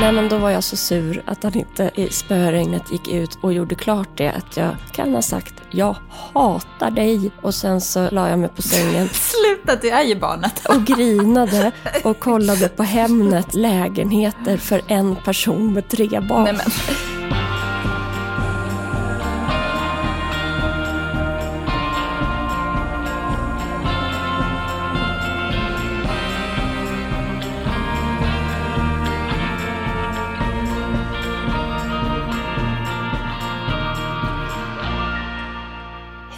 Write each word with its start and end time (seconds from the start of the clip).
Nej 0.00 0.12
men 0.12 0.28
då 0.28 0.38
var 0.38 0.50
jag 0.50 0.64
så 0.64 0.76
sur 0.76 1.22
att 1.26 1.42
han 1.42 1.54
inte 1.54 1.90
i 1.94 2.08
spöregnet 2.10 2.92
gick 2.92 3.08
ut 3.08 3.38
och 3.40 3.52
gjorde 3.52 3.74
klart 3.74 4.08
det. 4.14 4.30
Att 4.30 4.56
jag 4.56 4.76
kan 4.92 5.14
ha 5.14 5.22
sagt 5.22 5.54
jag 5.70 5.96
hatar 6.32 6.90
dig. 6.90 7.30
Och 7.42 7.54
sen 7.54 7.80
så 7.80 8.10
la 8.10 8.28
jag 8.28 8.38
mig 8.38 8.48
på 8.48 8.62
sängen 8.62 9.08
Sluta, 9.12 9.76
du 9.80 9.90
är 9.90 10.02
ju 10.02 10.14
barnet. 10.14 10.66
och 10.68 10.84
grinade 10.84 11.72
och 12.04 12.18
kollade 12.18 12.68
på 12.68 12.82
Hemnet 12.82 13.54
lägenheter 13.54 14.56
för 14.56 14.82
en 14.86 15.16
person 15.16 15.72
med 15.72 15.88
tre 15.88 16.20
barn. 16.20 16.44
Nej, 16.44 16.52
men. 16.52 17.17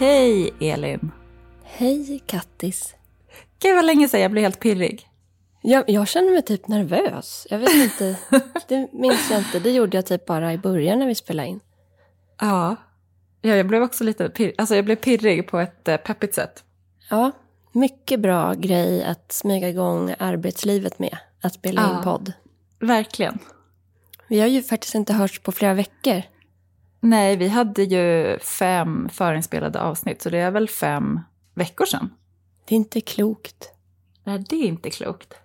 Hej 0.01 0.53
Elin! 0.59 1.11
Hej 1.63 2.23
Kattis. 2.25 2.95
Gud 3.59 3.75
vad 3.75 3.85
länge 3.85 4.09
sedan 4.09 4.21
jag 4.21 4.31
blev 4.31 4.41
helt 4.41 4.59
pirrig. 4.59 5.07
Jag, 5.61 5.89
jag 5.89 6.07
känner 6.07 6.31
mig 6.31 6.41
typ 6.41 6.67
nervös. 6.67 7.47
Jag 7.49 7.59
vet 7.59 7.73
inte. 7.73 8.17
Det 8.67 8.93
minns 8.93 9.31
jag 9.31 9.39
inte. 9.39 9.59
Det 9.59 9.71
gjorde 9.71 9.97
jag 9.97 10.05
typ 10.05 10.25
bara 10.25 10.53
i 10.53 10.57
början 10.57 10.99
när 10.99 11.07
vi 11.07 11.15
spelade 11.15 11.47
in. 11.49 11.59
Ja. 12.39 12.75
ja 13.41 13.55
jag 13.55 13.67
blev 13.67 13.83
också 13.83 14.03
lite 14.03 14.29
pirrig. 14.29 14.55
Alltså 14.57 14.75
jag 14.75 14.85
blev 14.85 14.95
pirrig 14.95 15.47
på 15.47 15.59
ett 15.59 15.87
eh, 15.87 15.97
peppigt 15.97 16.35
sätt. 16.35 16.63
Ja, 17.09 17.31
mycket 17.71 18.19
bra 18.19 18.53
grej 18.53 19.03
att 19.03 19.31
smyga 19.31 19.69
igång 19.69 20.15
arbetslivet 20.19 20.99
med. 20.99 21.17
Att 21.41 21.53
spela 21.53 21.81
in 21.81 21.95
Ja. 21.95 22.01
podd. 22.03 22.33
Verkligen. 22.79 23.39
Vi 24.27 24.39
har 24.39 24.47
ju 24.47 24.63
faktiskt 24.63 24.95
inte 24.95 25.13
hörts 25.13 25.39
på 25.39 25.51
flera 25.51 25.73
veckor. 25.73 26.21
Nej, 27.03 27.35
vi 27.37 27.47
hade 27.47 27.83
ju 27.83 28.39
fem 28.39 29.09
förinspelade 29.09 29.81
avsnitt, 29.81 30.21
så 30.21 30.29
det 30.29 30.37
är 30.37 30.51
väl 30.51 30.69
fem 30.69 31.19
veckor 31.55 31.85
sedan. 31.85 32.09
Det 32.67 32.75
är 32.75 32.77
inte 32.77 33.01
klokt. 33.01 33.69
Nej, 34.23 34.45
det 34.49 34.55
är 34.55 34.65
inte 34.67 34.89
klokt. 34.89 35.29
Det 35.29 35.37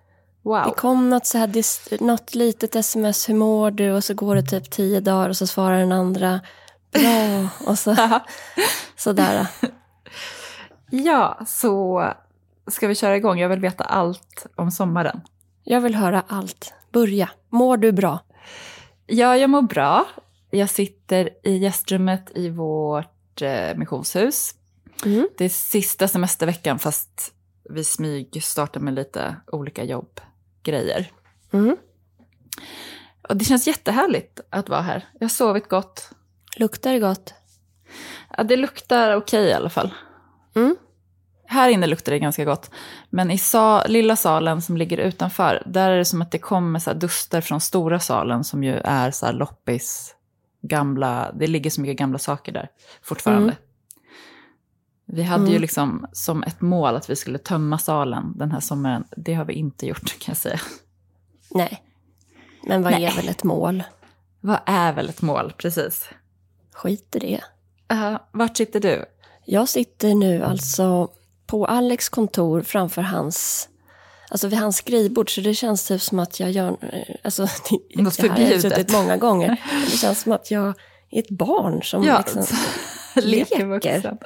Wow. 0.49 0.63
kom 0.77 1.09
något, 1.09 1.25
så 1.25 1.37
här, 1.37 2.03
något 2.03 2.35
litet 2.35 2.75
sms, 2.75 3.29
hur 3.29 3.33
mår 3.33 3.71
du? 3.71 3.91
Och 3.91 4.03
så 4.03 4.13
går 4.13 4.35
det 4.35 4.41
typ 4.41 4.71
tio 4.71 4.99
dagar 4.99 5.29
och 5.29 5.37
så 5.37 5.47
svarar 5.47 5.79
den 5.79 5.91
andra, 5.91 6.39
bra. 6.91 7.49
Och 7.71 7.79
så, 7.79 7.95
sådär. 8.95 9.47
Ja, 10.91 11.39
så 11.47 12.03
ska 12.71 12.87
vi 12.87 12.95
köra 12.95 13.15
igång. 13.15 13.39
Jag 13.39 13.49
vill 13.49 13.59
veta 13.59 13.83
allt 13.83 14.45
om 14.55 14.71
sommaren. 14.71 15.21
Jag 15.63 15.81
vill 15.81 15.95
höra 15.95 16.23
allt. 16.27 16.73
Börja. 16.91 17.29
Mår 17.49 17.77
du 17.77 17.91
bra? 17.91 18.19
Ja, 19.05 19.37
jag 19.37 19.49
mår 19.49 19.61
bra. 19.61 20.05
Jag 20.49 20.69
sitter 20.69 21.29
i 21.43 21.57
gästrummet 21.57 22.31
i 22.35 22.49
vårt 22.49 23.41
eh, 23.41 23.75
missionshus. 23.75 24.55
Mm. 25.05 25.29
Det 25.37 25.45
är 25.45 25.49
sista 25.49 26.07
semesterveckan 26.07 26.79
fast 26.79 27.33
vi 27.69 27.83
smyg 27.83 28.43
startar 28.43 28.79
med 28.79 28.93
lite 28.93 29.35
olika 29.47 29.83
jobbgrejer. 29.83 31.11
Mm. 31.51 31.77
Och 33.29 33.37
det 33.37 33.45
känns 33.45 33.67
jättehärligt 33.67 34.39
att 34.49 34.69
vara 34.69 34.81
här. 34.81 35.07
Jag 35.13 35.23
har 35.23 35.29
sovit 35.29 35.69
gott. 35.69 36.09
Luktar 36.55 36.93
det 36.93 36.99
gott? 36.99 37.33
Ja, 38.37 38.43
det 38.43 38.55
luktar 38.55 39.15
okej 39.15 39.45
i 39.45 39.53
alla 39.53 39.69
fall. 39.69 39.93
Mm. 40.55 40.75
Här 41.45 41.69
inne 41.69 41.87
luktar 41.87 42.11
det 42.11 42.19
ganska 42.19 42.45
gott. 42.45 42.71
Men 43.09 43.31
i 43.31 43.37
sa 43.37 43.83
lilla 43.83 44.15
salen 44.15 44.61
som 44.61 44.77
ligger 44.77 44.97
utanför, 44.97 45.63
där 45.65 45.89
är 45.89 45.97
det 45.97 46.05
som 46.05 46.21
att 46.21 46.31
det 46.31 46.39
kommer 46.39 46.79
så 46.79 46.89
här 46.89 46.97
duster 46.97 47.41
från 47.41 47.61
stora 47.61 47.99
salen 47.99 48.43
som 48.43 48.63
ju 48.63 48.81
är 48.83 49.11
så 49.11 49.25
här 49.25 49.33
loppis, 49.33 50.15
gamla, 50.61 51.31
det 51.39 51.47
ligger 51.47 51.69
så 51.69 51.81
mycket 51.81 51.97
gamla 51.97 52.17
saker 52.19 52.51
där 52.51 52.69
fortfarande. 53.01 53.43
Mm. 53.51 53.55
Vi 55.05 55.23
hade 55.23 55.43
ju 55.43 55.49
Mm. 55.49 55.61
liksom 55.61 56.07
som 56.11 56.43
ett 56.43 56.61
mål 56.61 56.95
att 56.95 57.09
vi 57.09 57.15
skulle 57.15 57.37
tömma 57.37 57.77
salen 57.77 58.33
den 58.37 58.51
här 58.51 58.59
sommaren. 58.59 59.03
Det 59.17 59.33
har 59.33 59.45
vi 59.45 59.53
inte 59.53 59.85
gjort 59.85 60.19
kan 60.19 60.31
jag 60.31 60.37
säga. 60.37 60.59
Nej. 61.51 61.83
Men 62.63 62.83
vad 62.83 62.91
Nej. 62.93 63.05
är 63.05 63.15
väl 63.15 63.29
ett 63.29 63.43
mål? 63.43 63.83
Vad 64.41 64.59
är 64.65 64.93
väl 64.93 65.09
ett 65.09 65.21
mål, 65.21 65.53
precis? 65.57 66.09
Skit 66.73 67.15
i 67.15 67.19
det. 67.19 67.41
Uh, 67.95 68.17
vart 68.31 68.57
sitter 68.57 68.79
du? 68.79 69.05
Jag 69.45 69.69
sitter 69.69 70.15
nu 70.15 70.43
alltså 70.43 71.11
på 71.45 71.65
Alex 71.65 72.09
kontor 72.09 72.61
framför 72.61 73.01
hans, 73.01 73.69
alltså 74.29 74.47
vid 74.47 74.59
hans 74.59 74.77
skrivbord. 74.77 75.35
Så 75.35 75.41
det 75.41 75.53
känns 75.53 75.87
typ 75.87 76.01
som 76.01 76.19
att 76.19 76.39
jag 76.39 76.51
gör, 76.51 76.67
eh, 76.69 77.15
alltså 77.23 77.41
det, 77.69 78.01
Något 78.01 78.17
det 78.17 78.23
här 78.23 78.29
har 78.29 78.39
jag 78.39 78.47
förbjudet. 78.47 78.61
suttit 78.61 78.93
många 78.93 79.17
gånger. 79.17 79.61
Det 79.91 79.97
känns 79.97 80.21
som 80.21 80.31
att 80.31 80.51
jag 80.51 80.73
är 81.11 81.19
ett 81.19 81.29
barn 81.29 81.83
som 81.83 82.03
liksom 82.03 82.45
leker 83.15 83.73
leker. 83.73 84.17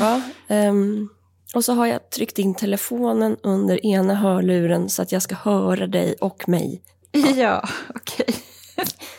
Ja, 0.00 0.20
ehm, 0.48 1.08
och 1.54 1.64
så 1.64 1.72
har 1.72 1.86
jag 1.86 2.10
tryckt 2.10 2.38
in 2.38 2.54
telefonen 2.54 3.36
under 3.42 3.86
ena 3.86 4.14
hörluren 4.14 4.88
så 4.88 5.02
att 5.02 5.12
jag 5.12 5.22
ska 5.22 5.34
höra 5.34 5.86
dig 5.86 6.14
och 6.20 6.48
mig. 6.48 6.82
Ja, 7.36 7.68
okej. 7.94 8.34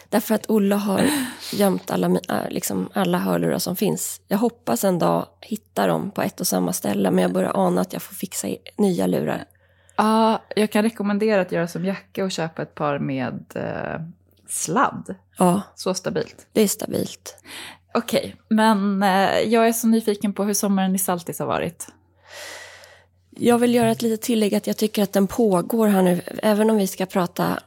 Därför 0.09 0.35
att 0.35 0.49
Olle 0.49 0.75
har 0.75 1.09
gömt 1.53 1.91
alla, 1.91 2.07
äh, 2.07 2.49
liksom 2.49 2.89
alla 2.93 3.17
hörlurar 3.17 3.59
som 3.59 3.75
finns. 3.75 4.21
Jag 4.27 4.37
hoppas 4.37 4.83
en 4.83 4.99
dag 4.99 5.25
hitta 5.41 5.87
dem 5.87 6.11
på 6.11 6.21
ett 6.21 6.39
och 6.39 6.47
samma 6.47 6.73
ställe, 6.73 7.11
men 7.11 7.21
jag 7.21 7.33
börjar 7.33 7.51
ana 7.55 7.81
att 7.81 7.93
jag 7.93 8.01
får 8.01 8.15
fixa 8.15 8.47
nya 8.77 9.07
lurar. 9.07 9.45
Ja, 10.03 10.41
jag 10.55 10.71
kan 10.71 10.83
rekommendera 10.83 11.41
att 11.41 11.51
göra 11.51 11.67
som 11.67 11.85
Jacke 11.85 12.23
och 12.23 12.31
köpa 12.31 12.61
ett 12.61 12.75
par 12.75 12.99
med 12.99 13.43
eh, 13.55 14.01
sladd. 14.47 15.15
Ja, 15.37 15.61
Så 15.75 15.93
stabilt. 15.93 16.47
det 16.53 16.61
är 16.61 16.67
stabilt. 16.67 17.43
Okej, 17.93 18.35
men 18.49 19.03
eh, 19.03 19.39
jag 19.39 19.67
är 19.67 19.73
så 19.73 19.87
nyfiken 19.87 20.33
på 20.33 20.43
hur 20.43 20.53
sommaren 20.53 20.95
i 20.95 20.99
Saltis 20.99 21.39
har 21.39 21.45
varit. 21.45 21.87
Jag 23.29 23.57
vill 23.59 23.75
göra 23.75 23.91
ett 23.91 24.01
litet 24.01 24.21
tillägg 24.21 24.55
att 24.55 24.67
jag 24.67 24.77
tycker 24.77 25.03
att 25.03 25.13
den 25.13 25.27
pågår 25.27 25.87
här 25.87 26.01
nu, 26.01 26.21
även 26.43 26.69
om 26.69 26.77
vi 26.77 26.87
ska 26.87 27.05
prata 27.05 27.59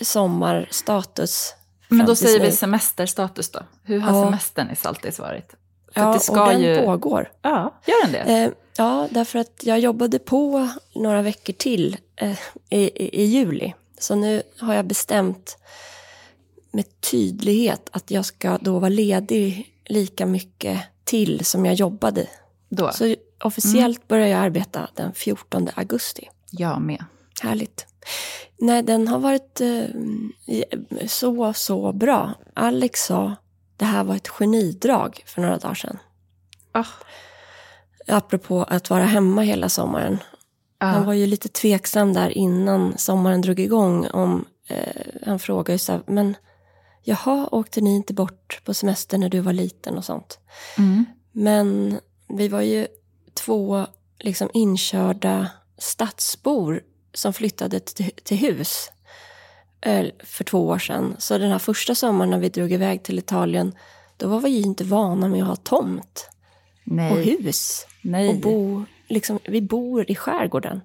sommarstatus. 0.00 1.54
Men 1.88 2.06
då 2.06 2.16
säger 2.16 2.40
vi 2.40 2.52
semesterstatus 2.52 3.50
då. 3.50 3.60
Hur 3.82 3.98
har 4.00 4.18
Ja. 4.18 4.24
semestern 4.24 4.70
i 4.70 4.76
Saltis 4.76 5.18
varit? 5.18 5.54
För 5.94 6.00
Ja, 6.00 6.14
att 6.14 6.26
det 6.26 6.32
och 6.32 6.48
den 6.48 6.62
ju... 6.62 6.84
pågår. 6.84 7.32
Ja, 7.42 7.74
gör 7.86 8.02
den 8.02 8.12
det? 8.12 8.44
Eh, 8.44 8.50
ja, 8.76 9.08
därför 9.10 9.38
att 9.38 9.60
jag 9.62 9.80
jobbade 9.80 10.18
på 10.18 10.68
några 10.94 11.22
veckor 11.22 11.52
till 11.52 11.96
eh, 12.16 12.38
i, 12.70 13.20
i, 13.22 13.24
juli. 13.24 13.74
Så 13.98 14.14
nu 14.14 14.42
har 14.58 14.74
jag 14.74 14.84
bestämt 14.86 15.58
med 16.70 17.00
tydlighet 17.00 17.88
att 17.92 18.10
jag 18.10 18.24
ska 18.24 18.58
då 18.60 18.78
vara 18.78 18.88
ledig 18.88 19.74
lika 19.84 20.26
mycket 20.26 20.80
till 21.04 21.44
som 21.44 21.66
jag 21.66 21.74
jobbade. 21.74 22.26
då? 22.68 22.92
Så 22.92 23.14
officiellt 23.42 24.08
börjar 24.08 24.26
jag 24.26 24.40
arbeta 24.40 24.88
den 24.94 25.12
14 25.14 25.68
augusti. 25.74 26.28
Jag 26.50 26.80
med. 26.80 27.04
Härligt. 27.42 27.86
Nej, 28.56 28.82
den 28.82 29.08
har 29.08 29.18
varit 29.18 29.60
eh, 29.60 29.84
så, 31.06 31.52
så 31.52 31.92
bra. 31.92 32.32
Alex 32.54 33.00
sa 33.00 33.36
det 33.76 33.84
här 33.84 34.04
var 34.04 34.16
ett 34.16 34.28
genidrag 34.28 35.22
för 35.26 35.42
några 35.42 35.58
dagar 35.58 35.74
sedan. 35.74 35.98
Ah, 36.72 36.86
Apropå 38.06 38.62
att 38.62 38.90
vara 38.90 39.04
hemma 39.04 39.42
hela 39.42 39.68
sommaren. 39.68 40.18
Han 40.78 40.94
ja. 40.94 41.04
var 41.04 41.12
ju 41.12 41.26
lite 41.26 41.48
tveksam 41.48 42.12
där 42.12 42.38
innan 42.38 42.98
sommaren 42.98 43.40
drog 43.40 43.60
igång. 43.60 44.06
Om, 44.06 44.44
eh, 44.68 45.04
han 45.26 45.38
frågade 45.38 45.72
ju 45.72 45.78
så 45.78 45.92
här, 45.92 46.02
men 46.06 46.36
jaha, 47.02 47.48
åkte 47.52 47.80
ni 47.80 47.96
inte 47.96 48.14
bort 48.14 48.60
på 48.64 48.74
semester 48.74 49.18
när 49.18 49.28
du 49.28 49.40
var 49.40 49.52
liten 49.52 49.98
och 49.98 50.04
sånt? 50.04 50.38
Mm. 50.78 51.04
Men 51.32 52.00
vi 52.28 52.48
var 52.48 52.60
ju 52.60 52.86
två 53.34 53.86
liksom 54.18 54.50
inkörda 54.52 55.48
stadsbor 55.78 56.82
som 57.14 57.32
flyttade 57.32 57.80
till, 57.80 58.10
till 58.22 58.36
hus 58.36 58.90
för 60.24 60.44
två 60.44 60.66
år 60.66 60.78
sedan. 60.78 61.16
Så 61.18 61.38
den 61.38 61.50
här 61.50 61.58
första 61.58 61.94
sommaren 61.94 62.30
när 62.30 62.38
vi 62.38 62.48
drog 62.48 62.72
iväg 62.72 63.02
till 63.02 63.18
Italien, 63.18 63.74
då 64.16 64.28
var 64.28 64.40
vi 64.40 64.48
ju 64.48 64.62
inte 64.62 64.84
vana 64.84 65.28
med 65.28 65.42
att 65.42 65.48
ha 65.48 65.56
tomt 65.56 66.28
och 66.86 66.92
Nej. 66.92 67.24
hus. 67.24 67.86
Nej. 68.02 68.28
Och 68.28 68.36
bo, 68.36 68.84
liksom, 69.08 69.38
vi 69.44 69.62
bor 69.62 70.10
i 70.10 70.14
skärgården. 70.14 70.80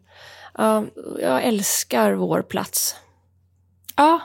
Ja, 0.57 0.85
jag 1.21 1.43
älskar 1.43 2.13
vår 2.13 2.41
plats. 2.41 2.95
Ja, 3.95 4.21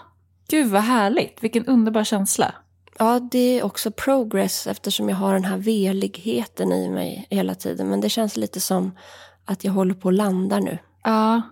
gud 0.49 0.71
vad 0.71 0.83
härligt. 0.83 1.43
Vilken 1.43 1.67
underbar 1.67 2.05
känsla. 2.05 2.55
Ja, 2.99 3.21
det 3.31 3.59
är 3.59 3.63
också 3.63 3.91
progress 3.91 4.67
eftersom 4.67 5.09
jag 5.09 5.17
har 5.17 5.35
den 5.35 5.45
här 5.45 5.57
veligheten 5.57 6.73
i 6.73 6.89
mig 6.89 7.27
hela 7.31 7.55
tiden. 7.55 7.89
Men 7.89 8.01
det 8.01 8.09
känns 8.09 8.37
lite 8.37 8.61
som 8.61 8.99
att 9.45 9.65
jag 9.65 9.73
håller 9.73 9.95
på 9.95 10.09
att 10.09 10.15
landa 10.15 10.59
nu. 10.59 10.79
Ja, 11.05 11.43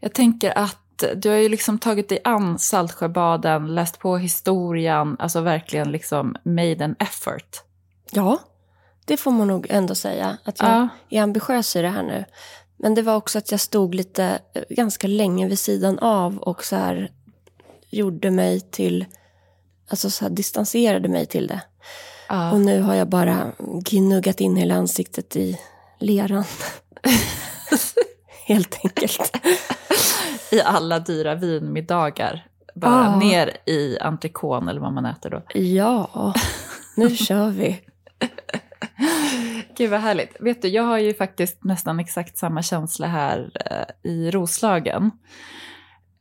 jag 0.00 0.14
tänker 0.14 0.58
att 0.58 0.91
du 1.16 1.28
har 1.28 1.36
ju 1.36 1.48
liksom 1.48 1.78
tagit 1.78 2.08
dig 2.08 2.18
an 2.24 2.58
Saltsjöbaden, 2.58 3.74
läst 3.74 3.98
på 3.98 4.16
historien, 4.16 5.16
alltså 5.18 5.40
verkligen 5.40 5.92
liksom 5.92 6.36
made 6.42 6.84
an 6.84 6.96
effort. 6.98 7.62
Ja, 8.10 8.38
det 9.04 9.16
får 9.16 9.30
man 9.30 9.48
nog 9.48 9.66
ändå 9.70 9.94
säga. 9.94 10.36
Att 10.44 10.60
jag 10.60 10.68
Ja. 10.70 10.88
är 11.18 11.22
ambitiös 11.22 11.76
i 11.76 11.82
det 11.82 11.88
här 11.88 12.02
nu. 12.02 12.24
Men 12.76 12.94
det 12.94 13.02
var 13.02 13.16
också 13.16 13.38
att 13.38 13.50
jag 13.50 13.60
stod 13.60 13.94
lite, 13.94 14.38
eh, 14.54 14.62
ganska 14.70 15.06
länge 15.08 15.48
vid 15.48 15.58
sidan 15.58 15.98
av 15.98 16.38
och 16.38 16.64
så 16.64 16.76
här 16.76 17.10
gjorde 17.90 18.30
mig 18.30 18.60
till, 18.60 19.04
alltså 19.90 20.10
så 20.10 20.24
här, 20.24 20.30
distanserade 20.30 21.08
mig 21.08 21.26
till 21.26 21.46
det. 21.46 21.60
Ja. 22.28 22.52
Och 22.52 22.60
nu 22.60 22.80
har 22.80 22.94
jag 22.94 23.08
bara 23.08 23.52
gnuggat 23.84 24.40
in 24.40 24.56
hela 24.56 24.74
ansiktet 24.74 25.36
i 25.36 25.58
leran. 25.98 26.44
Helt 28.46 28.78
enkelt. 28.84 29.36
I 30.52 30.60
alla 30.60 30.98
dyra 30.98 31.34
vinmiddagar. 31.34 32.46
Bara 32.74 33.08
Ah. 33.08 33.18
ner 33.18 33.56
i 33.66 33.98
entrecôte 34.00 34.70
eller 34.70 34.80
vad 34.80 34.92
man 34.92 35.04
äter 35.06 35.30
då. 35.30 35.42
Ja, 35.54 36.34
nu 36.96 37.16
kör 37.16 37.48
vi. 37.50 37.80
Gud 39.76 39.90
vad 39.90 40.00
härligt. 40.00 40.36
Vet 40.40 40.62
du, 40.62 40.68
jag 40.68 40.82
har 40.82 40.98
ju 40.98 41.14
faktiskt 41.14 41.64
nästan 41.64 42.00
exakt 42.00 42.36
samma 42.38 42.62
känsla 42.62 43.06
här 43.06 43.50
eh, 43.70 44.10
i 44.12 44.30
Roslagen. 44.30 45.10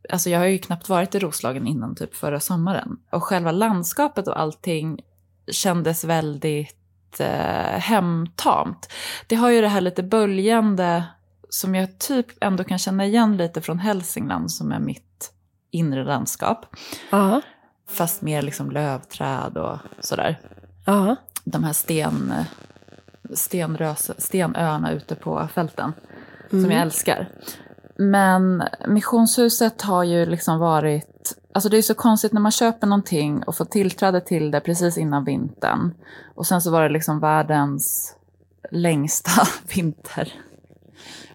Alltså 0.09 0.29
jag 0.29 0.39
har 0.39 0.45
ju 0.45 0.57
knappt 0.57 0.89
varit 0.89 1.15
i 1.15 1.19
Roslagen 1.19 1.67
innan 1.67 1.95
typ 1.95 2.15
förra 2.15 2.39
sommaren. 2.39 2.97
Och 3.11 3.23
själva 3.23 3.51
landskapet 3.51 4.27
och 4.27 4.39
allting 4.39 4.99
kändes 5.51 6.03
väldigt 6.03 7.19
eh, 7.19 7.79
hemtamt. 7.79 8.91
Det 9.27 9.35
har 9.35 9.49
ju 9.49 9.61
det 9.61 9.67
här 9.67 9.81
lite 9.81 10.03
böljande 10.03 11.03
som 11.53 11.75
jag 11.75 11.99
typ 11.99 12.27
ändå 12.41 12.63
kan 12.63 12.77
känna 12.77 13.05
igen 13.05 13.37
lite 13.37 13.61
från 13.61 13.79
Hälsingland 13.79 14.51
som 14.51 14.71
är 14.71 14.79
mitt 14.79 15.33
inre 15.71 16.03
landskap. 16.03 16.65
Ja, 17.09 17.41
Fast 17.89 18.21
mer 18.21 18.41
liksom 18.41 18.71
lövträd 18.71 19.57
och 19.57 19.77
sådär 19.99 20.39
ja, 20.85 21.15
de 21.43 21.63
här 21.63 21.73
sten, 21.73 22.33
stenrös, 23.33 24.11
stenöarna 24.17 24.91
ute 24.91 25.15
på 25.15 25.47
fälten. 25.53 25.93
Som 26.49 26.71
jag 26.71 26.81
älskar. 26.81 27.29
Men 27.97 28.63
missionshuset 28.87 29.81
har 29.81 30.03
ju 30.03 30.25
liksom 30.25 30.59
varit... 30.59 31.37
Alltså 31.53 31.69
det 31.69 31.77
är 31.77 31.81
så 31.81 31.93
konstigt 31.93 32.33
när 32.33 32.41
man 32.41 32.51
köper 32.51 32.87
någonting 32.87 33.43
och 33.43 33.55
får 33.55 33.65
tillträde 33.65 34.21
till 34.21 34.51
det 34.51 34.59
precis 34.59 34.97
innan 34.97 35.25
vintern. 35.25 35.93
Och 36.35 36.47
sen 36.47 36.61
så 36.61 36.71
var 36.71 36.83
det 36.83 36.89
liksom 36.89 37.19
världens 37.19 38.15
längsta 38.71 39.31
vinter. 39.75 40.33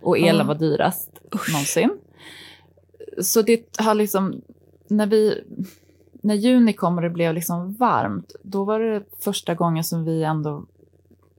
Och 0.00 0.18
elen 0.18 0.36
Ja. 0.36 0.44
var 0.44 0.54
dyrast 0.54 1.10
någonsin. 1.52 1.98
Så 3.22 3.42
det 3.42 3.78
har 3.78 3.94
liksom... 3.94 4.42
När 4.88 5.06
vi... 5.06 5.44
När 6.12 6.34
juni 6.34 6.72
kom 6.72 6.96
och 6.96 7.02
det 7.02 7.10
blev 7.10 7.34
liksom 7.34 7.74
varmt, 7.74 8.34
då 8.42 8.64
var 8.64 8.80
det 8.80 9.02
första 9.18 9.54
gången 9.54 9.84
som 9.84 10.04
vi 10.04 10.22
ändå 10.22 10.64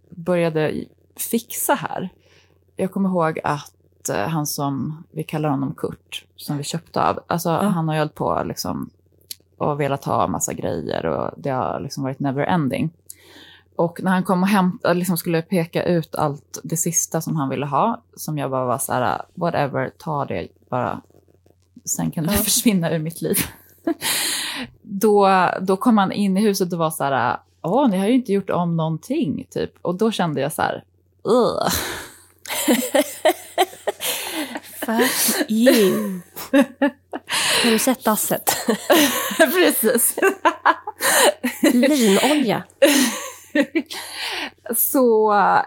började 0.10 0.86
fixa 1.16 1.74
här. 1.74 2.10
Jag 2.76 2.92
kommer 2.92 3.10
ihåg 3.10 3.40
att 3.44 4.10
eh, 4.10 4.28
han 4.28 4.48
som, 4.48 5.04
vi 5.12 5.24
kallar 5.24 5.50
honom 5.50 5.74
Kurt, 5.78 6.26
som 6.36 6.58
vi 6.58 6.64
köpte 6.64 7.04
av, 7.04 7.20
alltså 7.28 7.50
han 7.50 7.88
har 7.88 7.96
ju 7.96 8.02
hållit 8.02 8.16
på 8.16 8.44
liksom 8.46 8.90
och 9.58 9.80
velat 9.80 10.06
ha 10.06 10.28
massa 10.28 10.54
grejer 10.54 11.06
och 11.06 11.34
det 11.38 11.50
har 11.50 11.80
liksom 11.80 12.04
varit 12.04 12.20
never 12.20 12.44
ending. 12.44 12.90
Och 13.78 14.04
när 14.04 14.12
han 14.12 14.24
kom 14.24 14.42
och 14.44 14.48
hämtade, 14.50 14.94
liksom 14.94 15.18
skulle 15.18 15.42
peka 15.42 15.84
ut 15.84 16.16
allt 16.16 16.60
det 16.64 16.78
sista 16.78 17.22
som 17.22 17.36
han 17.36 17.50
ville 17.50 17.66
ha, 17.66 18.02
som 18.16 18.38
jag 18.38 18.52
bara 18.52 18.66
var 18.66 18.78
så 18.78 18.94
här, 18.94 19.22
whatever, 19.34 19.92
ta 19.98 20.26
det 20.26 20.48
bara. 20.70 21.02
Sen 21.86 22.12
kan 22.12 22.24
det 22.24 22.34
Ja. 22.34 22.38
försvinna 22.40 22.92
ur 22.92 23.00
mitt 23.00 23.22
liv. 23.22 23.38
då, 24.82 25.30
då 25.62 25.78
kom 25.78 25.98
han 25.98 26.12
in 26.12 26.38
i 26.38 26.42
huset 26.42 26.74
och 26.74 26.80
var 26.80 26.92
så 26.92 27.04
här, 27.04 27.38
åh, 27.62 27.90
ni 27.90 27.98
har 27.98 28.08
ju 28.08 28.14
inte 28.14 28.34
gjort 28.34 28.50
om 28.50 28.78
någonting, 28.78 29.48
typ. 29.50 29.72
Och 29.82 29.96
då 29.96 30.12
kände 30.12 30.42
jag 30.42 30.54
så 30.54 30.62
här, 30.62 30.84
fuck 34.86 35.50
you. 35.52 36.20
Har 37.64 37.72
du 37.72 37.80
sett 37.80 38.04
dasset? 38.04 38.56
Precis. 39.38 40.16
Linolja. 41.74 42.64
Så 44.76 45.34
eh, 45.34 45.62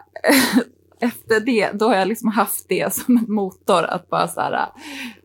efter 1.01 1.41
det, 1.41 1.71
då 1.73 1.89
har 1.89 1.95
jag 1.95 2.09
liksom 2.09 2.29
haft 2.29 2.69
det 2.69 2.95
som 2.95 3.17
en 3.17 3.35
motor 3.35 3.85
att 3.85 4.09
bara 4.09 4.29
så 4.29 4.41
här, 4.41 4.69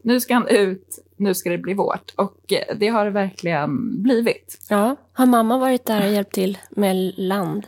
nu 0.02 0.20
ska 0.20 0.34
han 0.34 0.48
ut, 0.48 1.06
nu 1.18 1.34
ska 1.34 1.50
det 1.50 1.58
bli 1.58 1.74
vårt. 1.74 2.14
Och 2.16 2.54
eh, 2.54 2.78
det 2.78 2.88
har 2.88 3.06
det 3.06 3.12
verkligen 3.12 4.02
blivit. 4.04 4.58
Ja, 4.70 4.96
har 5.14 5.26
mamma 5.26 5.58
varit 5.58 5.86
där 5.86 6.06
och 6.08 6.14
hjälpt 6.14 6.34
till 6.34 6.58
med 6.70 7.14
land? 7.18 7.68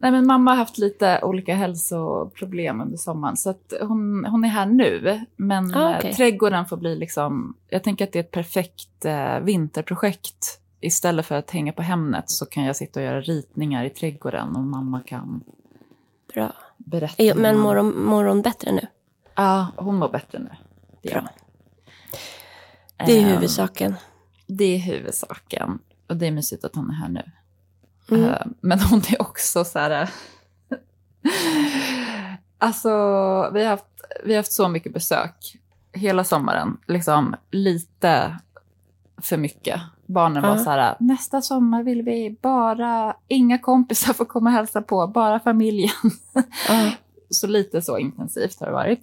Nej, 0.00 0.10
men 0.10 0.26
mamma 0.26 0.50
har 0.50 0.56
haft 0.58 0.78
lite 0.78 1.20
olika 1.22 1.54
hälsoproblem 1.54 2.80
under 2.80 2.96
sommaren, 2.96 3.36
så 3.36 3.50
att 3.50 3.72
hon, 3.80 4.24
hon 4.24 4.44
är 4.44 4.48
här 4.48 4.66
nu. 4.66 5.20
Men 5.36 5.74
Ah, 5.74 5.90
eh, 5.90 5.96
okej. 5.98 6.14
trädgården 6.14 6.66
får 6.66 6.76
bli 6.76 6.96
liksom, 6.96 7.56
jag 7.68 7.82
tänker 7.84 8.04
att 8.04 8.12
det 8.12 8.18
är 8.18 8.22
ett 8.22 8.30
perfekt 8.30 9.04
eh, 9.04 9.40
vinterprojekt. 9.40 10.58
Istället 10.82 11.26
för 11.26 11.34
att 11.34 11.50
hänga 11.50 11.72
på 11.72 11.82
Hemnet 11.82 12.24
så 12.30 12.46
kan 12.46 12.64
jag 12.64 12.76
sitta 12.76 13.00
och 13.00 13.06
göra 13.06 13.20
ritningar 13.20 13.84
i 13.84 13.90
trädgården 13.90 14.56
och 14.56 14.62
mamma 14.62 15.00
kan 15.06 15.44
Bra. 16.34 16.52
berätta. 16.76 17.22
Eh, 17.22 17.36
Men 17.36 17.58
mår 17.58 17.76
hon, 17.76 18.04
mår 18.04 18.24
hon 18.24 18.42
bättre 18.42 18.72
nu? 18.72 18.86
Ja, 19.34 19.66
hon 19.76 19.96
mår 19.96 20.08
bättre 20.08 20.38
nu. 20.38 20.50
Det 21.02 21.10
Bra. 21.10 21.28
Det 23.06 23.12
är 23.18 23.22
Ehm, 23.22 23.28
huvudsaken. 23.28 23.94
Det 24.46 24.64
är 24.64 24.78
huvudsaken. 24.78 25.78
Och 26.08 26.16
det 26.16 26.26
är 26.26 26.30
mysigt 26.32 26.64
att 26.64 26.74
hon 26.74 26.90
är 26.90 26.94
här 26.94 27.08
nu. 27.08 27.22
Mm. 28.10 28.30
Eh, 28.30 28.46
Men 28.60 28.80
hon 28.80 28.98
är 29.08 29.22
också 29.22 29.64
så 29.64 29.78
här... 29.78 30.10
alltså, 32.58 32.88
vi 33.52 33.62
har, 33.62 33.70
haft, 33.70 33.84
vi 34.24 34.32
har 34.32 34.38
haft 34.38 34.52
så 34.52 34.68
mycket 34.68 34.92
besök 34.94 35.56
hela 35.92 36.24
sommaren. 36.24 36.76
Liksom 36.86 37.36
lite 37.50 38.38
för 39.22 39.36
mycket. 39.36 39.80
Barnen 40.12 40.42
var 40.42 40.56
så 40.56 40.70
här, 40.70 40.96
nästa 41.00 41.42
sommar 41.42 41.82
vill 41.82 42.02
vi 42.02 42.38
bara, 42.42 43.16
inga 43.28 43.58
kompisar 43.58 44.12
får 44.12 44.24
komma 44.24 44.50
och 44.50 44.56
hälsa 44.56 44.82
på, 44.82 45.06
bara 45.06 45.40
familjen. 45.40 45.90
Så 47.30 47.46
lite 47.46 47.82
så 47.82 47.98
intensivt 47.98 48.60
har 48.60 48.66
det 48.66 48.72
varit. 48.72 49.00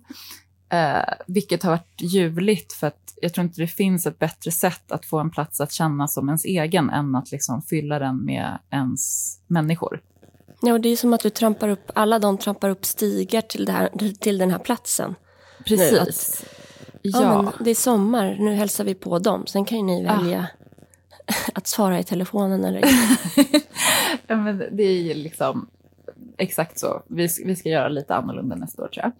Eh, 0.70 1.14
vilket 1.28 1.64
har 1.64 1.72
varit 1.72 2.02
ljuvligt 2.02 2.74
för 2.74 2.88
att 2.88 3.14
jag 3.22 3.34
tror 3.34 3.46
inte 3.46 3.62
det 3.62 3.68
finns 3.68 4.06
ett 4.06 4.20
bättre 4.20 4.52
sätt 4.52 4.92
att 4.92 5.06
få 5.06 5.20
en 5.20 5.30
plats 5.30 5.62
att 5.62 5.72
känna 5.72 6.08
som 6.08 6.30
ens 6.30 6.46
egen 6.46 6.90
än 6.90 7.16
att 7.16 7.32
liksom 7.32 7.62
fylla 7.62 8.00
den 8.00 8.26
med 8.26 8.60
ens 8.70 9.34
människor. 9.48 10.02
Ja, 10.62 10.74
och 10.74 10.82
det 10.82 10.90
är 10.90 10.96
som 10.96 11.14
att 11.14 11.22
du 11.22 11.30
trampar 11.30 11.70
upp, 11.70 11.92
alla 11.96 12.20
de 12.20 12.38
trampar 12.38 12.70
upp 12.70 12.86
stigar 12.86 13.42
till, 13.42 13.66
det 13.66 13.72
här, 13.72 14.14
till 14.20 14.38
den 14.38 14.52
här 14.52 14.60
platsen. 14.60 15.16
Precis. 15.66 16.46
Ja, 16.46 16.50
Ja, 17.02 17.42
men 17.42 17.54
det 17.60 17.70
är 17.70 17.76
sommar, 17.76 18.38
nu 18.40 18.54
hälsar 18.54 18.84
vi 18.84 18.96
på 18.96 19.20
dem. 19.20 19.48
Sen 19.48 19.66
kan 19.66 19.78
ju 19.78 19.84
ni 19.84 20.04
välja 20.04 20.48
att 21.54 21.68
svara 21.68 22.00
i 22.00 22.04
telefonen 22.04 22.66
eller 22.66 22.82
ja, 24.28 24.36
men 24.36 24.58
det 24.72 24.84
är 24.84 25.02
ju 25.02 25.14
liksom 25.14 25.70
exakt 26.38 26.80
så. 26.80 27.04
Vi, 27.08 27.30
vi 27.46 27.56
ska 27.56 27.70
göra 27.70 27.88
lite 27.88 28.16
annorlunda 28.16 28.56
nästa 28.56 28.84
år 28.84 28.88
tror 28.88 29.04
jag. 29.04 29.12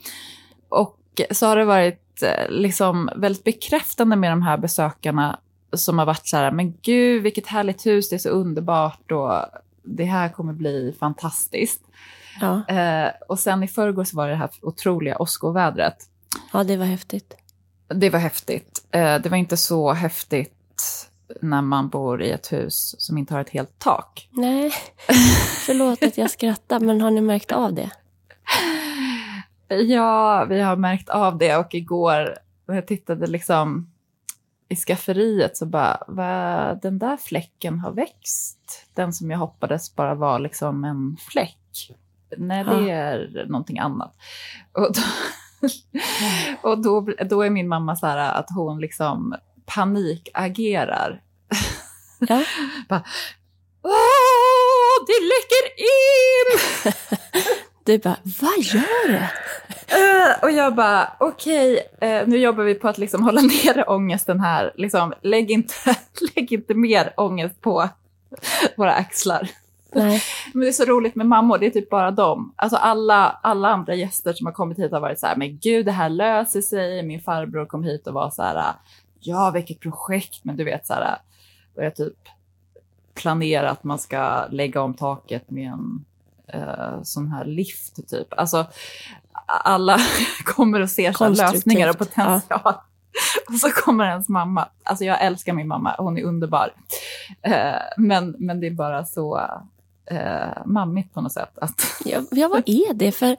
Och 0.70 1.22
så 1.32 1.46
har 1.46 1.56
det 1.56 1.66
varit 1.66 2.24
eh, 2.24 2.50
liksom 2.50 3.10
väldigt 3.16 3.44
bekräftande 3.44 4.16
med 4.16 4.32
de 4.32 4.42
här 4.42 4.58
besökarna 4.58 5.40
som 5.74 6.00
har 6.00 6.06
varit 6.06 6.28
så 6.28 6.38
här, 6.38 6.52
men 6.52 6.74
gud 6.82 7.24
vilket 7.24 7.48
härligt 7.48 7.86
hus, 7.86 8.10
det 8.10 8.16
är 8.16 8.18
så 8.18 8.30
underbart 8.30 9.12
och 9.12 9.46
det 9.84 10.06
här 10.06 10.30
kommer 10.30 10.54
bli 10.54 10.96
fantastiskt. 11.00 11.82
Ja, 12.42 12.68
Eh, 12.68 13.12
och 13.28 13.40
sen 13.40 13.64
i 13.64 13.68
förrgår 13.68 14.04
så 14.04 14.18
var 14.18 14.28
det 14.28 14.34
det 14.34 14.38
här 14.38 14.50
otroliga 14.62 15.18
åskovädret. 15.18 15.96
ja 16.54 16.64
det 16.64 16.78
var 16.78 16.86
häftigt. 16.86 17.34
Det 17.88 18.10
var 18.10 18.20
häftigt. 18.20 18.86
Eh, 18.92 19.22
det 19.22 19.30
var 19.30 19.38
inte 19.38 19.58
så 19.58 19.94
häftigt 19.94 20.54
när 21.42 21.62
man 21.62 21.90
bor 21.90 22.22
i 22.22 22.32
ett 22.32 22.52
hus 22.52 22.96
som 22.98 23.18
inte 23.18 23.34
har 23.34 23.42
ett 23.42 23.50
helt 23.50 23.80
tak. 23.80 24.30
Nej, 24.32 24.72
förlåt 25.66 26.04
att 26.04 26.18
jag 26.18 26.32
skrattar, 26.32 26.80
men 26.80 27.02
har 27.02 27.12
ni 27.12 27.22
märkt 27.22 27.52
av 27.52 27.74
det? 27.74 27.90
Ja, 29.68 30.46
vi 30.50 30.62
har 30.62 30.76
märkt 30.76 31.10
av 31.10 31.38
det 31.38 31.56
och 31.58 31.74
igår 31.76 32.36
när 32.68 32.76
jag 32.76 32.88
tittade 32.88 33.28
liksom 33.28 33.92
i 34.70 34.76
skafferiet 34.76 35.58
så 35.58 35.66
bara, 35.66 36.04
vad 36.08 36.82
den 36.82 37.00
där 37.00 37.18
fläcken 37.18 37.80
har 37.80 37.92
växt. 37.92 38.86
Den 38.94 39.14
som 39.14 39.32
jag 39.32 39.38
hoppades 39.40 39.96
bara 39.96 40.16
var 40.16 40.40
liksom 40.40 40.84
en 40.84 41.18
fläck. 41.32 41.58
Nej, 42.38 42.64
det 42.64 42.72
Ja. 42.72 42.90
är 42.90 43.46
någonting 43.48 43.80
annat. 43.80 44.16
Och 44.72 44.94
då, 44.94 45.02
och 46.70 46.82
då, 46.84 47.02
då 47.30 47.42
är 47.42 47.50
min 47.50 47.68
mamma 47.68 47.96
så 47.96 48.08
här 48.08 48.34
att 48.40 48.48
hon 48.56 48.80
liksom 48.82 49.36
panikagerar. 49.76 51.22
Ja, 52.20 52.44
Åh, 53.84 55.06
det 55.08 55.20
läcker 55.32 55.66
in! 55.80 56.92
du 57.86 57.98
bara, 57.98 58.18
vad 58.42 58.60
gör 58.60 59.08
du? 59.08 59.16
Eh, 59.96 60.44
och 60.44 60.52
jag 60.52 60.76
bara, 60.76 61.12
okej, 61.20 61.80
eh, 62.02 62.28
nu 62.28 62.38
jobbar 62.38 62.64
vi 62.64 62.76
på 62.76 62.88
att 62.88 62.98
liksom 62.98 63.24
hålla 63.24 63.42
nere 63.66 63.84
ångesten 63.84 64.40
här. 64.40 64.74
Liksom, 64.76 65.14
lägg, 65.22 65.52
inte, 65.52 65.74
lägg 66.36 66.52
inte 66.54 66.74
mer 66.74 67.14
ångest 67.18 67.62
på 67.62 67.90
våra 68.78 68.94
axlar. 68.94 69.50
Nej, 69.94 70.22
Men 70.54 70.62
det 70.62 70.68
är 70.68 70.72
så 70.72 70.86
roligt 70.86 71.16
med 71.16 71.26
mammor, 71.26 71.58
det 71.58 71.66
är 71.66 71.70
typ 71.70 71.90
bara 71.90 72.12
dem. 72.12 72.54
Alltså 72.56 72.78
alla, 72.78 73.40
alla 73.44 73.68
andra 73.70 73.96
gäster 73.96 74.34
som 74.34 74.46
har 74.46 74.54
kommit 74.54 74.80
hit 74.80 74.92
har 74.92 75.00
varit 75.00 75.20
så 75.20 75.28
här, 75.28 75.36
men 75.36 75.60
gud 75.60 75.86
det 75.86 75.92
här 75.92 76.10
löser 76.10 76.62
sig. 76.62 77.04
Min 77.04 77.22
farbror 77.22 77.66
kom 77.66 77.84
hit 77.84 78.08
och 78.08 78.14
var 78.14 78.30
så 78.30 78.44
här, 78.44 78.74
ja 79.20 79.52
vilket 79.52 79.80
projekt, 79.80 80.44
men 80.44 80.58
du 80.58 80.64
vet 80.64 80.88
så 80.88 80.94
här, 80.94 81.18
börja 81.76 81.92
typ 81.92 82.18
planera 83.14 83.70
att 83.70 83.84
man 83.84 84.00
ska 84.00 84.48
lägga 84.50 84.82
om 84.82 84.94
taket 84.94 85.50
med 85.50 85.72
en 85.72 86.06
eh, 86.48 87.04
sån 87.04 87.28
här 87.28 87.46
lift 87.46 88.10
typ. 88.10 88.34
Alltså 88.34 88.66
alla 89.46 90.00
kommer 90.46 90.82
och 90.82 90.90
ser 90.90 91.14
så 91.14 91.30
lösningar 91.30 91.90
och 91.90 91.98
potential. 91.98 92.74
Och 93.48 93.56
så 93.56 93.70
kommer 93.70 94.06
ens 94.06 94.30
mamma. 94.30 94.68
Alltså 94.84 95.06
jag 95.06 95.22
älskar 95.22 95.54
min 95.54 95.68
mamma, 95.68 95.96
hon 95.98 96.18
är 96.18 96.24
underbar. 96.24 96.74
Eh, 97.42 97.82
men, 97.98 98.36
men 98.40 98.60
det 98.60 98.68
är 98.68 98.72
bara 98.72 99.06
så 99.06 99.42
eh, 100.06 100.66
mammigt 100.66 101.14
på 101.14 101.22
något 101.22 101.34
sätt. 101.34 101.58
Att, 101.58 101.82
Ja, 102.06 102.22
ja, 102.32 102.48
vad 102.48 102.64
är 102.66 102.94
det? 102.94 103.12
För 103.12 103.38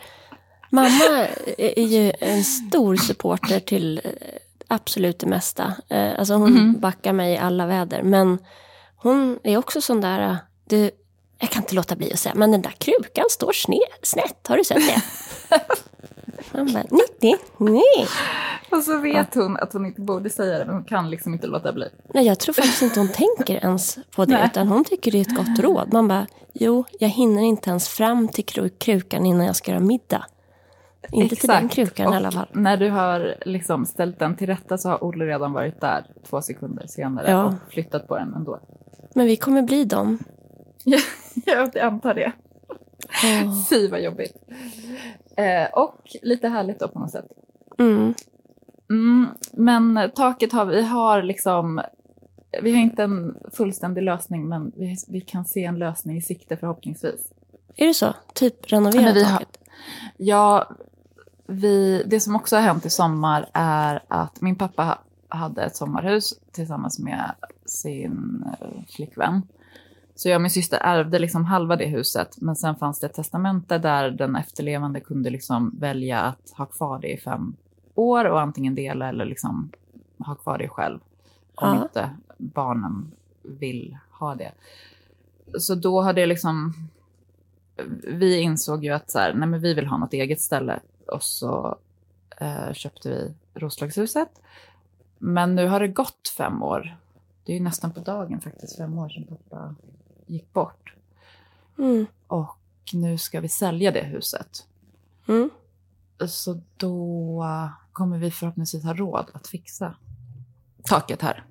mamma 0.71 1.29
är 1.59 1.87
ju 1.87 2.13
en 2.21 2.45
stor 2.45 2.97
supporter 2.97 3.61
till 3.61 4.01
eh, 4.05 4.11
absolut 4.71 5.19
det 5.19 5.27
mesta. 5.27 5.75
Eh, 5.89 6.19
Alltså 6.19 6.35
hon 6.35 6.53
Mhm. 6.53 6.81
backar 6.81 7.13
mig 7.13 7.35
i 7.35 7.39
alla 7.39 7.67
väder. 7.67 8.03
Men 8.03 8.39
hon 8.97 9.39
är 9.45 9.57
också 9.57 9.81
sån 9.81 10.01
där, 10.01 10.31
eh, 10.31 10.37
du, 10.65 10.91
jag 11.39 11.51
kan 11.51 11.63
inte 11.63 11.75
låta 11.75 11.97
bli 11.97 12.13
att 12.13 12.19
säga, 12.19 12.35
men 12.35 12.51
den 12.53 12.63
där 12.63 12.71
krukan 12.79 13.25
står 13.31 13.53
sne, 13.53 13.79
snett, 14.03 14.47
har 14.49 14.57
du 14.57 14.65
sett 14.65 14.87
det? 14.87 15.03
Man 16.53 16.73
bara, 16.73 16.85
nej, 16.91 17.37
nej, 17.59 18.07
och 18.71 18.83
så 18.85 18.99
vet 18.99 19.35
hon 19.35 19.57
att 19.57 19.73
hon 19.73 19.87
inte 19.87 20.01
borde 20.01 20.31
säga 20.31 20.59
det, 20.59 20.65
men 20.65 20.75
hon 20.75 20.85
kan 20.85 21.11
liksom 21.11 21.33
inte 21.35 21.47
låta 21.47 21.73
bli. 21.73 21.89
Nej, 22.15 22.27
jag 22.27 22.39
tror 22.39 22.53
faktiskt 22.53 22.83
inte 22.83 23.01
hon 23.01 23.09
tänker 23.37 23.55
ens 23.65 23.99
på 24.17 24.25
det, 24.25 24.33
Nej. 24.33 24.47
utan 24.53 24.69
hon 24.69 24.85
tycker 24.85 25.13
det 25.13 25.19
är 25.19 25.23
ett 25.23 25.37
gott 25.37 25.59
råd. 25.59 25.93
Man 25.93 26.09
bara, 26.09 26.27
jo, 26.53 26.85
jag 26.99 27.09
hinner 27.09 27.43
inte 27.43 27.71
ens 27.71 27.89
fram 27.89 28.29
till 28.29 28.45
kru- 28.45 28.79
krukan 28.79 29.27
innan 29.27 29.47
jag 29.47 29.57
ska 29.57 29.71
göra 29.71 29.81
middag. 29.81 30.27
Inte 31.13 31.37
till 31.37 31.49
den 31.49 31.57
Exakt. 31.57 31.75
krukan 31.75 32.07
och 32.07 32.15
i 32.15 32.17
alla 32.17 32.31
fall. 32.31 32.47
När 32.53 32.77
du 32.77 32.91
har 32.91 33.35
liksom 33.47 33.87
ställt 33.87 34.19
den 34.19 34.37
till 34.37 34.47
rätta 34.47 34.79
så 34.79 34.89
har 34.89 35.05
Olle 35.05 35.27
redan 35.27 35.53
varit 35.53 35.81
där 35.81 36.07
två 36.29 36.43
sekunder 36.43 36.87
senare 36.87 37.31
Ja. 37.31 37.45
och 37.45 37.55
flyttat 37.73 38.09
på 38.09 38.19
den 38.19 38.35
ändå. 38.35 38.61
Men 39.15 39.27
vi 39.27 39.37
kommer 39.37 39.63
bli 39.63 39.85
dem. 39.85 40.19
jag 41.47 41.79
antar 41.79 42.15
det. 42.15 42.33
Åh. 43.25 43.67
Fy 43.71 43.89
vad 43.89 44.03
jobbigt. 44.03 44.37
Eh, 45.37 45.73
och 45.73 45.97
lite 46.23 46.49
härligt 46.49 46.79
då 46.81 46.89
på 46.89 46.99
något 46.99 47.11
sätt. 47.11 47.27
Mm. 47.79 48.15
Mm, 48.91 49.27
men 49.53 50.11
taket 50.15 50.53
har 50.53 50.65
vi 50.65 50.83
har 50.83 51.23
liksom, 51.23 51.81
vi 52.63 52.71
har 52.71 52.79
inte 52.79 53.03
en 53.03 53.35
fullständig 53.53 54.03
lösning 54.03 54.49
men 54.49 54.73
vi, 54.77 54.97
vi 55.09 55.21
kan 55.21 55.45
se 55.45 55.65
en 55.65 55.79
lösning 55.79 56.17
i 56.17 56.23
sikte 56.23 56.57
förhoppningsvis. 56.57 57.33
Är 57.77 57.87
det 57.87 57.95
så? 57.95 58.15
Typ 58.35 58.73
renovera 58.73 59.13
vi 59.13 59.25
har- 59.25 59.33
taket? 59.33 59.59
Ja, 60.17 60.71
vi, 61.51 62.03
det 62.07 62.21
som 62.21 62.37
också 62.37 62.57
har 62.57 62.63
hänt 62.63 62.87
i 62.87 62.91
sommar 62.91 63.47
är 63.53 64.03
att 64.09 64.41
min 64.41 64.57
pappa 64.57 64.83
ha- 64.85 64.99
hade 65.39 65.63
ett 65.63 65.77
sommarhus 65.77 66.35
tillsammans 66.53 66.99
med 66.99 67.35
sin 67.65 68.45
eh, 68.61 68.83
flickvän. 68.97 69.43
Så 70.15 70.29
jag 70.29 70.35
och 70.37 70.41
min 70.43 70.51
syster 70.51 70.79
ärvde 70.79 71.19
liksom 71.19 71.45
halva 71.45 71.77
det 71.77 71.87
huset, 71.87 72.37
men 72.41 72.57
sen 72.57 72.77
fanns 72.77 73.01
det 73.01 73.07
ett 73.07 73.15
testamente 73.15 73.79
där 73.79 74.11
den 74.11 74.37
efterlevande 74.37 75.01
kunde 75.01 75.31
liksom 75.31 75.75
välja 75.79 76.21
att 76.21 76.51
ha 76.57 76.67
kvar 76.67 76.99
det 76.99 77.09
i 77.13 77.19
fem 77.21 77.55
år 77.95 78.25
och 78.25 78.41
antingen 78.41 78.75
dela 78.75 79.09
eller 79.09 79.25
liksom 79.25 79.71
ha 80.19 80.35
kvar 80.35 80.59
det 80.59 80.69
själv. 80.69 80.99
Om 81.55 81.75
Ja. 81.77 81.83
inte 81.83 82.11
barnen 82.39 83.11
vill 83.43 83.97
ha 84.11 84.35
det. 84.35 84.53
Så 85.59 85.75
då 85.75 86.03
har 86.03 86.13
det 86.13 86.27
liksom 86.27 86.75
vi 88.09 88.41
insåg 88.41 88.85
ju 88.85 88.91
att 88.91 89.11
så 89.11 89.19
här, 89.19 89.35
nej 89.35 89.49
men 89.49 89.61
vi 89.61 89.75
vill 89.75 89.87
ha 89.87 89.97
något 89.97 90.13
eget 90.13 90.41
ställe. 90.41 90.81
Och 91.11 91.23
så 91.23 91.79
eh, 92.37 92.73
köpte 92.73 93.09
vi 93.09 93.35
Roslagshuset. 93.61 94.41
Men 95.19 95.55
nu 95.55 95.67
har 95.67 95.81
det 95.81 95.89
gått 95.89 96.33
fem 96.37 96.63
år. 96.63 96.97
Det 97.45 97.53
är 97.53 97.57
ju 97.57 97.63
nästan 97.63 97.93
på 97.93 98.01
dagen 98.01 98.41
faktiskt 98.41 98.77
fem 98.77 98.99
år 98.99 99.09
sedan 99.09 99.27
pappa 99.27 99.75
gick 100.27 100.53
bort. 100.53 100.95
Mm. 101.79 102.07
Och 102.27 102.59
nu 102.93 103.19
ska 103.19 103.41
vi 103.41 103.49
sälja 103.49 103.91
det 103.91 104.05
huset. 104.05 104.67
Mm. 105.29 105.51
Så 106.29 106.61
då 106.77 107.45
kommer 107.93 108.19
vi 108.19 108.31
förhoppningsvis 108.31 108.85
ha 108.85 108.95
råd 108.95 109.31
att 109.33 109.47
fixa 109.47 109.95
taket 110.83 111.23
här. 111.23 111.45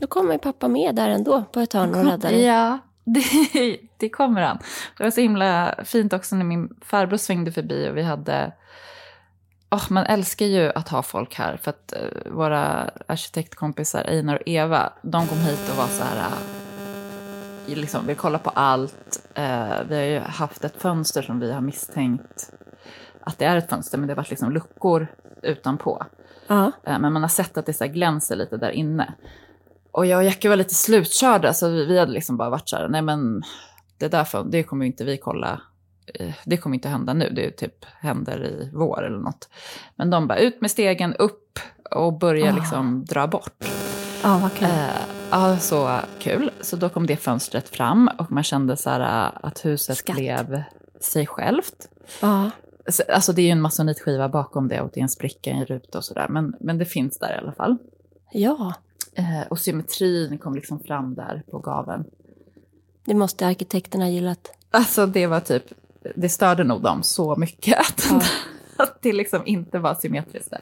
Då 0.00 0.06
kommer 0.06 0.38
pappa 0.38 0.68
med 0.68 0.94
där 0.94 1.08
ändå 1.08 1.44
på 1.52 1.60
ett 1.60 1.72
hörn 1.72 1.94
och 1.94 2.04
räddar 2.04 2.30
dig. 2.30 2.42
Ja, 2.42 2.78
det, 3.14 3.78
det 3.96 4.08
kommer 4.08 4.42
han. 4.42 4.58
Det 4.96 5.04
var 5.04 5.10
så 5.10 5.20
himla 5.20 5.74
fint 5.84 6.12
också 6.12 6.36
när 6.36 6.44
min 6.44 6.68
farbror 6.80 7.16
svängde 7.16 7.52
förbi 7.52 7.88
och 7.90 7.96
vi 7.96 8.02
hade... 8.02 8.52
Oh, 9.70 9.92
man 9.92 10.06
älskar 10.06 10.46
ju 10.46 10.72
att 10.74 10.88
ha 10.88 11.02
folk 11.02 11.34
här 11.34 11.56
för 11.56 11.70
att 11.70 11.92
eh, 11.92 12.32
våra 12.32 12.90
arkitektkompisar 13.06 14.04
Einar 14.04 14.34
och 14.34 14.48
Eva, 14.48 14.92
de 15.02 15.26
kom 15.26 15.38
hit 15.38 15.70
och 15.70 15.76
var 15.76 15.86
så 15.86 16.04
här... 16.04 16.16
Uh, 16.16 17.76
liksom, 17.76 18.06
vill 18.06 18.16
kolla 18.16 18.38
på 18.38 18.50
allt. 18.50 19.28
Eh, 19.34 19.82
vi 19.88 19.96
har 19.96 20.02
ju 20.02 20.18
haft 20.18 20.64
ett 20.64 20.82
fönster 20.82 21.22
som 21.22 21.40
vi 21.40 21.52
har 21.52 21.60
misstänkt 21.60 22.52
att 23.20 23.38
det 23.38 23.44
är 23.44 23.56
ett 23.56 23.70
fönster, 23.70 23.98
men 23.98 24.06
det 24.06 24.12
har 24.12 24.16
varit 24.16 24.30
liksom 24.30 24.52
luckor 24.52 25.06
utanpå. 25.42 26.06
Ja. 26.46 26.72
Eh, 26.84 26.98
Men 26.98 27.12
man 27.12 27.22
har 27.22 27.28
sett 27.28 27.56
att 27.58 27.66
det 27.66 27.72
så 27.72 27.86
glänser 27.86 28.36
lite 28.36 28.56
där 28.56 28.70
inne. 28.70 29.14
Och 29.92 30.06
jag 30.06 30.18
och 30.18 30.24
Jackie 30.24 30.48
var 30.48 30.56
lite 30.56 30.74
slutkörda, 30.74 31.54
så 31.54 31.68
vi, 31.68 31.84
vi 31.86 31.98
hade 31.98 32.12
liksom 32.12 32.36
bara 32.36 32.50
varit 32.50 32.68
så 32.68 32.76
här, 32.76 32.88
nej 32.88 33.02
men 33.02 33.42
det 33.98 34.08
där 34.08 34.50
det 34.50 34.62
kommer 34.62 34.86
inte 34.86 35.04
vi 35.04 35.18
kolla, 35.18 35.60
eh, 36.14 36.32
det 36.44 36.56
kommer 36.56 36.74
inte 36.74 36.88
hända 36.88 37.12
nu, 37.14 37.30
det 37.30 37.50
typ 37.50 37.84
händer 38.00 38.44
i 38.44 38.70
vår 38.74 39.06
eller 39.06 39.18
något. 39.18 39.48
Men 39.96 40.10
de 40.10 40.26
bara 40.26 40.38
ut 40.38 40.60
med 40.60 40.70
stegen, 40.70 41.14
upp 41.14 41.58
och 41.90 42.18
börja 42.18 42.52
Ah. 42.52 42.54
liksom 42.56 43.04
dra 43.04 43.26
bort. 43.26 43.64
ja, 44.22 44.38
vad 44.42 44.52
kul. 44.54 44.68
Eh, 44.68 44.86
ja, 45.30 45.58
så 45.58 45.98
kul. 46.18 46.50
Så 46.60 46.76
då 46.76 46.88
kom 46.88 47.06
det 47.06 47.16
fönstret 47.16 47.68
fram 47.68 48.10
och 48.18 48.32
man 48.32 48.42
kände 48.42 48.76
så 48.76 48.90
här 48.90 49.26
eh, 49.26 49.32
att 49.42 49.64
huset 49.64 49.96
Skatt. 49.96 50.16
blev 50.16 50.62
sig 51.00 51.26
självt. 51.26 51.88
Ja. 52.22 52.50
Så- 52.88 53.02
Alltså 53.08 53.32
det 53.32 53.42
är 53.42 53.46
ju 53.46 53.50
en 53.50 53.60
masonitskiva 53.60 54.28
bakom 54.28 54.68
det 54.68 54.80
och 54.80 54.90
det 54.94 55.00
är 55.00 55.02
en 55.02 55.08
spricka 55.08 55.50
i 55.50 55.52
en 55.52 55.64
ruta 55.66 55.98
och 55.98 56.04
sådär. 56.04 56.26
Men, 56.28 56.54
men 56.60 56.78
det 56.78 56.84
finns 56.84 57.18
där 57.18 57.34
i 57.34 57.38
alla 57.38 57.52
fall. 57.52 57.76
ja, 58.32 58.74
Eh, 59.16 59.42
och 59.50 59.58
symmetrin 59.58 60.38
kom 60.38 60.54
liksom 60.54 60.80
fram 60.80 61.14
där 61.14 61.42
på 61.50 61.58
gaveln. 61.58 62.04
det 63.04 63.14
måste 63.14 63.46
arkitekterna 63.46 64.10
gillat. 64.10 64.52
Alltså 64.70 65.06
det 65.06 65.26
var 65.26 65.40
typ, 65.40 65.64
det 66.14 66.28
störde 66.28 66.64
nog 66.64 66.82
dem 66.82 67.02
så 67.02 67.36
mycket 67.36 67.78
att, 67.78 68.06
Ja. 68.10 68.20
att 68.84 69.02
det 69.02 69.12
liksom 69.12 69.42
inte 69.46 69.78
var 69.78 69.94
symmetriskt 69.94 70.50
där. 70.50 70.60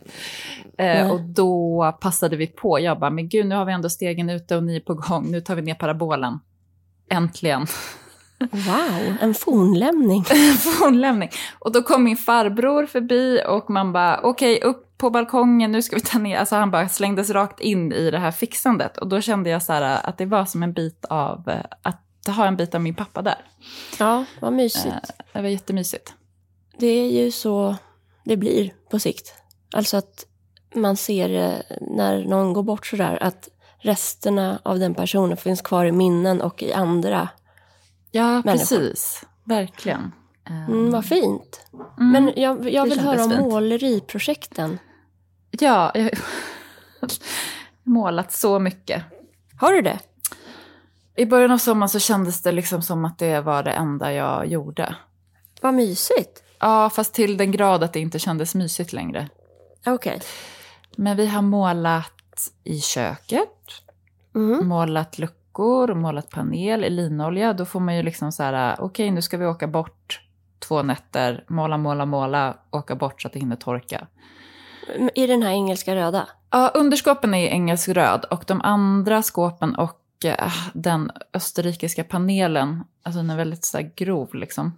Eh, 0.84 1.10
och 1.10 1.20
då 1.20 1.92
passade 2.00 2.36
vi 2.36 2.46
på, 2.46 2.80
jag 2.80 2.98
bara, 2.98 3.10
men 3.10 3.28
gud 3.28 3.46
nu 3.46 3.54
har 3.54 3.64
vi 3.64 3.72
ändå 3.72 3.90
stegen 3.90 4.30
ute 4.30 4.56
och 4.56 4.62
ni 4.62 4.76
är 4.76 4.80
på 4.80 4.94
gång, 4.94 5.30
nu 5.30 5.40
tar 5.40 5.54
vi 5.54 5.62
ner 5.62 5.74
parabolen. 5.74 6.38
Äntligen. 7.10 7.66
Wow, 8.50 9.16
en 9.20 9.34
fornlämning. 9.34 10.24
Fornlämning. 10.78 11.30
Och 11.58 11.72
då 11.72 11.82
kom 11.82 12.04
min 12.04 12.16
farbror 12.16 12.86
förbi 12.86 13.40
och 13.48 13.70
man 13.70 13.92
bara, 13.92 14.20
okej, 14.22 14.60
upp 14.62 14.87
på 14.98 15.10
balkongen, 15.10 15.72
nu 15.72 15.82
ska 15.82 15.96
vi 15.96 16.02
ta 16.02 16.18
ner. 16.18 16.38
Alltså 16.38 16.56
han 16.56 16.70
bara 16.70 16.88
slängdes 16.88 17.30
rakt 17.30 17.60
in 17.60 17.92
i 17.92 18.10
det 18.10 18.18
här 18.18 18.30
fixandet. 18.30 18.98
Och 18.98 19.08
då 19.08 19.20
kände 19.20 19.50
jag 19.50 19.62
så 19.62 19.72
här 19.72 20.06
att 20.08 20.18
det 20.18 20.26
var 20.26 20.44
som 20.44 20.62
en 20.62 20.72
bit 20.72 21.04
av, 21.04 21.48
eh, 21.48 21.64
att 21.82 22.04
ha 22.36 22.46
en 22.46 22.56
bit 22.56 22.74
av 22.74 22.80
min 22.80 22.94
pappa 22.94 23.22
där. 23.22 23.38
Ja, 23.98 24.24
vad 24.40 24.52
mysigt. 24.52 24.86
Eh, 24.86 25.00
Det 25.32 25.42
var 25.42 25.48
jättemysigt. 25.48 26.12
Det 26.78 26.86
är 26.86 27.10
ju 27.24 27.30
så 27.32 27.76
det 28.24 28.36
blir 28.36 28.72
på 28.90 28.98
sikt. 28.98 29.34
Alltså 29.74 29.96
att 29.96 30.24
man 30.74 30.96
ser 30.96 31.30
eh, 31.30 31.76
när 31.80 32.24
någon 32.24 32.52
går 32.52 32.62
bort 32.62 32.86
sådär 32.86 33.18
att 33.22 33.48
resterna 33.80 34.58
av 34.62 34.78
den 34.78 34.94
personen 34.94 35.36
finns 35.36 35.60
kvar 35.62 35.84
i 35.84 35.92
minnen 35.92 36.40
och 36.40 36.62
i 36.62 36.72
andra. 36.72 37.28
Ja, 38.10 38.26
Människor. 38.44 38.52
precis. 38.52 39.24
Verkligen. 39.44 40.12
Mm, 40.48 40.90
vad 40.90 41.04
fint. 41.04 41.60
mm. 42.00 42.12
Men 42.12 42.32
jag, 42.42 42.70
jag 42.70 42.84
vill 42.84 43.00
höra 43.00 43.24
om 43.24 43.30
fint. 43.30 43.40
måleriprojekten. 43.42 44.78
Ja, 45.50 45.92
jag 45.94 46.02
har 46.02 46.10
målat 47.82 48.32
så 48.32 48.58
mycket. 48.58 49.02
Har 49.60 49.72
du 49.72 49.82
det? 49.82 49.98
I 51.16 51.26
början 51.26 51.50
av 51.50 51.58
sommaren 51.58 51.88
så 51.88 51.98
kändes 51.98 52.42
det 52.42 52.52
liksom 52.52 52.82
som 52.82 53.04
att 53.04 53.18
det 53.18 53.40
var 53.40 53.62
det 53.62 53.70
enda 53.70 54.12
jag 54.12 54.46
gjorde. 54.46 54.94
Vad 55.60 55.74
mysigt. 55.74 56.42
Ja, 56.58 56.90
fast 56.90 57.14
till 57.14 57.36
den 57.36 57.50
grad 57.50 57.82
att 57.84 57.92
det 57.92 58.00
inte 58.00 58.18
kändes 58.18 58.54
mysigt 58.54 58.92
längre. 58.92 59.28
Okej. 59.86 60.20
Men 60.96 61.16
vi 61.16 61.26
har 61.26 61.42
målat 61.42 62.12
i 62.64 62.80
köket, 62.80 63.48
Mm. 64.34 64.68
målat 64.68 65.18
luckor, 65.18 65.94
målat 65.94 66.30
panel 66.30 66.84
i 66.84 66.90
linolja. 66.90 67.52
Då 67.52 67.64
får 67.64 67.80
man 67.80 67.96
ju 67.96 68.02
liksom 68.02 68.32
så 68.32 68.42
här, 68.42 68.76
okej 68.80 69.10
nu 69.10 69.22
ska 69.22 69.36
vi 69.36 69.46
åka 69.46 69.66
bort 69.66 70.20
två 70.58 70.82
nätter, 70.82 71.44
måla, 71.48 71.76
måla, 71.76 72.06
måla, 72.06 72.56
åka 72.70 72.94
bort 72.94 73.22
så 73.22 73.28
att 73.28 73.32
det 73.34 73.40
hinner 73.40 73.56
torka. 73.56 74.06
I 75.14 75.26
den 75.26 75.42
här 75.42 75.50
engelska 75.50 75.94
röda? 75.96 76.28
Ja, 76.50 76.70
underskåpen 76.74 77.34
är 77.34 77.48
engelsk 77.48 77.88
röd 77.88 78.24
och 78.24 78.44
de 78.46 78.60
andra 78.60 79.22
skåpen 79.22 79.74
och 79.74 80.00
eh, 80.24 80.52
den 80.74 81.10
österrikiska 81.34 82.04
panelen, 82.04 82.84
alltså 83.02 83.18
den 83.20 83.30
är 83.30 83.36
väldigt 83.36 83.64
så 83.64 83.78
grov 83.96 84.34
liksom, 84.34 84.76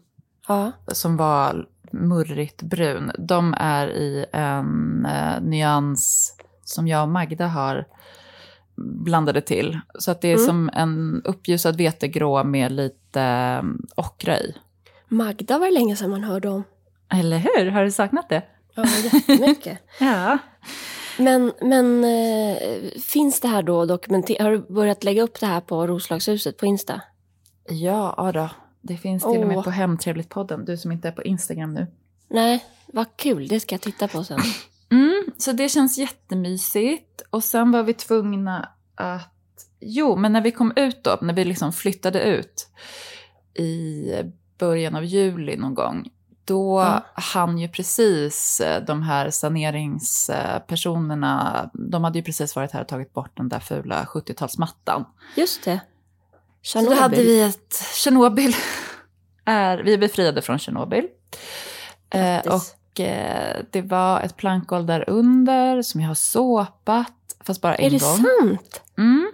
Ja. 0.48 0.72
som 0.88 1.16
var 1.16 1.66
murrigt 1.92 2.62
brun, 2.62 3.12
de 3.18 3.54
är 3.58 3.88
i 3.88 4.26
en 4.32 5.06
eh, 5.06 5.40
nyans 5.42 6.32
som 6.64 6.88
jag 6.88 7.02
och 7.02 7.08
Magda 7.08 7.46
har 7.46 7.84
blandade 8.76 9.40
till. 9.40 9.80
Så 9.98 10.10
att 10.10 10.20
det 10.20 10.28
är 10.28 10.34
Mm. 10.34 10.46
som 10.46 10.70
en 10.72 11.22
uppljusad 11.24 11.76
vetegrå 11.76 12.44
med 12.44 12.72
lite 12.72 13.22
eh, 13.22 13.62
ockra 13.94 14.38
i. 14.38 14.54
Magda 15.08 15.58
var 15.58 15.66
det 15.66 15.72
länge 15.72 15.96
sedan 15.96 16.10
man 16.10 16.24
hörde 16.24 16.48
om. 16.48 16.64
Eller 17.12 17.38
hur? 17.38 17.70
Har 17.70 17.84
du 17.84 17.90
saknat 17.90 18.28
det? 18.28 18.42
Ja, 18.84 19.18
jättemycket. 19.18 19.78
Ja. 19.98 20.38
men 21.18 21.52
men 21.60 22.04
eh, 22.04 22.56
finns 23.02 23.40
det 23.40 23.48
här 23.48 23.62
då 23.62 23.86
dokumenterat? 23.86 24.42
Har 24.42 24.50
du 24.50 24.58
börjat 24.58 25.04
lägga 25.04 25.22
upp 25.22 25.40
det 25.40 25.46
här 25.46 25.60
på 25.60 25.86
Roslagshuset 25.86 26.56
på 26.56 26.66
Insta? 26.66 27.00
Ja, 27.68 28.14
ja 28.16 28.32
då. 28.32 28.48
Det 28.82 28.96
finns 28.96 29.22
till 29.22 29.30
och 29.30 29.36
Åh. 29.36 29.46
med 29.46 29.64
på 29.64 29.70
Hemtrevligt-podden, 29.70 30.64
du 30.64 30.76
som 30.76 30.92
inte 30.92 31.08
är 31.08 31.12
på 31.12 31.22
Instagram 31.22 31.74
nu. 31.74 31.86
Nej, 32.30 32.64
vad 32.86 33.16
kul. 33.16 33.48
Det 33.48 33.60
ska 33.60 33.74
jag 33.74 33.80
titta 33.82 34.08
på 34.08 34.24
sen. 34.24 34.40
Mm, 34.92 35.24
så 35.38 35.52
det 35.52 35.68
känns 35.68 35.98
jättemysigt. 35.98 37.22
Och 37.30 37.44
sen 37.44 37.70
var 37.72 37.82
vi 37.82 37.94
tvungna 37.94 38.68
att... 38.94 39.34
Jo, 39.80 40.16
men 40.16 40.32
när 40.32 40.40
vi 40.40 40.50
kom 40.50 40.72
ut 40.76 41.04
då, 41.04 41.18
när 41.22 41.34
vi 41.34 41.44
liksom 41.44 41.72
flyttade 41.72 42.22
ut 42.22 42.68
i 43.54 44.04
början 44.58 44.96
av 44.96 45.04
juli 45.04 45.56
någon 45.56 45.74
gång, 45.74 46.08
då 46.54 46.80
Ja. 46.80 47.04
hann 47.14 47.58
ju 47.58 47.68
precis 47.68 48.60
eh, 48.60 48.84
de 48.84 49.02
här 49.02 49.30
saneringspersonerna, 49.30 51.70
de 51.74 52.04
hade 52.04 52.18
ju 52.18 52.24
precis 52.24 52.56
varit 52.56 52.72
här 52.72 52.80
och 52.80 52.88
tagit 52.88 53.12
bort 53.12 53.36
den 53.36 53.48
där 53.48 53.60
fula 53.60 54.04
70-talsmattan. 54.04 55.04
Just 55.36 55.64
det. 55.64 55.80
Så 56.62 56.80
då 56.80 56.94
hade 56.94 57.16
vi 57.16 57.42
ett 57.42 57.74
Tjernobyl. 57.94 58.56
Är, 59.44 59.78
vi 59.78 59.94
är 59.94 59.98
befriade 59.98 60.42
från 60.42 60.58
Tjernobyl. 60.58 61.06
Eh, 62.10 62.38
och 62.38 63.00
eh, 63.00 63.56
det 63.70 63.82
var 63.82 64.20
ett 64.20 64.36
plankgolv 64.36 64.86
där 64.86 65.10
under 65.10 65.82
som 65.82 66.00
jag 66.00 66.08
har 66.08 66.14
såpat, 66.14 67.12
fast 67.44 67.60
bara 67.60 67.74
en 67.74 67.84
Är 67.86 67.90
det 67.90 68.00
gång. 68.00 68.16
sant? 68.16 68.82
Mm. 68.98 69.32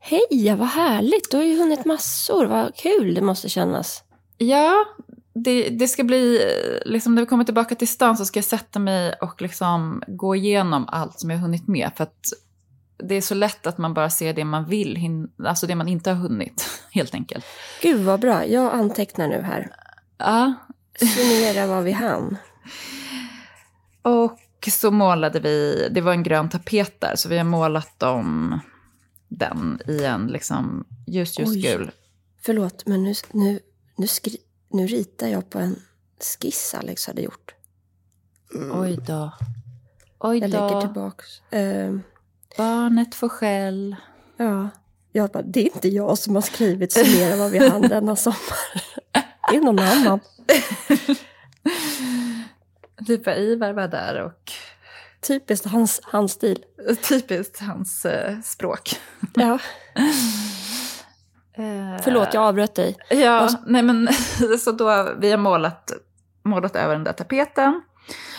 Hej, 0.00 0.54
vad 0.58 0.68
härligt. 0.68 1.30
Du 1.30 1.36
har 1.36 1.44
ju 1.44 1.58
hunnit 1.58 1.84
massor. 1.84 2.46
Vad 2.46 2.76
kul 2.76 3.14
det 3.14 3.20
måste 3.20 3.48
kännas. 3.48 4.02
Ja, 4.38 4.84
det, 5.44 5.68
det 5.68 5.88
ska 5.88 6.04
bli, 6.04 6.40
liksom 6.84 7.14
när 7.14 7.22
vi 7.22 7.26
kommer 7.26 7.44
tillbaka 7.44 7.74
till 7.74 7.88
stan 7.88 8.16
så 8.16 8.24
ska 8.24 8.38
jag 8.38 8.44
sätta 8.44 8.78
mig 8.78 9.12
och 9.20 9.42
liksom 9.42 10.02
gå 10.06 10.36
igenom 10.36 10.88
allt 10.88 11.20
som 11.20 11.30
jag 11.30 11.36
har 11.36 11.42
hunnit 11.42 11.68
med. 11.68 11.90
För 11.96 12.04
att 12.04 12.18
det 13.08 13.14
är 13.14 13.20
så 13.20 13.34
lätt 13.34 13.66
att 13.66 13.78
man 13.78 13.94
bara 13.94 14.10
ser 14.10 14.34
det 14.34 14.44
man 14.44 14.64
vill, 14.64 14.96
hin- 14.96 15.46
alltså 15.46 15.66
det 15.66 15.74
man 15.74 15.88
inte 15.88 16.10
har 16.10 16.16
hunnit, 16.16 16.68
helt 16.90 17.14
enkelt. 17.14 17.44
Gud 17.82 18.00
vad 18.04 18.20
bra. 18.20 18.46
Jag 18.46 18.74
antecknar 18.74 19.28
nu 19.28 19.40
här. 19.40 19.72
Ja, 20.18 20.54
Summera 21.00 21.66
vad 21.66 21.84
vi 21.84 21.92
hann. 21.92 22.36
Och 24.02 24.38
så 24.70 24.90
målade 24.90 25.40
vi, 25.40 25.88
det 25.90 26.00
var 26.00 26.12
en 26.12 26.22
grön 26.22 26.48
tapet 26.48 27.00
där, 27.00 27.16
så 27.16 27.28
vi 27.28 27.36
har 27.36 27.44
målat 27.44 28.02
om 28.02 28.60
den 29.28 29.80
i 29.88 30.04
en 30.04 30.26
liksom 30.26 30.84
ljus, 31.06 31.38
ljusgul. 31.38 31.90
Förlåt, 32.42 32.86
men 32.86 33.02
nu, 33.04 33.14
nu, 33.32 33.60
nu, 33.96 34.06
skri, 34.06 34.36
nu 34.70 34.86
ritar 34.86 35.28
jag 35.28 35.50
på 35.50 35.58
en 35.58 35.82
skiss 36.40 36.74
Alex 36.78 37.06
hade 37.06 37.22
gjort. 37.22 37.54
Oj 38.72 38.98
då. 39.06 39.32
Oj 40.18 40.38
Jag 40.38 40.50
lägger 40.50 40.68
då. 40.70 40.80
tillbaks. 40.80 41.42
Ehm, 41.50 42.02
Barnet 42.56 43.14
får 43.14 43.28
skäll. 43.28 43.96
ja, 44.36 44.68
jag 45.12 45.30
bara, 45.30 45.42
det 45.42 45.60
är 45.60 45.64
inte 45.74 45.88
jag 45.88 46.18
som 46.18 46.34
har 46.34 46.42
skrivit 46.42 46.92
summera 46.92 47.36
vad 47.36 47.50
vi 47.50 47.68
hann 47.68 47.82
denna 47.82 48.16
sommar. 48.16 48.82
Det 49.50 49.56
är 49.56 49.60
någon 49.60 49.78
annan. 49.78 50.20
Typ 53.06 53.28
Ivar 53.28 53.72
var 53.72 53.88
där 53.88 54.22
och 54.22 54.52
Typiskt 55.20 55.66
hans, 55.66 56.00
hans 56.04 56.32
stil. 56.32 56.64
typiskt 57.08 57.60
hans 57.60 58.04
eh, 58.04 58.40
språk. 58.40 59.00
Ja, 59.34 59.58
Eh, 61.58 62.02
förlåt, 62.02 62.34
jag 62.34 62.42
avbröt 62.42 62.74
dig. 62.74 62.96
Ja, 63.10 63.48
nej 63.66 63.82
men 63.82 64.08
så 64.60 64.72
då, 64.72 65.14
vi 65.18 65.30
har 65.30 65.38
målat, 65.38 65.92
målat 66.42 66.76
över 66.76 66.94
den 66.94 67.04
där 67.04 67.12
tapeten. 67.12 67.82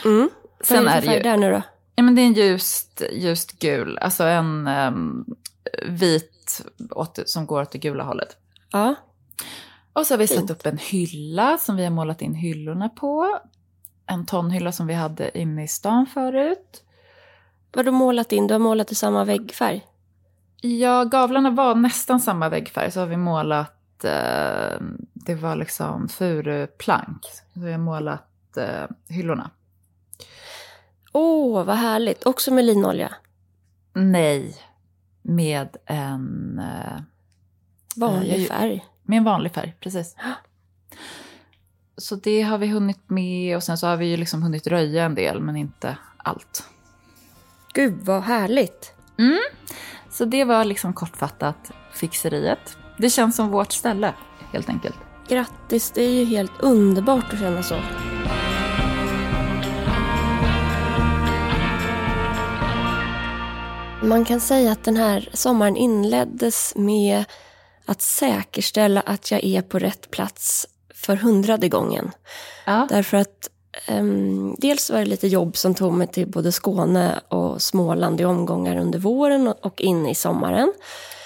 Mm. 0.06 0.30
Sen 0.62 0.86
vad 0.86 0.94
är 0.94 0.96
det 0.96 1.02
för 1.02 1.12
färg 1.14 1.24
där 1.24 1.38
nu 1.38 1.52
då? 1.52 1.62
ja 1.96 2.04
men 2.04 2.16
det 2.16 2.22
är 2.22 2.26
en 2.26 2.34
ljust, 2.34 3.02
ljust 3.12 3.60
gul, 3.60 3.98
alltså 3.98 4.24
en 4.24 4.68
ehm, 4.68 5.26
vit 5.88 6.62
åt, 6.92 7.20
som 7.26 7.46
går 7.46 7.62
åt 7.62 7.72
det 7.72 7.78
gula 7.78 8.04
hållet. 8.04 8.38
Ja, 8.72 8.96
Och 9.94 10.08
så 10.08 10.14
har 10.14 10.20
vi 10.20 10.28
Fint. 10.28 10.40
satt 10.40 10.50
upp 10.50 10.66
en 10.66 10.78
hylla 10.78 11.58
som 11.58 11.76
vi 11.76 11.84
har 11.84 11.92
målat 11.92 12.22
in 12.22 12.34
hyllorna 12.34 12.90
på. 12.90 13.40
En 14.06 14.26
tonhylla 14.26 14.72
som 14.72 14.88
vi 14.88 14.94
hade 14.94 15.40
inne 15.40 15.64
i 15.64 15.68
stan 15.68 16.06
förut. 16.14 16.84
vad 17.72 17.86
har 17.86 17.92
du 17.92 17.98
målat 17.98 18.32
in? 18.32 18.48
Du 18.48 18.54
har 18.54 18.60
målat 18.60 18.92
i 18.92 18.96
samma 18.96 19.24
väggfärg? 19.26 19.86
Ja, 20.62 21.04
gavlarna 21.04 21.52
var 21.52 21.76
nästan 21.76 22.20
samma 22.20 22.50
väggfärg, 22.50 22.92
så 22.92 23.00
har 23.00 23.08
vi 23.08 23.18
målat, 23.18 24.04
eh, 24.04 24.82
det 25.14 25.36
var 25.36 25.56
liksom 25.56 26.10
furuplank. 26.10 27.26
Så 27.54 27.60
vi 27.60 27.72
har 27.72 27.80
målat 27.80 28.58
eh, 28.58 28.86
hyllorna. 29.08 29.50
Åh, 31.12 31.64
vad 31.64 31.76
härligt. 31.76 32.26
Också 32.26 32.54
med 32.54 32.66
linolja. 32.66 33.14
Nej, 33.94 34.56
med 35.22 35.78
en, 35.86 36.60
eh, 36.60 37.02
Vanlig 37.96 38.48
färg. 38.48 38.86
med 39.04 39.18
en 39.18 39.24
vanlig 39.24 39.54
färg, 39.54 39.76
precis. 39.80 40.16
Så 41.98 42.16
det 42.16 42.42
har 42.42 42.58
vi 42.58 42.68
hunnit 42.68 43.10
med 43.10 43.56
och 43.56 43.64
sen 43.64 43.78
så 43.78 43.88
har 43.88 43.98
vi 43.98 44.06
ju 44.06 44.18
liksom 44.18 44.44
hunnit 44.44 44.68
röja 44.68 45.04
en 45.04 45.16
del, 45.16 45.42
men 45.42 45.56
inte 45.56 45.98
allt. 46.18 46.64
Gud, 47.74 47.94
vad 48.02 48.22
härligt. 48.24 48.94
Så 50.10 50.26
det 50.26 50.44
var 50.44 50.66
liksom 50.66 50.94
kortfattat 50.94 51.72
fixeriet. 51.94 52.78
Det 52.98 53.10
känns 53.10 53.36
som 53.36 53.50
vårt 53.50 53.72
ställe, 53.72 54.14
helt 54.54 54.70
enkelt. 54.70 54.98
Grattis, 55.28 55.92
det 55.92 56.04
är 56.04 56.10
ju 56.10 56.26
helt 56.26 56.52
underbart 56.60 57.34
att 57.34 57.40
känna 57.40 57.64
så. 57.64 57.80
Man 64.04 64.26
kan 64.26 64.40
säga 64.40 64.72
att 64.72 64.84
den 64.84 64.98
här 64.98 65.30
sommaren 65.34 65.78
inleddes 65.78 66.74
med 66.76 67.26
att 67.86 68.02
säkerställa 68.02 69.02
att 69.02 69.32
jag 69.32 69.44
är 69.44 69.62
på 69.62 69.80
rätt 69.80 70.12
plats 70.12 70.68
för 70.94 71.16
hundrade 71.16 71.70
gången. 71.70 72.12
Ja. 72.66 72.88
Därför 72.90 73.18
att 73.18 73.50
ehm, 73.86 74.56
dels 74.58 74.90
var 74.90 75.00
det 75.00 75.06
lite 75.06 75.28
jobb 75.28 75.58
som 75.58 75.76
tog 75.76 75.94
mig 75.94 76.08
till 76.08 76.28
både 76.28 76.52
Skåne 76.52 77.20
och 77.28 77.62
Småland 77.62 78.22
i 78.22 78.26
omgångar 78.26 78.78
under 78.78 79.00
våren 79.00 79.48
och, 79.48 79.82
in 79.82 80.06
i 80.08 80.16
sommaren. 80.16 80.74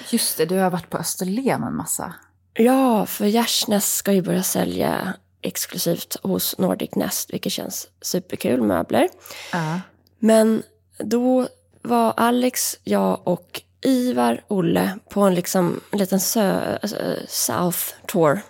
Just 0.09 0.37
det, 0.37 0.45
du 0.45 0.57
har 0.57 0.69
varit 0.69 0.89
på 0.89 0.97
Österlen 0.97 1.63
en 1.63 1.75
massa. 1.75 2.13
Ja, 2.53 3.05
för 3.05 3.25
Gärsnäs 3.25 3.95
ska 3.95 4.11
ju 4.11 4.21
börja 4.21 4.43
sälja 4.43 5.13
exklusivt 5.41 6.17
hos 6.23 6.57
Nordic 6.57 6.95
Nest, 6.95 7.33
vilket 7.33 7.51
känns 7.51 7.87
superkul, 8.01 8.61
möbler. 8.61 9.09
Ja. 9.51 9.79
Men 10.19 10.63
då 10.97 11.47
var 11.81 12.13
Alex, 12.17 12.75
jag 12.83 13.19
och 13.23 13.61
Ivar, 13.81 14.43
Olle 14.47 14.99
på 15.09 15.21
en 15.21 15.35
liksom 15.35 15.81
en 15.91 15.99
liten 15.99 16.19
sö- 16.19 16.79
alltså, 16.81 16.97
South 17.27 17.79
Tour. 18.07 18.41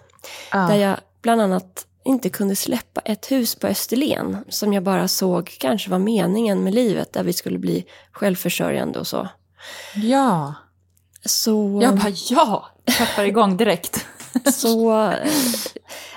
Där 0.51 0.75
jag 0.75 0.97
bland 1.21 1.41
annat 1.41 1.86
inte 2.05 2.29
kunde 2.29 2.55
släppa 2.55 3.01
ett 3.01 3.31
hus 3.31 3.55
på 3.55 3.67
Österlen 3.67 4.37
som 4.49 4.73
jag 4.73 4.83
bara 4.83 5.07
såg 5.07 5.57
kanske 5.59 5.89
var 5.89 5.99
meningen 5.99 6.63
med 6.63 6.73
livet, 6.73 7.13
där 7.13 7.23
vi 7.23 7.33
skulle 7.33 7.59
bli 7.59 7.85
självförsörjande 8.11 8.99
och 8.99 9.07
så. 9.07 9.27
ja. 9.95 10.53
Så... 11.25 11.79
Jag 11.83 11.95
bara 11.95 12.13
ja, 12.29 12.65
peppar 12.85 13.23
igång 13.23 13.57
direkt. 13.57 14.05
Så 14.53 15.01
eh, 15.11 15.31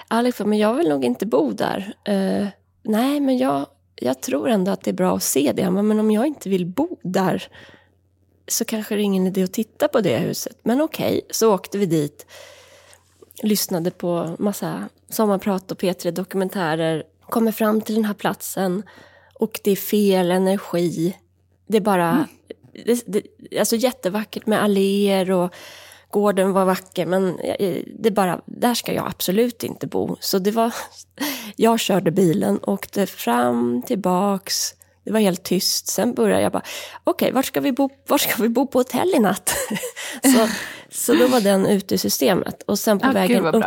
Alex 0.09 0.39
bara, 0.39 0.45
men 0.45 0.59
jag 0.59 0.75
vill 0.75 0.89
nog 0.89 1.05
inte 1.05 1.27
bo 1.27 1.53
där. 1.53 1.95
Eh, 2.05 2.47
nej, 2.83 3.21
men 3.21 3.39
jag, 3.39 3.67
jag 3.95 4.23
tror 4.23 4.49
ändå 4.49 4.73
att 4.73 4.83
det 4.83 4.91
är 4.91 4.95
bra 4.95 5.17
att 5.17 5.23
se 5.23 5.53
det. 5.57 5.71
Men 5.71 6.01
om 6.01 6.11
jag 6.11 6.27
inte 6.27 6.49
vill 6.49 6.67
bo 6.67 6.99
där 7.03 7.49
så 8.49 8.65
kanske 8.65 8.95
det 8.95 9.01
är 9.01 9.05
ingen 9.05 9.27
idé 9.27 9.43
att 9.43 9.53
titta 9.53 9.89
på 9.89 10.01
det 10.01 10.19
huset. 10.19 10.59
Men 10.63 10.81
okej, 10.81 11.21
så 11.31 11.55
åkte 11.55 11.79
vi 11.79 11.87
dit. 11.87 12.27
Lyssnade 13.43 13.91
på 13.91 14.37
massa 14.39 14.89
sommarprat 15.09 15.73
och 15.73 15.79
P3 15.79 16.11
Dokumentärer. 16.11 17.05
Kommer 17.31 17.53
fram 17.53 17.81
till 17.81 17.95
den 17.95 18.05
här 18.05 18.15
platsen 18.15 18.83
och 19.35 19.61
det 19.65 19.71
är 19.71 19.77
fel 19.77 20.31
energi. 20.31 21.17
Det 21.67 21.77
är 21.77 21.81
bara... 21.81 22.29
Det, 22.85 23.03
det, 23.07 23.23
alltså 23.59 23.77
jättevackert 23.77 24.47
med 24.47 24.63
alléer 24.63 25.31
och 25.31 25.55
gården 26.11 26.53
var 26.53 26.65
vacker 26.65 27.07
men 27.07 27.39
eh, 27.39 27.83
det 27.99 28.11
bara, 28.11 28.41
där 28.47 28.75
ska 28.75 28.93
jag 28.93 29.07
absolut 29.07 29.65
inte 29.65 29.87
bo. 29.87 30.17
Så 30.21 30.39
det 30.39 30.51
var, 30.51 30.75
jag 31.57 31.81
körde 31.81 32.11
bilen, 32.11 32.61
åkte 32.63 33.07
fram, 33.07 33.83
tillbaks, 33.83 34.75
det 35.05 35.13
var 35.13 35.21
helt 35.21 35.43
tyst. 35.43 35.87
Sen 35.87 36.15
började 36.15 36.43
jag 36.43 36.53
bara, 36.53 36.63
okej, 37.05 37.33
vart 37.33 37.47
ska 37.47 37.61
vi 37.61 37.73
bo, 37.73 37.91
vart 38.07 38.21
ska 38.21 38.43
vi 38.43 38.49
bo 38.49 38.67
på 38.67 38.79
hotell 38.79 39.15
i 39.15 39.19
natt? 39.19 39.55
så, 40.23 40.49
så 40.91 41.15
då 41.15 41.27
var 41.27 41.41
den 41.41 41.67
ute 41.67 41.95
ur 41.95 41.99
systemet. 41.99 42.63
Och 42.63 42.79
sen 42.79 42.99
på 42.99 43.07
Ja, 43.07 43.13
vägen 43.13 43.47
upp 43.47 43.65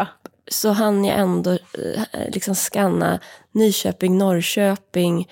så 0.52 0.70
hann 0.70 1.06
jag 1.06 1.20
ändå 1.20 1.52
eh, 1.52 2.30
liksom 2.34 2.56
scanna 2.56 3.20
Nyköping, 3.52 4.18
Norrköping. 4.18 5.28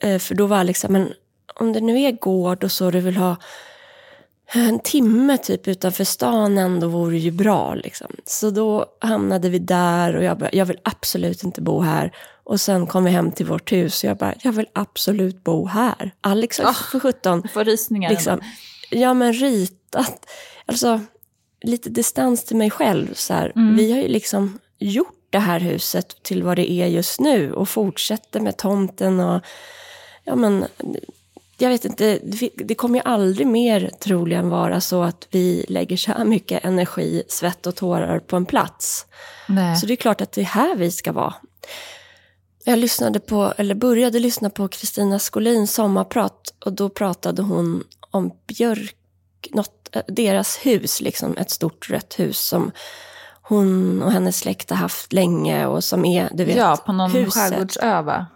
Eh, 0.00 0.18
för 0.18 0.34
då 0.34 0.46
var 0.46 0.64
liksom, 0.64 0.92
men 0.92 1.12
om 1.54 1.72
det 1.72 1.80
nu 1.80 2.00
är 2.00 2.12
gård 2.12 2.64
och 2.64 2.72
så 2.72 2.90
du 2.90 3.00
vill 3.00 3.16
ha 3.16 3.36
en 4.52 4.78
timme 4.78 5.38
typ 5.38 5.68
utanför 5.68 6.04
stan 6.04 6.58
ändå 6.58 6.88
vore 6.88 7.18
ju 7.18 7.30
bra. 7.30 7.74
Liksom. 7.74 8.06
Så 8.24 8.50
då 8.50 8.86
hamnade 9.00 9.48
vi 9.48 9.58
där 9.58 10.16
och 10.16 10.24
jag 10.24 10.38
bara, 10.38 10.50
jag 10.52 10.66
vill 10.66 10.78
absolut 10.82 11.44
inte 11.44 11.60
bo 11.60 11.80
här. 11.80 12.12
Och 12.44 12.60
sen 12.60 12.86
kom 12.86 13.04
vi 13.04 13.10
hem 13.10 13.32
till 13.32 13.46
vårt 13.46 13.72
hus 13.72 14.04
och 14.04 14.10
jag 14.10 14.16
bara, 14.16 14.34
jag 14.42 14.52
vill 14.52 14.66
absolut 14.72 15.44
bo 15.44 15.66
här. 15.66 16.14
Alex 16.20 16.58
var 16.58 16.72
för 16.72 17.00
17. 17.00 17.40
Du 17.40 17.48
får 17.48 17.64
rysningar. 17.64 18.10
Liksom, 18.10 18.40
ja 18.90 19.14
men 19.14 19.32
ritat, 19.32 20.26
alltså 20.66 21.00
lite 21.60 21.90
distans 21.90 22.44
till 22.44 22.56
mig 22.56 22.70
själv. 22.70 23.14
Så. 23.14 23.32
Mm. 23.34 23.76
Vi 23.76 23.92
har 23.92 23.98
ju 23.98 24.08
liksom 24.08 24.58
gjort 24.78 25.26
det 25.30 25.38
här 25.38 25.60
huset 25.60 26.22
till 26.22 26.42
vad 26.42 26.56
det 26.56 26.70
är 26.70 26.86
just 26.86 27.20
nu 27.20 27.52
och 27.52 27.68
fortsätter 27.68 28.40
med 28.40 28.56
tomten 28.56 29.20
och 29.20 29.42
ja 30.24 30.36
men 30.36 30.64
jag 31.58 31.68
vet 31.68 31.84
inte, 31.84 32.18
det- 32.54 32.74
kommer 32.74 32.98
ju 32.98 33.02
aldrig 33.04 33.46
mer 33.46 33.90
troligen 34.00 34.48
vara 34.48 34.80
så 34.80 35.02
att 35.02 35.28
vi 35.30 35.64
lägger 35.68 35.96
så 35.96 36.12
här 36.12 36.24
mycket 36.24 36.64
energi, 36.64 37.22
svett 37.28 37.66
och 37.66 37.76
tårar 37.76 38.18
på 38.18 38.36
en 38.36 38.46
plats. 38.46 39.06
Nej. 39.48 39.76
Så 39.76 39.86
det 39.86 39.94
är 39.94 39.96
klart 39.96 40.20
att 40.20 40.32
det 40.32 40.40
är 40.40 40.44
här 40.44 40.76
vi 40.76 40.90
ska 40.90 41.12
vara. 41.12 41.34
Jag 42.64 42.78
lyssnade 42.78 43.20
på, 43.20 43.52
eller 43.56 43.74
började 43.74 44.18
lyssna 44.18 44.50
på 44.50 44.68
Kristina 44.68 45.18
Skolins 45.18 45.74
sommarprat 45.74 46.54
och 46.64 46.72
då 46.72 46.88
pratade 46.88 47.42
hon 47.42 47.84
om 48.10 48.32
björk, 48.46 48.96
något, 49.50 49.85
deras 50.08 50.56
hus, 50.56 51.00
liksom 51.00 51.36
ett 51.36 51.50
stort 51.50 51.90
rött 51.90 52.14
hus 52.18 52.38
som 52.38 52.70
hon 53.42 54.02
och 54.02 54.12
hennes 54.12 54.38
släkt 54.38 54.70
har 54.70 54.76
haft 54.76 55.12
länge 55.12 55.66
och 55.66 55.84
som 55.84 56.04
är, 56.04 56.28
du 56.32 56.44
vet, 56.44 56.56
ja, 56.56 56.76
på 56.86 56.92
någon 56.92 57.10
huset. 57.10 57.34
skärgårdsö 57.34 58.02
va? 58.02 58.26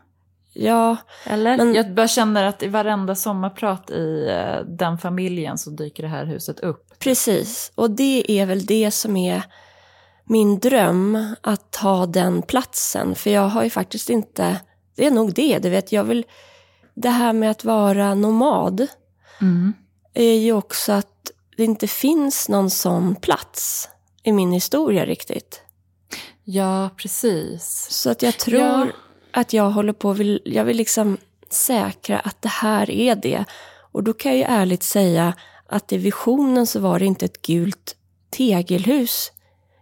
Ja, 0.53 0.97
Eller? 1.27 1.57
Men- 1.57 1.75
jag 1.75 1.95
bara 1.95 2.09
känner 2.09 2.45
att 2.45 2.63
i 2.63 2.69
varenda 2.69 3.15
sommarprat 3.15 3.91
i 3.91 4.27
eh, 4.31 4.67
den 4.67 4.99
familjen 4.99 5.59
så 5.59 5.71
dyker 5.71 6.03
det 6.03 6.09
här 6.09 6.25
huset 6.25 6.61
upp. 6.61 6.87
Precis, 6.99 7.73
och 7.75 7.91
det 7.91 8.31
är 8.33 8.47
väl 8.47 8.67
det 8.67 8.91
som 8.91 9.17
är 9.17 9.43
min 10.25 10.59
dröm, 10.59 11.35
att 11.41 11.77
ha 11.77 12.07
den 12.07 12.43
platsen. 12.43 13.15
För 13.15 13.31
jag 13.31 13.49
har 13.49 13.65
ju 13.65 13.71
faktiskt 13.71 14.11
inte, 14.11 14.57
det 14.97 15.07
är 15.07 15.11
nog 15.11 15.35
det, 15.35 15.59
du 15.59 15.71
vet, 15.71 15.93
jag 15.93 16.05
vill, 16.05 16.25
det 16.95 17.09
här 17.11 17.33
med 17.33 17.51
att 17.51 17.65
vara 17.65 18.15
nomad 18.15 18.87
Mm. 19.41 19.73
är 20.15 20.35
ju 20.35 20.53
också 20.53 20.93
att 20.93 21.20
det 21.61 21.65
inte 21.65 21.87
finns 21.87 22.49
någon 22.49 22.71
sån 22.71 23.17
plats 23.17 23.89
i 24.23 24.33
min 24.33 24.53
historia 24.53 25.07
riktigt. 25.07 25.63
Ja, 26.45 26.91
precis. 26.97 27.87
Så 27.91 28.11
att 28.11 28.23
jag 28.23 28.39
tror 28.39 28.61
Ja. 28.61 28.87
att 29.33 29.53
jag 29.53 29.71
håller 29.71 29.93
på, 29.93 30.13
vill, 30.13 30.43
jag 30.45 30.65
vill 30.65 30.77
liksom 30.77 31.17
säkra 31.51 32.19
att 32.19 32.43
det 32.43 32.49
här 32.49 32.91
är 32.91 33.15
det. 33.15 33.45
Och 33.93 34.05
då 34.05 34.13
kan 34.13 34.31
jag 34.33 34.39
ju 34.39 34.45
ärligt 34.45 34.83
säga 34.83 35.35
att 35.67 35.93
i 35.93 35.97
visionen 35.99 36.67
så 36.67 36.81
var 36.81 36.99
det 36.99 37.05
inte 37.07 37.25
ett 37.25 37.43
gult 37.43 37.97
tegelhus 38.31 39.33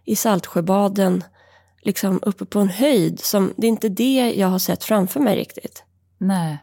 i 0.05 0.15
Saltsjöbaden, 0.15 1.23
liksom 1.81 2.19
uppe 2.21 2.45
på 2.45 2.59
en 2.59 2.69
höjd. 2.69 3.19
Som, 3.19 3.53
det 3.57 3.67
är 3.67 3.69
inte 3.69 3.89
det 3.89 4.33
jag 4.37 4.47
har 4.47 4.59
sett 4.59 4.83
framför 4.83 5.19
mig 5.19 5.35
riktigt. 5.35 5.83
Nej. 6.17 6.57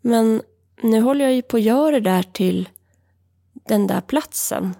Men 0.00 0.42
nu 0.82 1.00
håller 1.00 1.24
jag 1.24 1.34
ju 1.34 1.42
på 1.42 1.56
att 1.56 1.62
göra 1.62 1.90
det 1.90 2.00
där 2.10 2.22
till 2.22 2.68
den 3.68 3.86
där 3.86 4.00
platsen. 4.00 4.74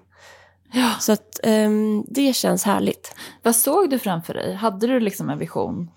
Ja. 0.72 0.90
Så 1.00 1.12
att 1.12 1.40
ehm, 1.42 2.04
det 2.08 2.36
känns 2.36 2.64
härligt. 2.64 3.14
Vad 3.42 3.56
såg 3.56 3.90
du 3.90 3.98
framför 3.98 4.34
dig? 4.34 4.54
Hade 4.54 4.86
du 4.86 5.00
liksom 5.00 5.30
en 5.30 5.38
vision? 5.38 5.90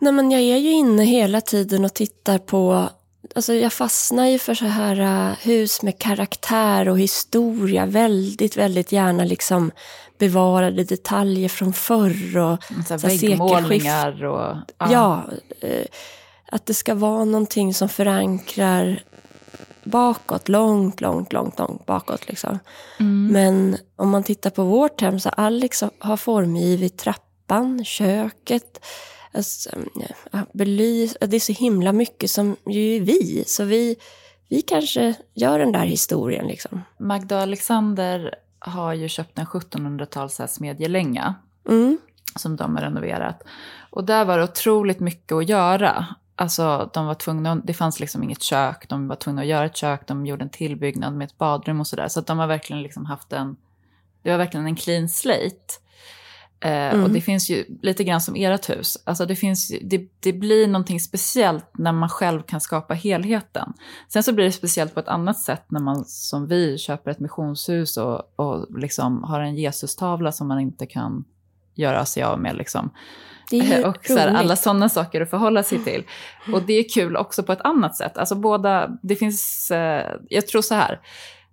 Nej, 0.00 0.12
men 0.12 0.30
jag 0.30 0.40
är 0.40 0.56
ju 0.56 0.70
inne 0.70 1.04
hela 1.04 1.40
tiden 1.40 1.84
och 1.84 1.94
tittar 1.94 2.38
på... 2.38 2.88
Alltså 3.34 3.54
jag 3.54 3.72
fastnar 3.72 4.26
ju 4.26 4.38
för 4.38 4.54
så 4.54 4.64
här 4.64 5.00
äh, 5.00 5.36
hus 5.36 5.82
med 5.82 5.98
karaktär 5.98 6.88
och 6.88 6.98
historia. 6.98 7.86
Väldigt, 7.86 8.56
väldigt 8.56 8.92
gärna 8.92 9.24
liksom 9.24 9.70
bevarade 10.18 10.84
detaljer 10.84 11.48
från 11.48 11.72
förr. 11.72 12.38
Och, 12.38 12.64
Så 12.64 12.94
här 12.94 12.98
Så 12.98 13.06
här 13.06 13.18
väggmålningar 13.18 14.24
och... 14.24 14.56
ja, 14.78 15.24
eh, 15.60 15.86
att 16.52 16.66
det 16.66 16.74
ska 16.74 16.94
vara 16.94 17.24
någonting 17.24 17.74
som 17.74 17.88
förankrar 17.88 19.02
bakåt, 19.86 20.48
långt, 20.48 21.00
långt, 21.00 21.32
långt, 21.32 21.58
långt 21.58 21.86
bakåt. 21.86 22.28
Liksom. 22.28 22.58
Mm. 23.00 23.32
Men 23.32 23.76
om 23.96 24.10
man 24.10 24.22
tittar 24.22 24.50
på 24.50 24.64
vårt 24.64 25.00
hem 25.00 25.20
så 25.20 25.28
Alex 25.28 25.84
har 25.98 26.16
formgivit 26.16 26.98
trappan, 26.98 27.84
köket, 27.84 28.84
alltså, 29.32 29.70
ja, 30.32 30.38
belys, 30.52 31.16
det 31.20 31.36
är 31.36 31.40
så 31.40 31.52
himla 31.52 31.92
mycket 31.92 32.30
som 32.30 32.56
ju 32.66 32.96
är 32.96 33.00
vi. 33.00 33.44
Så 33.46 33.64
vi, 33.64 33.96
vi 34.48 34.62
kanske 34.62 35.14
gör 35.34 35.58
den 35.58 35.72
där 35.72 35.84
historien 35.84 36.46
liksom. 36.46 36.82
Magda 36.98 37.42
Alexander 37.42 38.34
har 38.58 38.94
ju 38.94 39.08
köpt 39.08 39.38
en 39.38 39.46
1700-tals 39.46 40.38
här 40.38 40.46
smedjelänga 40.46 41.34
Mm. 41.68 41.98
som 42.36 42.56
de 42.56 42.76
har 42.76 42.82
renoverat. 42.82 43.42
Och 43.90 44.04
där 44.04 44.24
var 44.24 44.38
det 44.38 44.44
otroligt 44.44 45.00
mycket 45.00 45.32
att 45.32 45.48
göra. 45.48 46.06
Alltså 46.38 46.90
de 46.94 47.06
var 47.06 47.14
tvungna, 47.14 47.54
det 47.54 47.74
fanns 47.74 48.00
liksom 48.00 48.22
inget 48.22 48.42
kök, 48.42 48.88
de 48.88 49.08
var 49.08 49.16
tvungna 49.16 49.42
att 49.42 49.48
göra 49.48 49.64
ett 49.66 49.76
kök, 49.76 50.06
de 50.06 50.26
gjorde 50.26 50.42
en 50.44 50.50
tillbyggnad 50.50 51.14
med 51.14 51.24
ett 51.24 51.38
badrum 51.38 51.80
och 51.80 51.86
sådär. 51.86 52.08
Så 52.08 52.20
att 52.20 52.26
de 52.26 52.38
har 52.38 52.46
verkligen 52.46 52.82
liksom 52.82 53.06
haft 53.06 53.32
en, 53.32 53.56
det 54.22 54.30
var 54.30 54.38
verkligen 54.38 54.66
en 54.66 54.76
clean 54.76 55.08
slate. 55.08 55.74
Eh, 56.60 57.02
Och 57.02 57.10
det 57.10 57.20
finns 57.20 57.50
ju 57.50 57.64
lite 57.82 58.04
grann 58.04 58.20
som 58.20 58.34
ert 58.36 58.70
hus. 58.70 58.98
Alltså 59.04 59.26
det, 59.26 59.36
finns, 59.36 59.72
det, 59.82 60.08
det 60.20 60.32
blir 60.32 60.66
någonting 60.66 61.00
speciellt 61.00 61.70
när 61.78 61.92
man 61.92 62.08
själv 62.08 62.42
kan 62.42 62.60
skapa 62.60 62.94
helheten. 62.94 63.72
Sen 64.08 64.22
så 64.22 64.32
blir 64.32 64.44
det 64.44 64.52
speciellt 64.52 64.94
på 64.94 65.00
ett 65.00 65.08
annat 65.08 65.38
sätt 65.38 65.64
när 65.68 65.80
man 65.80 66.04
som 66.04 66.46
vi 66.46 66.78
köper 66.78 67.10
ett 67.10 67.20
missionshus 67.20 67.96
och, 67.96 68.32
och 68.36 68.78
liksom 68.78 69.22
har 69.22 69.40
en 69.40 69.56
Jesus-tavla 69.56 70.32
som 70.32 70.48
man 70.48 70.60
inte 70.60 70.86
kan 70.86 71.24
göra 71.74 72.04
sig 72.04 72.22
av 72.22 72.40
med. 72.40 72.56
Liksom. 72.56 72.90
Det 73.50 73.58
är 73.58 73.78
ju 73.78 73.84
och 73.84 74.06
så 74.06 74.18
här, 74.18 74.28
alla 74.28 74.56
sådana 74.56 74.88
saker 74.88 75.20
att 75.20 75.30
förhålla 75.30 75.62
sig 75.62 75.84
till. 75.84 76.04
Och 76.52 76.62
det 76.62 76.72
är 76.72 76.88
kul 76.88 77.16
också 77.16 77.42
på 77.42 77.52
ett 77.52 77.60
annat 77.60 77.96
sätt. 77.96 78.18
Alltså 78.18 78.34
båda, 78.34 78.88
det 79.02 79.16
finns, 79.16 79.70
eh, 79.70 80.12
jag 80.28 80.46
tror 80.46 80.62
så 80.62 80.74
här, 80.74 81.00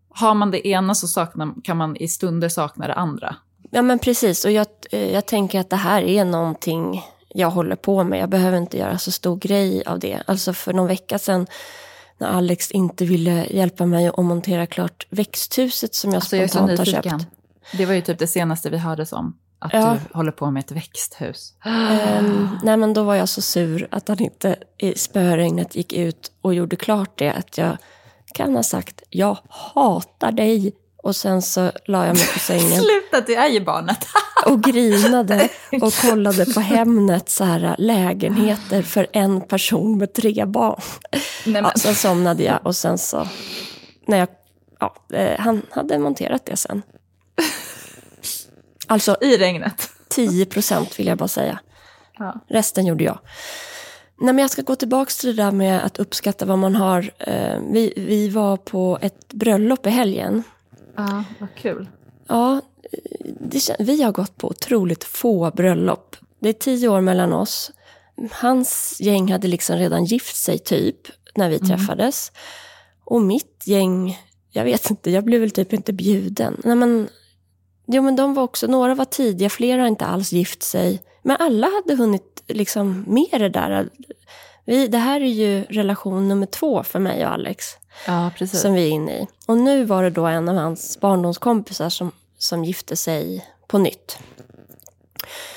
har 0.10 0.34
man 0.34 0.51
det 0.51 0.67
ena 0.67 0.95
så 0.95 1.08
saknar, 1.08 1.53
kan 1.63 1.77
man 1.77 1.95
i 1.95 2.08
stunder 2.08 2.49
sakna 2.49 2.88
det 2.88 2.93
andra. 2.93 3.36
Ja 3.71 3.82
men 3.82 3.99
precis, 3.99 4.45
och 4.45 4.51
jag, 4.51 4.67
eh, 4.91 5.13
jag 5.13 5.25
tänker 5.25 5.60
att 5.60 5.69
det 5.69 5.75
här 5.75 6.01
är 6.01 6.25
någonting 6.25 7.03
jag 7.34 7.49
håller 7.49 7.75
på 7.75 8.03
med. 8.03 8.19
Jag 8.19 8.29
behöver 8.29 8.58
inte 8.58 8.77
göra 8.77 8.97
så 8.97 9.12
stor 9.12 9.38
grej 9.38 9.84
av 9.86 9.99
det. 9.99 10.23
Alltså 10.25 10.53
för 10.53 10.73
någon 10.73 10.88
vecka 10.88 11.19
sedan 11.19 11.47
när 12.17 12.27
Alex 12.27 12.71
inte 12.71 13.06
ville 13.06 13.45
hjälpa 13.45 13.86
mig 13.86 14.08
att 14.08 14.25
montera 14.25 14.65
klart 14.65 15.08
växthuset 15.10 15.95
som 15.95 16.12
jag 16.12 16.15
Alltså 16.15 16.36
jag 16.36 16.43
är 16.43 16.47
så 16.47 16.58
spontant 16.58 16.79
har 16.79 16.86
köpt. 16.86 17.27
Det 17.77 17.86
var 17.86 17.93
ju 17.93 18.01
typ 18.01 18.19
det 18.19 18.27
senaste 18.27 18.69
vi 18.69 18.77
hördes 18.77 19.13
om. 19.13 19.38
Att 19.65 19.73
Ja. 19.73 19.97
du 20.12 20.17
håller 20.17 20.32
på 20.32 20.52
med 20.52 20.60
ett 20.60 20.71
växthus. 20.71 21.54
Ehm, 21.65 22.49
nej 22.63 22.78
men 22.78 22.93
då 22.93 23.04
var 23.04 23.15
jag 23.15 23.30
så 23.30 23.41
sur 23.41 23.88
att 23.91 24.08
han 24.08 24.19
inte 24.19 24.56
i 24.78 24.95
spöregnet 24.97 25.76
gick 25.76 25.93
ut 25.93 26.32
och 26.41 26.54
gjorde 26.54 26.76
klart 26.76 27.17
det. 27.19 27.30
Att 27.32 27.58
jag 27.58 27.78
kan 28.34 28.56
ha 28.56 28.63
sagt, 28.63 29.02
jag 29.10 29.38
hatar 29.49 30.32
dig. 30.32 30.73
Och 31.04 31.15
sen 31.15 31.41
så 31.41 31.71
la 31.86 32.06
jag 32.06 32.15
mig 32.17 32.28
på 32.34 32.39
sängen 32.47 32.82
Sluta, 32.82 33.21
det 33.28 33.36
är 33.36 33.47
ju 33.49 33.60
barnet. 33.65 34.06
och 34.45 34.63
grinade 34.63 35.49
och 35.82 35.93
kollade 35.93 36.45
på 36.45 36.60
Hemnet 36.60 37.30
så 37.30 37.43
här, 37.43 37.76
lägenheter 37.78 38.82
för 38.82 39.08
en 39.13 39.41
person 39.41 39.97
med 39.97 40.13
tre 40.13 40.45
barn. 40.45 40.82
Nej, 41.12 41.21
men, 41.45 41.63
Ja, 41.63 41.71
sen 41.76 41.95
somnade 41.95 42.43
jag 42.43 42.60
och 42.63 42.76
sen 42.76 42.97
så, 42.97 43.28
när 44.08 44.17
jag, 44.17 44.28
ja, 44.80 44.95
eh, 45.13 45.39
han 45.39 45.62
hade 45.71 45.99
monterat 45.99 46.45
det 46.45 46.58
sen. 46.58 46.82
Alltså 48.87 49.17
I 49.21 49.37
regnet. 49.37 49.89
10 50.09 50.45
procent 50.45 50.99
vill 50.99 51.07
jag 51.07 51.17
bara 51.17 51.27
säga. 51.27 51.59
Ja. 52.17 52.35
Resten 52.47 52.85
gjorde 52.85 53.03
jag. 53.03 53.19
Nej, 54.21 54.33
men 54.33 54.39
jag 54.41 54.51
ska 54.51 54.61
gå 54.61 54.75
tillbaka 54.75 55.11
till 55.19 55.35
det 55.35 55.43
där 55.43 55.51
med 55.51 55.85
att 55.85 55.99
uppskatta 55.99 56.45
vad 56.45 56.59
man 56.59 56.75
har. 56.75 57.11
Eh, 57.19 57.59
Vi, 57.71 57.93
vi 57.97 58.29
var 58.29 58.57
på 58.57 58.97
ett 59.01 59.33
bröllop 59.33 59.87
i 59.87 59.89
helgen. 59.89 60.43
ja, 60.95 61.23
vad 61.39 61.49
kul. 61.55 61.87
Ja, 62.27 62.61
det, 63.39 63.75
vi 63.79 64.01
har 64.03 64.11
gått 64.11 64.37
på 64.37 64.47
otroligt 64.47 65.03
få 65.03 65.51
bröllop. 65.51 66.15
Det 66.39 66.49
är 66.49 66.53
tio 66.53 66.87
år 66.87 67.01
mellan 67.01 67.33
oss. 67.33 67.71
Hans 68.31 68.97
gäng 69.01 69.31
hade 69.31 69.47
liksom 69.47 69.77
redan 69.77 70.05
gift 70.05 70.35
sig 70.35 70.59
typ 70.59 70.97
när 71.35 71.49
vi 71.49 71.59
träffades. 71.59 72.31
Och 73.05 73.21
mitt 73.21 73.63
gäng, 73.65 74.19
jag 74.51 74.63
vet 74.63 74.89
inte, 74.89 75.11
jag 75.11 75.23
blev 75.23 75.41
väl 75.41 75.51
typ 75.51 75.73
inte 75.73 75.93
bjuden. 75.93 76.61
Nej 76.63 76.75
men, 76.75 77.09
jo 77.85 78.01
men 78.01 78.15
de 78.15 78.33
var 78.33 78.43
också, 78.43 78.67
några 78.67 78.95
var 78.95 79.05
tidiga, 79.05 79.49
flera 79.49 79.81
har 79.81 79.87
inte 79.87 80.05
alls 80.05 80.31
gift 80.31 80.63
sig. 80.63 81.01
Men 81.21 81.37
alla 81.39 81.67
hade 81.67 81.95
hunnit 81.95 82.43
liksom 82.47 83.05
med 83.07 83.41
det 83.41 83.49
där. 83.49 83.89
Vi, 84.65 84.87
det 84.87 84.97
här 84.97 85.21
är 85.21 85.25
ju 85.25 85.63
relation 85.63 86.27
nummer 86.27 86.45
två 86.45 86.83
för 86.83 86.99
mig 86.99 87.25
och 87.25 87.31
Alex 87.33 87.65
Ja, 88.07 88.31
som 88.47 88.73
vi 88.73 88.87
är 88.87 88.89
inne 88.89 89.11
i. 89.11 89.27
Och 89.45 89.57
nu 89.57 89.85
var 89.85 90.03
det 90.03 90.09
då 90.09 90.25
en 90.25 90.49
av 90.49 90.55
hans 90.55 90.99
barndomskompisar 90.99 91.89
som, 91.89 92.11
som 92.37 92.63
gifte 92.63 92.95
sig 92.95 93.47
på 93.67 93.77
nytt. 93.77 94.17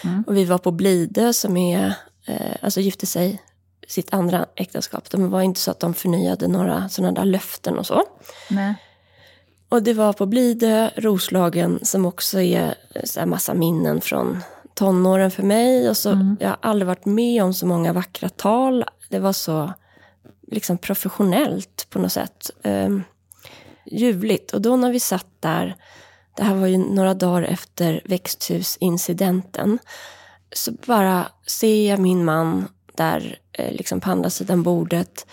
Mm. 0.04 0.24
Och 0.26 0.36
vi 0.36 0.44
var 0.44 0.58
på 0.58 0.70
Blidö 0.70 1.32
som 1.32 1.56
är, 1.56 1.94
eh, 2.26 2.56
alltså 2.60 2.80
gifte 2.80 3.06
sig 3.06 3.42
sitt 3.88 4.14
andra 4.14 4.46
äktenskap. 4.54 5.10
De 5.10 5.30
var 5.30 5.42
inte 5.42 5.60
så 5.60 5.70
att 5.70 5.80
de 5.80 5.94
förnyade 5.94 6.48
några 6.48 6.88
sådana 6.88 7.12
där 7.12 7.24
löften 7.24 7.78
och 7.78 7.86
så. 7.86 8.02
Nej. 8.50 8.74
Och 9.68 9.82
det 9.82 9.94
var 9.94 10.12
på 10.12 10.26
Blidö, 10.26 10.90
Roslagen, 10.96 11.78
som 11.82 12.06
också 12.06 12.40
är 12.40 12.74
så 13.04 13.20
här 13.20 13.26
massa 13.26 13.54
minnen 13.54 14.00
från 14.00 14.42
tonåren 14.74 15.30
för 15.30 15.42
mig. 15.42 15.90
Och 15.90 15.96
så, 15.96 16.10
Mm. 16.10 16.36
Jag 16.40 16.48
har 16.48 16.58
aldrig 16.60 16.86
varit 16.86 17.04
med 17.04 17.42
om 17.44 17.54
så 17.54 17.66
många 17.66 17.92
vackra 17.92 18.28
tal. 18.28 18.84
Det 19.08 19.18
var 19.18 19.32
så 19.32 19.72
liksom 20.46 20.78
professionellt 20.78 21.86
på 21.90 21.98
något 21.98 22.12
sätt. 22.12 22.50
Um, 22.64 23.04
ljuvligt. 23.84 24.52
Och 24.52 24.60
då 24.60 24.76
när 24.76 24.92
vi 24.92 25.00
satt 25.00 25.26
där, 25.40 25.76
det 26.36 26.42
här 26.42 26.54
var 26.54 26.66
ju 26.66 26.78
några 26.78 27.14
dagar 27.14 27.42
efter 27.42 28.00
växthusincidenten, 28.04 29.78
så 30.52 30.72
bara 30.86 31.26
ser 31.46 31.90
jag 31.90 31.98
min 31.98 32.24
man 32.24 32.68
där 32.94 33.38
eh, 33.52 33.72
liksom 33.72 34.00
på 34.00 34.10
andra 34.10 34.30
sidan 34.30 34.62
bordet. 34.62 35.26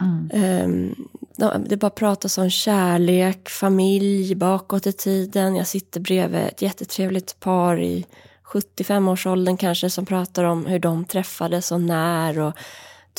Mm. 0.00 0.94
De- 1.36 1.64
det 1.68 1.76
bara 1.76 1.90
pratas 1.90 2.38
om 2.38 2.50
kärlek, 2.50 3.48
familj 3.48 4.34
bakåt 4.34 4.86
i 4.86 4.92
tiden. 4.92 5.56
Jag 5.56 5.66
sitter 5.66 6.00
bredvid 6.00 6.40
ett 6.40 6.62
jättetrevligt 6.62 7.40
par 7.40 7.80
i 7.80 8.06
75-årsåldern 8.52 9.56
kanske 9.56 9.90
som 9.90 10.06
pratar 10.06 10.44
om 10.44 10.66
hur 10.66 10.78
de 10.78 11.04
träffades 11.04 11.72
och 11.72 11.80
när 11.80 12.38
och 12.38 12.52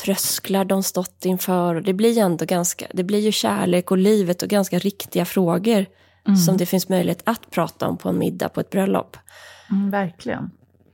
trösklar 0.03 0.65
de 0.65 0.83
stått 0.83 1.25
inför. 1.25 1.75
Och 1.75 1.83
det 1.83 1.93
blir 1.93 2.17
ändå 2.17 2.45
ganska, 2.45 2.87
det 2.93 3.03
blir 3.03 3.19
ju 3.19 3.31
kärlek 3.31 3.91
och 3.91 3.97
livet 3.97 4.41
och 4.41 4.49
ganska 4.49 4.79
riktiga 4.79 5.25
frågor 5.25 5.85
som 6.45 6.57
det 6.57 6.65
finns 6.65 6.89
möjlighet 6.89 7.21
att 7.23 7.51
prata 7.51 7.87
om 7.87 7.97
på 7.97 8.09
en 8.09 8.19
middag 8.19 8.49
på 8.49 8.59
ett 8.59 8.69
bröllop. 8.69 9.17
Mm, 9.71 9.91
verkligen. 9.91 10.51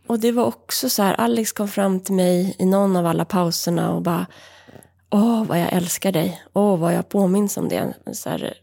Och 0.08 0.20
det 0.20 0.32
var 0.32 0.46
också 0.46 0.90
så 0.90 1.04
här, 1.04 1.14
Alex 1.14 1.52
kom 1.52 1.68
fram 1.68 2.00
till 2.00 2.14
mig 2.16 2.56
i 2.60 2.66
någon 2.66 2.96
av 2.96 3.06
alla 3.06 3.26
pauserna 3.26 3.92
och 3.92 4.02
bara 4.02 4.26
Åh, 5.10 5.44
vad 5.46 5.60
jag 5.60 5.74
älskar 5.74 6.12
dig. 6.12 6.42
Åh, 6.54 6.78
vad 6.80 6.94
jag 6.94 7.10
påminns 7.10 7.58
om 7.58 7.70
det. 7.70 7.94
Så 8.14 8.30
här, 8.30 8.54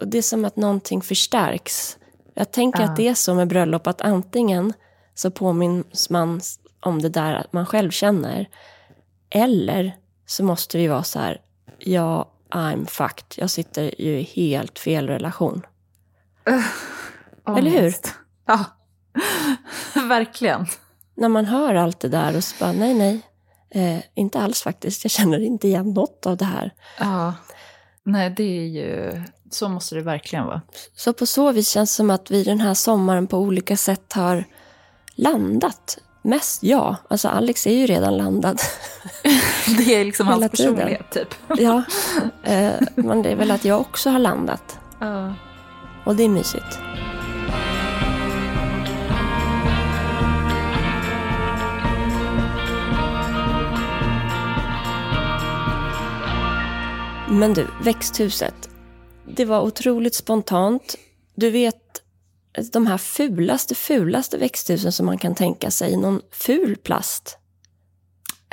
och 0.00 0.08
det 0.08 0.18
är 0.18 0.22
som 0.22 0.44
att 0.44 0.56
någonting 0.56 1.02
förstärks. 1.02 1.98
Jag 2.34 2.50
tänker 2.50 2.80
Ja. 2.82 2.88
att 2.88 2.96
det 2.96 3.08
är 3.08 3.14
så 3.14 3.34
med 3.34 3.48
bröllop, 3.48 3.86
att 3.86 4.00
antingen 4.00 4.72
så 5.14 5.30
påminns 5.30 6.10
man 6.10 6.40
om 6.80 7.02
det 7.02 7.08
där 7.08 7.34
att 7.34 7.52
man 7.52 7.66
själv 7.66 7.90
känner. 7.90 8.48
Eller 9.30 9.96
så 10.26 10.44
måste 10.44 10.78
vi 10.78 10.86
vara 10.88 11.02
så 11.02 11.18
här, 11.18 11.40
ja, 11.78 12.30
I'm 12.50 12.86
fucked. 12.86 13.26
Jag 13.36 13.50
sitter 13.50 14.00
ju 14.02 14.18
i 14.20 14.22
helt 14.22 14.78
fel 14.78 15.06
relation. 15.08 15.62
Eller 17.58 17.70
hur? 17.70 17.94
Ja, 18.46 18.64
verkligen. 20.08 20.66
När 21.14 21.28
man 21.28 21.44
hör 21.44 21.74
allt 21.74 22.00
det 22.00 22.08
där 22.08 22.36
och 22.36 22.44
så 22.44 22.54
bara, 22.64 22.72
nej, 22.72 22.94
nej. 22.94 23.20
Eh, 23.70 23.98
inte 24.14 24.40
alls 24.40 24.62
faktiskt. 24.62 25.04
Jag 25.04 25.10
känner 25.10 25.40
inte 25.40 25.68
igen 25.68 25.92
något 25.92 26.26
av 26.26 26.36
det 26.36 26.44
här. 26.44 26.74
Ja. 26.98 27.34
Nej, 28.02 28.30
det 28.30 28.58
är 28.58 28.66
ju... 28.66 29.22
Så 29.50 29.68
måste 29.68 29.94
det 29.94 30.00
verkligen 30.00 30.46
vara. 30.46 30.62
Så 30.96 31.12
på 31.12 31.26
så 31.26 31.52
vis 31.52 31.68
känns 31.68 31.90
det 31.90 31.94
som 31.94 32.10
att 32.10 32.30
vi 32.30 32.44
den 32.44 32.60
här 32.60 32.74
sommaren 32.74 33.26
på 33.26 33.38
olika 33.38 33.76
sätt 33.76 34.12
har 34.12 34.44
landat. 35.14 35.98
Mest 36.22 36.62
jag. 36.62 36.96
Alltså 37.10 37.28
Alex 37.28 37.66
är 37.66 37.74
ju 37.74 37.86
redan 37.86 38.16
landad. 38.16 38.60
Det 39.78 39.94
är 39.94 40.04
liksom 40.04 40.26
hans 40.26 40.50
personlighet, 40.50 41.10
typ. 41.10 41.34
ja, 41.58 41.82
eh, 42.44 42.72
men 42.94 43.22
det 43.22 43.30
är 43.30 43.36
väl 43.36 43.50
att 43.50 43.64
jag 43.64 43.80
också 43.80 44.10
har 44.10 44.18
landat. 44.18 44.78
Ja. 45.00 45.34
Och 46.04 46.16
det 46.16 46.22
är 46.24 46.28
mysigt. 46.28 46.78
Men 57.36 57.54
du, 57.54 57.66
växthuset. 57.82 58.70
Det 59.36 59.44
var 59.44 59.60
otroligt 59.60 60.14
spontant. 60.14 60.96
Du 61.34 61.50
vet, 61.50 62.02
de 62.72 62.86
här 62.86 62.98
fulaste, 62.98 63.74
fulaste 63.74 64.38
växthusen 64.38 64.92
som 64.92 65.06
man 65.06 65.18
kan 65.18 65.34
tänka 65.34 65.70
sig. 65.70 65.96
Någon 65.96 66.20
ful 66.30 66.76
plast. 66.76 67.38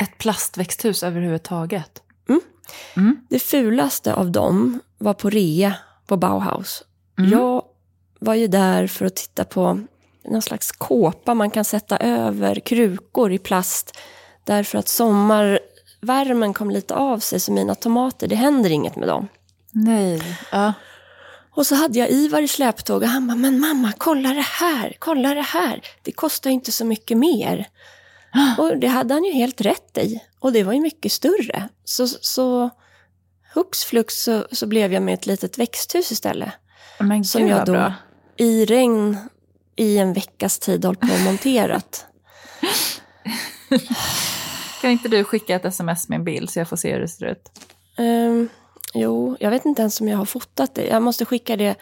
Ett 0.01 0.17
plastväxthus 0.17 1.03
överhuvudtaget. 1.03 2.01
Det 3.29 3.39
fulaste 3.39 4.13
av 4.13 4.31
dem 4.31 4.79
var 4.97 5.13
på 5.13 5.29
rea 5.29 5.75
på 6.07 6.17
Bauhaus. 6.17 6.83
Mm. 7.19 7.31
Jag 7.31 7.63
var 8.19 8.33
ju 8.33 8.47
där 8.47 8.87
för 8.87 9.05
att 9.05 9.15
titta 9.15 9.43
på 9.43 9.79
någon 10.25 10.41
slags 10.41 10.71
kåpa 10.71 11.33
man 11.33 11.51
kan 11.51 11.65
sätta 11.65 11.97
över 11.97 12.59
krukor 12.59 13.31
i 13.31 13.39
plast. 13.39 13.97
Därför 14.43 14.77
att 14.77 14.87
sommarvärmen 16.03 16.53
kom 16.53 16.71
lite 16.71 16.93
av 16.93 17.19
sig, 17.19 17.39
så 17.39 17.51
mina 17.51 17.75
tomater, 17.75 18.27
det 18.27 18.35
händer 18.35 18.69
inget 18.69 18.95
med 18.95 19.07
dem. 19.07 19.27
Nej. 19.71 20.21
Ja. 20.51 20.73
Och 21.55 21.67
så 21.67 21.75
hade 21.75 21.99
jag 21.99 22.09
Ivar 22.09 22.41
i 22.41 22.47
släptåg 22.47 23.01
och 23.01 23.07
han 23.07 23.27
bara, 23.27 23.35
men 23.35 23.59
mamma, 23.59 23.93
kolla 23.97 24.33
det 24.33 24.45
här, 24.59 24.95
kolla 24.99 25.33
det 25.33 25.41
här. 25.41 25.81
Det 26.01 26.11
kostar 26.11 26.49
inte 26.49 26.71
så 26.71 26.85
mycket 26.85 27.17
mer. 27.17 27.67
Och 28.57 28.77
det 28.77 28.87
hade 28.87 29.13
han 29.13 29.23
ju 29.23 29.31
helt 29.31 29.61
rätt 29.61 29.97
i. 29.97 30.19
Och 30.39 30.51
det 30.53 30.63
var 30.63 30.73
ju 30.73 30.79
mycket 30.79 31.11
större. 31.11 31.69
Så, 31.85 32.07
så 32.07 32.69
hux 33.53 33.85
flux 33.85 34.23
så, 34.23 34.47
så 34.51 34.67
blev 34.67 34.93
jag 34.93 35.03
med 35.03 35.13
ett 35.13 35.25
litet 35.25 35.57
växthus 35.57 36.11
istället. 36.11 36.49
Men 36.99 37.23
Som 37.25 37.47
jag 37.47 37.65
då 37.65 37.71
bra. 37.71 37.93
i 38.37 38.65
regn 38.65 39.17
i 39.75 39.97
en 39.97 40.13
veckas 40.13 40.59
tid 40.59 40.85
hållit 40.85 40.99
på 40.99 41.13
och 41.13 41.19
monterat. 41.19 42.05
Kan 44.83 44.91
inte 44.91 45.07
du 45.07 45.23
skicka 45.23 45.55
ett 45.55 45.65
sms 45.65 46.09
med 46.09 46.15
en 46.15 46.23
bild 46.23 46.49
så 46.49 46.59
jag 46.59 46.69
får 46.69 46.77
se 46.77 46.93
hur 46.93 46.99
det 46.99 47.07
ser 47.07 47.25
ut? 47.25 47.51
Ehm, 47.97 48.49
jo, 48.93 49.37
jag 49.39 49.49
vet 49.49 49.65
inte 49.65 49.81
ens 49.81 50.01
om 50.01 50.07
jag 50.07 50.17
har 50.17 50.25
fotat 50.25 50.75
det. 50.75 50.87
Jag 50.87 51.01
måste 51.01 51.25
skicka 51.25 51.55
det. 51.57 51.75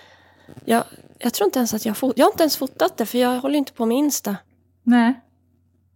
Jag, 0.65 0.83
jag 1.19 1.33
tror 1.33 1.45
inte 1.45 1.59
ens 1.59 1.73
att 1.73 1.85
jag 1.85 1.89
har 1.89 1.95
fotat. 1.95 2.17
Jag 2.17 2.25
har 2.25 2.31
inte 2.31 2.43
ens 2.43 2.57
fotat 2.57 2.97
det, 2.97 3.05
för 3.05 3.17
jag 3.17 3.39
håller 3.39 3.57
inte 3.57 3.73
på 3.73 3.85
med 3.85 3.97
Insta. 3.97 4.35
Nej. 4.83 5.21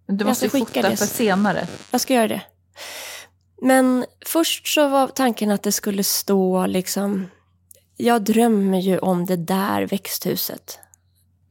Du 0.08 0.26
måste 0.26 0.50
skicka 0.50 0.66
fota 0.66 0.90
det. 0.90 0.98
för 0.98 1.06
senare. 1.06 1.68
Jag 1.92 2.02
ska 2.02 2.14
göra 2.14 2.28
det. 2.28 2.42
Men 3.62 4.06
först 4.26 4.68
så 4.68 4.88
var 4.88 5.08
tanken 5.08 5.52
att 5.52 5.64
det 5.64 5.72
skulle 5.72 6.04
stå 6.04 6.66
liksom... 6.66 7.28
Jag 7.98 8.22
drömmer 8.22 8.80
ju 8.80 9.00
om 9.00 9.26
det 9.26 9.38
där 9.38 9.82
växthuset. 9.82 10.80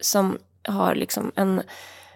Som 0.01 0.39
har 0.69 0.95
liksom 0.95 1.33
en 1.37 1.63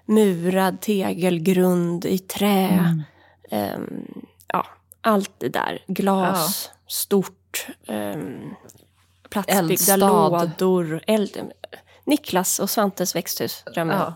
murad 0.07 0.81
tegelgrund 0.81 2.05
i 2.05 2.19
trä. 2.19 2.69
Mm. 2.69 3.03
Ehm, 3.51 4.05
ja, 4.47 4.67
allt 5.01 5.33
det 5.39 5.49
där. 5.49 5.85
Glas, 5.87 6.71
stort. 6.87 7.67
Um, 7.89 8.55
platsbyggda 9.31 9.59
Eldstad. 9.59 9.97
lådor. 9.97 11.01
Eld, 11.07 11.53
Niklas 12.05 12.59
och 12.59 12.71
Svantes 12.71 13.15
växthus 13.17 13.65
om. 13.77 13.91
Ja. 13.91 14.15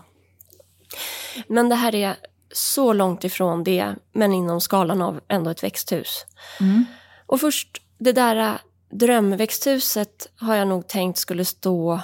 Men 1.47 1.69
det 1.69 1.75
här 1.75 1.95
är 1.95 2.15
så 2.51 2.93
långt 2.93 3.23
ifrån 3.23 3.63
det, 3.63 3.95
men 4.11 4.33
inom 4.33 4.61
skalan 4.61 5.01
av 5.01 5.19
ändå 5.27 5.49
ett 5.49 5.63
växthus. 5.63 6.25
Mm. 6.59 6.85
Och 7.25 7.39
först, 7.39 7.81
det 7.97 8.11
där 8.11 8.35
äh, 8.35 8.53
drömväxthuset 8.89 10.27
har 10.35 10.55
jag 10.55 10.67
nog 10.67 10.87
tänkt 10.87 11.17
skulle 11.17 11.45
stå 11.45 11.99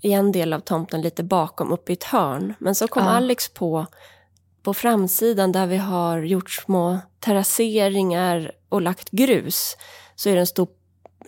i 0.00 0.12
en 0.12 0.32
del 0.32 0.52
av 0.52 0.60
tomten 0.60 1.02
lite 1.02 1.22
bakom, 1.22 1.72
uppe 1.72 1.92
i 1.92 1.94
ett 1.94 2.04
hörn. 2.04 2.54
Men 2.58 2.74
så 2.74 2.88
kom 2.88 3.04
Ja. 3.04 3.10
Alex 3.10 3.48
på, 3.48 3.86
på 4.64 4.74
framsidan 4.74 5.52
där 5.52 5.66
vi 5.66 5.76
har 5.76 6.18
gjort 6.22 6.50
små 6.50 6.98
terrasseringar 7.20 8.52
och 8.68 8.82
lagt 8.82 9.10
grus, 9.10 9.76
så 10.14 10.28
är 10.28 10.34
det 10.34 10.40
en 10.40 10.46
stor 10.46 10.68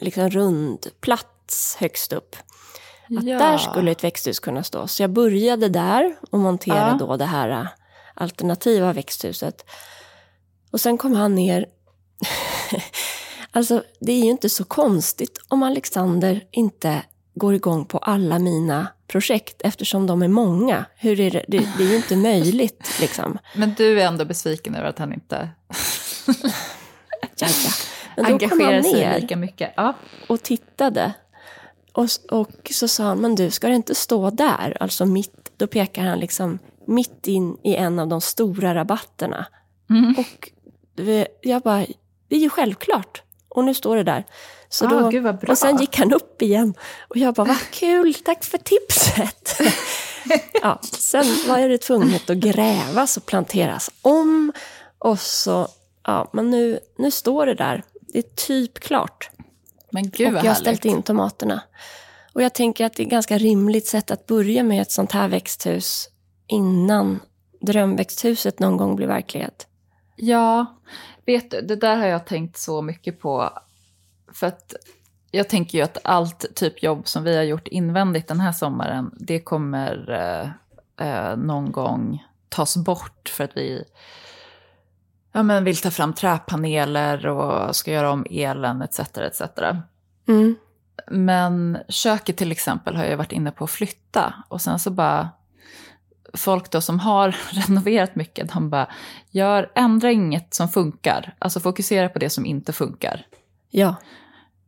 liksom, 0.00 0.30
rund 0.30 0.86
plats 1.00 1.76
högst 1.80 2.12
upp. 2.12 2.36
Att 3.18 3.24
Ja. 3.24 3.38
där 3.38 3.58
skulle 3.58 3.90
ett 3.90 4.04
växthus 4.04 4.40
kunna 4.40 4.62
stå. 4.62 4.86
Så 4.86 5.02
jag 5.02 5.10
började 5.10 5.68
där 5.68 6.16
och 6.30 6.38
monterade 6.38 6.96
Ja. 7.00 7.06
då 7.06 7.16
det 7.16 7.24
här 7.24 7.48
äh, 7.50 7.66
alternativa 8.14 8.92
växthuset. 8.92 9.64
Och 10.70 10.80
sen 10.80 10.98
kom 10.98 11.12
han 11.14 11.34
ner. 11.34 11.66
alltså, 13.50 13.82
det 14.00 14.12
är 14.12 14.18
ju 14.24 14.30
inte 14.30 14.48
så 14.48 14.64
konstigt 14.64 15.38
om 15.48 15.62
Alexander 15.62 16.44
inte 16.50 17.02
går 17.34 17.54
igång 17.54 17.84
på 17.84 17.98
alla 17.98 18.38
mina 18.38 18.88
projekt 19.06 19.62
eftersom 19.64 20.06
de 20.06 20.22
är 20.22 20.28
många. 20.28 20.84
Hur 20.96 21.20
är 21.20 21.30
det? 21.30 21.44
Det, 21.48 21.68
det 21.78 21.84
är 21.84 21.88
ju 21.88 21.96
inte 21.96 22.16
möjligt 22.16 23.00
liksom. 23.00 23.38
Men 23.54 23.74
du 23.76 24.00
är 24.00 24.06
ändå 24.06 24.24
besviken 24.24 24.74
över 24.74 24.88
att 24.88 24.98
han 24.98 25.12
inte 25.12 25.48
Ja, 27.38 27.46
ja. 27.64 27.70
Men 28.16 28.38
då 28.38 28.48
kom 28.48 28.60
han 28.60 28.68
engagerar 28.74 29.10
ner. 29.12 29.20
lika 29.20 29.36
mycket. 29.36 29.72
Ja. 29.76 29.94
och 30.26 30.42
tittade. 30.42 31.12
Och, 31.92 32.08
och 32.30 32.70
så 32.70 32.88
sa 32.88 33.04
han, 33.04 33.18
men 33.18 33.34
du, 33.34 33.50
ska 33.50 33.68
det 33.68 33.74
inte 33.74 33.94
stå 33.94 34.30
där? 34.30 34.76
Alltså 34.80 35.06
mitt, 35.06 35.52
då 35.56 35.66
pekar 35.66 36.02
han 36.02 36.18
liksom 36.18 36.58
mitt 36.86 37.26
in 37.26 37.56
i 37.62 37.74
en 37.76 37.98
av 37.98 38.08
de 38.08 38.20
stora 38.20 38.74
rabatterna. 38.74 39.46
Mm. 39.90 40.14
Och 40.18 40.50
jag 41.42 41.62
bara, 41.62 41.86
det 42.28 42.36
är 42.36 42.40
ju 42.40 42.50
självklart. 42.50 43.22
Och 43.56 43.64
nu 43.64 43.74
står 43.74 43.96
det 43.96 44.02
där. 44.02 44.24
Så 44.68 44.86
Ah, 44.86 45.10
då. 45.10 45.32
Och 45.48 45.58
sen 45.58 45.76
gick 45.76 45.98
han 45.98 46.12
upp 46.12 46.42
igen. 46.42 46.74
Och 47.08 47.16
jag 47.16 47.34
bara, 47.34 47.46
vad 47.46 47.60
kul, 47.70 48.14
tack 48.14 48.44
för 48.44 48.58
tipset. 48.58 49.60
ja, 50.62 50.78
sen 50.82 51.24
var 51.48 51.68
det 51.68 51.78
tvunget 51.78 52.30
att 52.30 52.36
grävas 52.36 53.16
och 53.16 53.26
planteras 53.26 53.90
om. 54.02 54.52
Och 54.98 55.20
så 55.20 55.68
Ja, 56.06 56.30
men 56.32 56.50
nu, 56.50 56.78
nu 56.98 57.10
står 57.10 57.46
det 57.46 57.54
där. 57.54 57.82
Det 58.00 58.18
är 58.18 58.22
typ 58.22 58.78
klart. 58.78 59.30
Men 59.90 60.10
gud 60.10 60.36
och 60.36 60.44
jag 60.44 60.50
har 60.50 60.54
ställt 60.54 60.84
in 60.84 61.02
tomaterna. 61.02 61.62
Och 62.32 62.42
jag 62.42 62.54
tänker 62.54 62.86
att 62.86 62.94
det 62.94 63.02
är 63.02 63.04
ett 63.04 63.10
ganska 63.10 63.38
rimligt 63.38 63.86
sätt 63.86 64.10
att 64.10 64.26
börja 64.26 64.62
med 64.62 64.82
ett 64.82 64.90
sånt 64.90 65.12
här 65.12 65.28
växthus 65.28 66.08
innan 66.46 67.20
drömväxthuset 67.60 68.58
någon 68.58 68.76
gång 68.76 68.96
blir 68.96 69.06
verklighet. 69.06 69.66
Ja, 70.16 70.75
vet 71.26 71.50
du, 71.50 71.60
det 71.60 71.76
där 71.76 71.96
har 71.96 72.06
jag 72.06 72.26
tänkt 72.26 72.56
så 72.56 72.82
mycket 72.82 73.20
på. 73.20 73.50
För 74.32 74.46
att 74.46 74.74
jag 75.30 75.48
tänker 75.48 75.78
ju 75.78 75.84
att 75.84 75.98
allt 76.04 76.54
typ 76.54 76.82
jobb 76.82 77.08
som 77.08 77.22
vi 77.24 77.36
har 77.36 77.42
gjort 77.42 77.68
invändigt 77.68 78.28
den 78.28 78.40
här 78.40 78.52
sommaren, 78.52 79.10
det 79.18 79.40
kommer 79.40 80.10
eh, 80.10 80.50
eh, 81.08 81.36
någon 81.36 81.72
gång 81.72 82.24
tas 82.48 82.76
bort 82.76 83.28
för 83.28 83.44
att 83.44 83.56
vi 83.56 83.84
ja, 85.32 85.42
men 85.42 85.64
vill 85.64 85.76
ta 85.76 85.90
fram 85.90 86.12
träpaneler 86.12 87.26
och 87.26 87.76
ska 87.76 87.92
göra 87.92 88.10
om 88.10 88.26
elen 88.30 88.82
etc. 88.82 89.00
etc. 89.00 89.42
Mm. 90.28 90.56
Men 91.10 91.78
köket 91.88 92.36
till 92.36 92.52
exempel 92.52 92.96
har 92.96 93.04
jag 93.04 93.16
varit 93.16 93.32
inne 93.32 93.50
på 93.50 93.64
att 93.64 93.70
flytta 93.70 94.34
och 94.48 94.60
sen 94.60 94.78
så 94.78 94.90
bara 94.90 95.28
folk 96.34 96.70
då 96.70 96.80
som 96.80 97.00
har 97.00 97.36
renoverat 97.50 98.16
mycket, 98.16 98.52
de 98.52 98.70
bara 98.70 98.90
gör, 99.30 99.72
ändra 99.74 100.10
inget 100.12 100.54
som 100.54 100.68
funkar, 100.68 101.34
alltså 101.38 101.60
fokusera 101.60 102.08
på 102.08 102.18
det 102.18 102.30
som 102.30 102.46
inte 102.46 102.72
funkar. 102.72 103.26
Ja, 103.70 103.94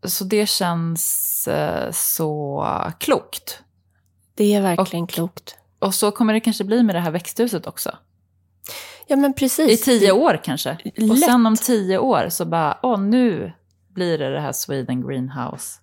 Så 0.05 0.25
det 0.25 0.47
känns 0.49 1.49
eh, 1.49 1.91
så 1.93 2.67
klokt. 3.01 3.63
det 4.35 4.55
är 4.55 4.63
verkligen 4.63 5.03
Och- 5.03 5.11
klokt. 5.11 5.55
Och 5.79 5.95
så 5.95 6.11
kommer 6.11 6.33
det 6.33 6.41
kanske 6.41 6.65
bli 6.65 6.83
med 6.83 6.95
det 6.95 7.01
här 7.01 7.11
växthuset 7.11 7.67
också. 7.67 7.97
Ja, 9.07 9.17
men 9.17 9.35
precis. 9.35 9.71
I 9.81 9.85
tio 9.85 10.13
år 10.13 10.41
kanske. 10.45 10.71
Och 10.85 11.03
Lätt. 11.03 11.21
sen 11.25 11.47
om 11.47 11.57
tio 11.57 11.99
år 11.99 12.29
så 12.29 12.45
bara, 12.45 12.79
åh 12.83 13.01
nu 13.01 13.53
blir 13.89 14.19
det 14.19 14.31
det 14.33 14.41
här 14.41 14.53
Sweden 14.53 15.09
Greenhouse. 15.09 15.79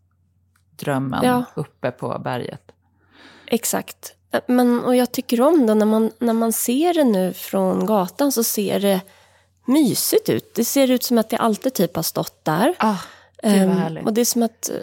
Drömmen 0.75 1.19
Ja. 1.23 1.43
uppe 1.55 1.91
på 1.91 2.19
berget. 2.23 2.71
Exakt. 3.47 4.13
Men, 4.47 4.83
och 4.83 4.95
jag 4.95 5.11
tycker 5.11 5.41
om 5.41 5.65
det. 5.67 5.73
När 5.75 5.85
man, 5.85 6.11
när 6.19 6.33
man 6.33 6.53
ser 6.53 6.93
det 6.93 7.03
nu 7.03 7.33
från 7.33 7.85
gatan 7.85 8.31
så 8.31 8.43
ser 8.43 8.79
det 8.79 9.01
mysigt 9.65 10.29
ut. 10.29 10.55
Det 10.55 10.65
ser 10.65 10.91
ut 10.91 11.03
som 11.03 11.17
att 11.17 11.29
det 11.29 11.37
alltid 11.37 11.73
typ 11.73 11.95
har 11.95 12.03
stått 12.03 12.45
där. 12.45 12.75
Ah, 12.79 12.95
vad 13.43 13.53
Ehm, 13.53 13.69
härligt. 13.69 14.05
och 14.05 14.13
det 14.13 14.21
är 14.21 14.25
som 14.25 14.43
att 14.43 14.69
eh, 14.69 14.75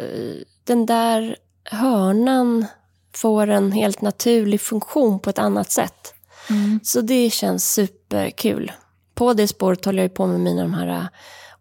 den 0.64 0.86
där 0.86 1.36
hörnan 1.64 2.66
får 3.14 3.46
en 3.46 3.72
helt 3.72 4.00
naturlig 4.00 4.60
funktion 4.60 5.18
på 5.18 5.30
ett 5.30 5.38
annat 5.38 5.70
sätt. 5.70 6.14
Mm. 6.50 6.80
Så 6.84 7.00
det 7.00 7.30
känns 7.30 7.72
superkul. 7.72 8.72
På 9.14 9.32
det 9.32 9.48
spåret 9.48 9.84
håller 9.84 10.02
jag 10.02 10.14
på 10.14 10.26
med 10.26 10.40
mina 10.40 10.62
de 10.62 10.74
här 10.74 10.88
eh, 10.88 11.06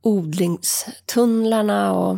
odlingstunnlarna. 0.01 1.93
Och, 1.93 2.17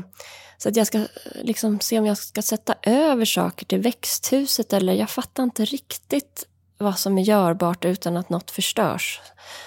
så 0.58 0.70
att 0.70 0.76
jag 0.76 0.88
ska 0.88 0.98
eh, 0.98 1.06
liksom 1.42 1.80
se 1.80 2.00
om 2.00 2.06
jag 2.06 2.18
ska 2.18 2.42
sätta 2.42 2.76
över 2.82 3.26
saker 3.26 3.66
till 3.66 3.80
växthuset. 3.82 4.74
Eller 4.74 4.94
jag 4.94 5.10
fattar 5.10 5.44
inte 5.44 5.66
riktigt 5.66 6.48
vad 6.78 7.00
som 7.00 7.18
är 7.18 7.22
görbart 7.24 7.86
utan 7.86 8.18
att 8.18 8.30
något 8.30 8.52
förstörs. 8.52 9.22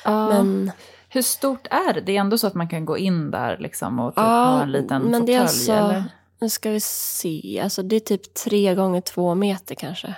Ja. 0.04 0.28
Men, 0.28 0.72
Hur 1.08 1.22
stort 1.22 1.66
är 1.70 1.92
det? 1.94 2.00
Det 2.00 2.16
är 2.16 2.20
ändå 2.20 2.38
så 2.38 2.46
att 2.46 2.54
man 2.54 2.68
kan 2.68 2.84
gå 2.84 2.98
in 2.98 3.30
där 3.30 3.58
liksom 3.58 3.98
och 4.00 4.12
typ 4.12 4.16
Ja, 4.18 4.44
ha 4.44 4.62
en 4.62 4.72
liten 4.72 5.02
men 5.02 5.12
fåtölj, 5.20 5.26
det 5.26 5.34
är 5.34 5.40
alltså- 5.40 5.72
eller? 5.72 6.04
nu 6.40 6.48
ska 6.48 6.70
vi 6.70 6.80
se. 6.80 7.60
Alltså 7.64 7.82
det 7.82 7.96
är 7.96 8.00
typ 8.00 8.34
tre 8.34 8.74
gånger 8.74 9.00
två 9.00 9.34
meter 9.34 9.74
kanske. 9.74 10.14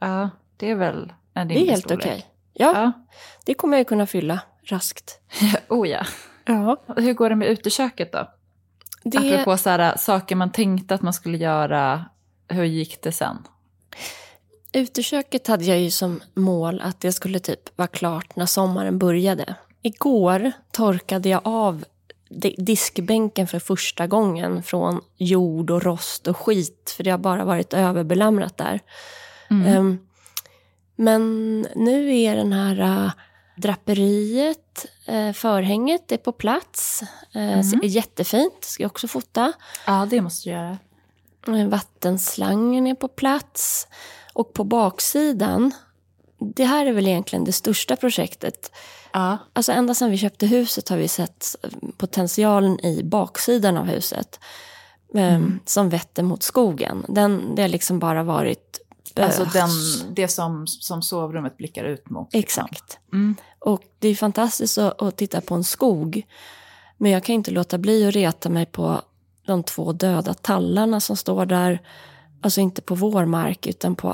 Ja, 0.00 0.30
det 0.56 0.70
är 0.70 0.74
väl 0.74 1.12
en 1.34 1.48
Det 1.48 1.54
är 1.54 1.70
helt 1.70 1.90
okej. 1.90 2.26
Ja, 2.52 2.72
Ja. 2.74 2.92
det 3.44 3.54
kommer 3.54 3.76
jag 3.76 3.80
ju 3.80 3.84
kunna 3.84 4.06
fylla 4.06 4.40
raskt. 4.64 5.20
oh 5.68 5.88
ja. 5.88 6.06
Ja. 6.44 6.76
Hur 6.96 7.12
går 7.12 7.30
det 7.30 7.36
med 7.36 7.48
uteköket 7.48 8.12
då? 8.12 8.28
Det, 9.04 9.18
Apropå 9.18 9.56
så 9.56 9.70
här, 9.70 9.96
saker 9.96 10.36
man 10.36 10.52
tänkte 10.52 10.94
att 10.94 11.02
man 11.02 11.12
skulle 11.12 11.38
göra, 11.38 12.04
hur 12.48 12.64
gick 12.64 13.02
det 13.02 13.12
sen? 13.12 13.36
Uteköket 14.72 15.46
hade 15.46 15.64
jag 15.64 15.80
ju 15.80 15.90
som 15.90 16.20
mål 16.34 16.80
att 16.84 17.00
det 17.00 17.12
skulle 17.12 17.38
typ 17.38 17.78
vara 17.78 17.88
klart 17.88 18.36
när 18.36 18.46
sommaren 18.46 18.98
började. 18.98 19.54
Igår 19.82 20.52
torkade 20.70 21.28
jag 21.28 21.40
av 21.44 21.84
di- 22.28 22.56
diskbänken 22.58 23.46
för 23.46 23.58
första 23.58 24.06
gången 24.06 24.62
från 24.62 25.00
jord 25.16 25.70
och 25.70 25.82
rost 25.82 26.26
och 26.26 26.36
skit, 26.36 26.94
för 26.96 27.04
det 27.04 27.10
har 27.10 27.18
bara 27.18 27.44
varit 27.44 27.74
överbelamrat 27.74 28.58
där. 28.58 28.80
Mm. 29.50 29.66
Ehm, 29.66 29.98
men 30.96 31.60
nu 31.74 32.16
är 32.18 32.36
den 32.36 32.52
här 32.52 32.80
äh, 32.80 33.12
draperiet, 33.56 34.86
äh, 35.06 35.32
förhänget 35.32 36.12
är 36.12 36.16
på 36.16 36.32
plats. 36.32 37.02
Uh, 37.36 37.58
är 37.58 37.84
jättefint, 37.84 38.64
ska 38.64 38.82
jag 38.82 38.90
också 38.90 39.08
fota. 39.08 39.52
Ja, 39.86 40.06
det 40.10 40.20
måste 40.20 40.48
du 40.48 40.54
göra. 40.54 40.78
Eh, 41.48 41.66
Vattenslangen 41.68 42.86
är 42.86 42.94
på 42.94 43.08
plats. 43.08 43.88
Och 44.32 44.52
på 44.52 44.64
baksidan, 44.64 45.72
det 46.38 46.64
här 46.64 46.86
är 46.86 46.92
väl 46.92 47.06
egentligen 47.06 47.44
det 47.44 47.52
största 47.52 47.96
projektet. 47.96 48.72
Ja. 49.12 49.38
Alltså 49.52 49.72
ända 49.72 49.94
sedan 49.94 50.10
vi 50.10 50.18
köpte 50.18 50.46
huset 50.46 50.88
har 50.88 50.96
vi 50.96 51.08
sett 51.08 51.46
potentialen 51.96 52.84
i 52.86 53.02
baksidan 53.02 53.76
av 53.76 53.86
huset. 53.86 54.40
eh, 55.14 55.40
Som 55.64 55.88
vetter 55.88 56.22
mot 56.22 56.42
skogen. 56.42 57.04
Den, 57.08 57.54
det 57.54 57.62
har 57.62 57.68
liksom 57.68 57.98
bara 57.98 58.22
varit... 58.22 58.80
Alltså 59.16 59.42
eh, 59.42 59.52
den, 59.52 59.68
det 60.14 60.28
som, 60.28 60.66
som 60.66 61.02
sovrummet 61.02 61.56
blickar 61.56 61.84
ut 61.84 62.10
mot. 62.10 62.28
Exakt. 62.32 62.98
Mm. 63.12 63.36
Och 63.58 63.82
det 63.98 64.08
är 64.08 64.14
fantastiskt 64.14 64.78
att, 64.78 65.02
att 65.02 65.16
titta 65.16 65.40
på 65.40 65.54
en 65.54 65.64
skog. 65.64 66.26
Men 66.96 67.10
jag 67.10 67.24
kan 67.24 67.34
inte 67.34 67.50
låta 67.50 67.78
bli 67.78 68.06
att 68.08 68.14
reta 68.14 68.48
mig 68.48 68.66
på 68.66 69.02
de 69.46 69.62
två 69.62 69.92
döda 69.92 70.34
tallarna 70.34 71.00
som 71.00 71.16
står 71.16 71.46
där. 71.46 71.82
Alltså 72.40 72.60
inte 72.60 72.82
på 72.82 72.94
vår 72.94 73.24
mark 73.24 73.66
utan 73.66 73.94
på, 73.96 74.12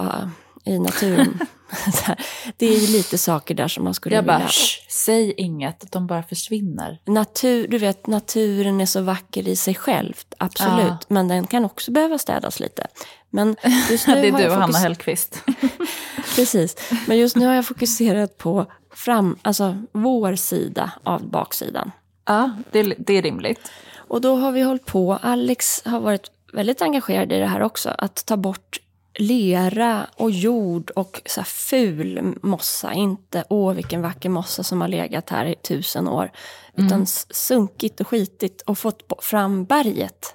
äh, 0.65 0.75
i 0.75 0.79
naturen. 0.79 1.39
Det 2.57 2.67
är 2.67 2.81
ju 2.81 2.87
lite 2.87 3.19
saker 3.19 3.55
där 3.55 3.69
som 3.69 3.85
man 3.85 3.95
skulle 3.95 4.15
Jag 4.15 4.25
bara, 4.25 4.39
vilja... 4.39 4.49
"Shh, 4.49 4.87
säg 4.89 5.35
inget, 5.37 5.93
de 5.93 6.07
bara 6.07 6.23
försvinner. 6.23 7.01
Natur, 7.07 7.69
du 7.69 7.79
vet, 7.79 8.07
naturen 8.07 8.81
är 8.81 8.87
så 8.87 9.01
vacker 9.01 9.49
i 9.49 9.57
sig 9.57 9.75
själv, 9.75 10.15
absolut. 10.39 10.87
Ja. 10.87 10.99
Men 11.09 11.29
den 11.29 11.47
kan 11.47 11.65
också 11.65 11.91
behöva 11.91 12.19
städas 12.19 12.61
lite. 12.61 12.87
Men 13.31 13.57
just 13.91 14.07
nu 14.07 14.15
det 14.15 14.29
är 14.29 14.33
du 14.33 14.47
och 14.47 14.53
Hanna 14.55 14.79
Hellquist. 14.79 15.43
Precis. 16.37 16.77
Men 17.09 17.19
just 17.19 17.37
nu 17.37 17.47
har 17.47 17.55
jag 17.55 17.67
fokuserat 17.67 18.39
på 18.39 18.67
fram, 18.95 19.39
alltså 19.43 19.77
vår 19.93 20.35
sida 20.37 20.91
av 21.03 21.31
baksidan. 21.31 21.91
ja, 22.27 22.51
det, 22.73 22.83
det 22.83 23.15
är 23.19 23.23
rimligt. 23.23 23.71
Och 23.97 24.21
då 24.21 24.37
har 24.37 24.53
vi 24.53 24.63
hållit 24.63 24.87
på, 24.87 25.19
Alex 25.23 25.83
har 25.85 26.01
varit 26.01 26.31
väldigt 26.53 26.83
engagerad 26.83 27.33
i 27.33 27.39
det 27.39 27.47
här 27.47 27.63
också, 27.63 27.95
att 27.99 28.27
ta 28.27 28.37
bort 28.37 28.79
lera 29.19 30.07
och 30.17 30.31
jord 30.31 30.91
och 30.91 31.23
så 31.27 31.43
ful 31.43 32.35
mossa. 32.43 32.93
Inte 32.93 33.45
åh 33.49 33.73
vilken 33.73 34.03
vacker 34.03 34.29
mossa 34.29 34.63
som 34.63 34.81
har 34.81 34.89
legat 34.89 35.31
här 35.31 35.45
i 35.47 35.55
tusen 35.55 36.09
år. 36.09 36.31
Utan 36.77 37.03
s- 37.03 37.27
sunkigt 37.31 38.01
och 38.01 38.09
skitigt 38.09 38.63
och 38.63 38.79
fått 38.79 39.03
fram 39.25 39.65
berget. 39.65 40.35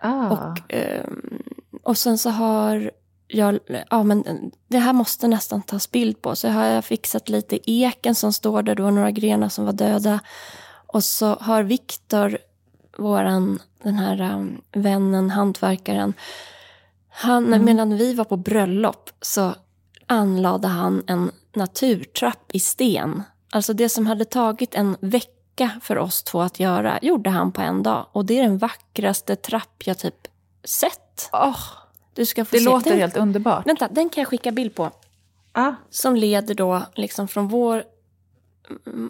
Ah. 0.00 0.30
Och, 0.30 0.72
ehm, 0.72 1.42
och 1.82 1.98
sen 1.98 2.18
så 2.18 2.30
har 2.30 2.90
jag, 3.28 3.58
ja 3.90 4.02
men 4.02 4.50
det 4.68 4.78
här 4.78 4.92
måste 4.92 5.28
nästan 5.28 5.62
tas 5.62 5.90
bild 5.90 6.22
på. 6.22 6.36
Så 6.36 6.48
har 6.48 6.64
jag 6.64 6.84
fixat 6.84 7.28
lite 7.28 7.70
eken 7.70 8.14
som 8.14 8.32
står 8.32 8.62
där, 8.62 8.74
det 8.74 8.82
var 8.82 8.90
några 8.90 9.10
grenar 9.10 9.48
som 9.48 9.64
var 9.64 9.72
döda. 9.72 10.20
Och 10.86 11.04
så 11.04 11.34
har 11.34 11.62
Viktor, 11.62 12.38
våran, 12.98 13.58
den 13.82 13.94
här 13.94 14.34
um, 14.34 14.60
vännen, 14.72 15.30
hantverkaren, 15.30 16.14
han, 17.08 17.64
medan 17.64 17.96
vi 17.96 18.14
var 18.14 18.24
på 18.24 18.36
bröllop 18.36 19.10
så 19.20 19.54
anlade 20.06 20.68
han 20.68 21.02
en 21.06 21.30
naturtrapp 21.54 22.50
i 22.52 22.60
sten. 22.60 23.22
Alltså 23.52 23.72
det 23.72 23.88
som 23.88 24.06
hade 24.06 24.24
tagit 24.24 24.74
en 24.74 24.96
vecka 25.00 25.39
för 25.82 25.98
oss 25.98 26.22
två 26.22 26.40
att 26.40 26.60
göra, 26.60 26.98
gjorde 27.02 27.30
han 27.30 27.52
på 27.52 27.60
en 27.60 27.82
dag. 27.82 28.06
Och 28.12 28.24
det 28.24 28.38
är 28.38 28.42
den 28.42 28.58
vackraste 28.58 29.36
trapp 29.36 29.82
jag 29.86 29.98
typ 29.98 30.28
sett. 30.64 31.30
Åh, 31.32 31.60
Du 32.14 32.26
ska 32.26 32.44
få 32.44 32.56
det 32.56 32.58
se. 32.58 32.64
låter 32.64 32.90
den, 32.90 33.00
helt 33.00 33.16
underbart. 33.16 33.66
Vänta, 33.66 33.88
den 33.88 34.08
kan 34.08 34.20
jag 34.20 34.28
skicka 34.28 34.50
bild 34.52 34.74
på. 34.74 34.90
Ah. 35.52 35.72
Som 35.90 36.16
leder 36.16 36.54
då 36.54 36.82
liksom 36.94 37.28
från 37.28 37.48
vår 37.48 37.84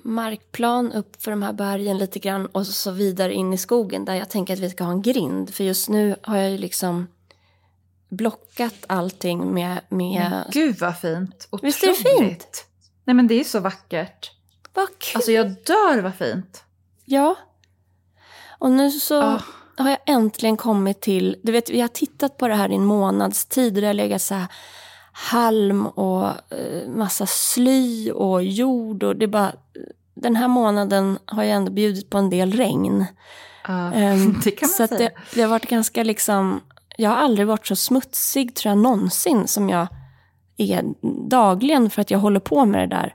markplan 0.04 0.92
upp 0.92 1.22
för 1.22 1.30
de 1.30 1.42
här 1.42 1.52
bergen 1.52 1.98
lite 1.98 2.18
grann 2.18 2.46
och 2.46 2.66
så 2.66 2.90
vidare 2.90 3.34
in 3.34 3.52
i 3.52 3.58
skogen 3.58 4.04
där 4.04 4.14
jag 4.14 4.30
tänker 4.30 4.54
att 4.54 4.60
vi 4.60 4.70
ska 4.70 4.84
ha 4.84 4.90
en 4.92 5.02
grind. 5.02 5.54
För 5.54 5.64
just 5.64 5.88
nu 5.88 6.16
har 6.22 6.36
jag 6.36 6.50
ju 6.50 6.58
liksom 6.58 7.06
blockat 8.08 8.74
allting 8.86 9.54
med... 9.54 9.80
med 9.88 10.44
Gud 10.52 10.78
vad 10.78 10.98
fint. 10.98 11.48
Otroligt. 11.50 11.74
Visst 11.74 11.84
är 11.84 11.88
det 11.88 12.18
fint? 12.18 12.66
Nej 13.04 13.14
men 13.14 13.26
det 13.26 13.40
är 13.40 13.44
så 13.44 13.60
vackert. 13.60 14.30
Vad 14.74 14.98
kul! 14.98 15.12
Alltså 15.16 15.32
jag 15.32 15.46
dör 15.46 15.98
vad 16.02 16.14
fint. 16.14 16.64
Ja. 17.04 17.36
Och 18.58 18.70
nu 18.70 18.90
så 18.90 19.22
Ah. 19.22 19.40
har 19.76 19.90
jag 19.90 19.98
äntligen 20.06 20.56
kommit 20.56 21.00
till... 21.00 21.36
Du 21.42 21.52
vet, 21.52 21.70
vi 21.70 21.80
har 21.80 21.88
tittat 21.88 22.36
på 22.38 22.48
det 22.48 22.54
här 22.54 22.68
i 22.72 22.74
en 22.74 22.84
månads 22.84 23.46
tid 23.46 23.74
och 23.76 23.80
det 23.80 23.86
har 23.86 23.94
legat 23.94 24.22
så 24.22 24.34
här 24.34 24.46
halm 25.12 25.86
och 25.86 26.26
eh, 26.28 26.88
massa 26.88 27.26
sly 27.26 28.10
och 28.10 28.44
jord 28.44 29.02
och 29.02 29.16
det 29.16 29.26
bara... 29.26 29.52
den 30.14 30.36
här 30.36 30.48
månaden 30.48 31.18
har 31.26 31.42
jag 31.42 31.56
ändå 31.56 31.72
bjudit 31.72 32.10
på 32.10 32.18
en 32.18 32.30
del 32.30 32.52
regn. 32.52 33.04
Ehm, 33.94 34.40
det 34.44 34.50
kan 34.50 34.66
man 34.68 34.74
så 34.76 34.82
att 34.82 34.88
säga. 34.90 34.98
det, 34.98 35.12
det 35.34 35.42
har 35.42 35.48
varit 35.48 35.66
ganska 35.68 36.04
liksom, 36.04 36.60
jag 36.96 37.10
har 37.10 37.16
aldrig 37.16 37.46
varit 37.46 37.66
så 37.66 37.76
smutsig 37.76 38.54
tror 38.54 38.70
jag 38.70 38.78
någonsin 38.78 39.48
som 39.48 39.68
jag 39.70 39.86
är 40.56 40.84
dagligen 41.28 41.90
för 41.90 42.00
att 42.02 42.10
jag 42.10 42.18
håller 42.18 42.40
på 42.40 42.64
med 42.64 42.80
det 42.88 42.96
där. 42.96 43.14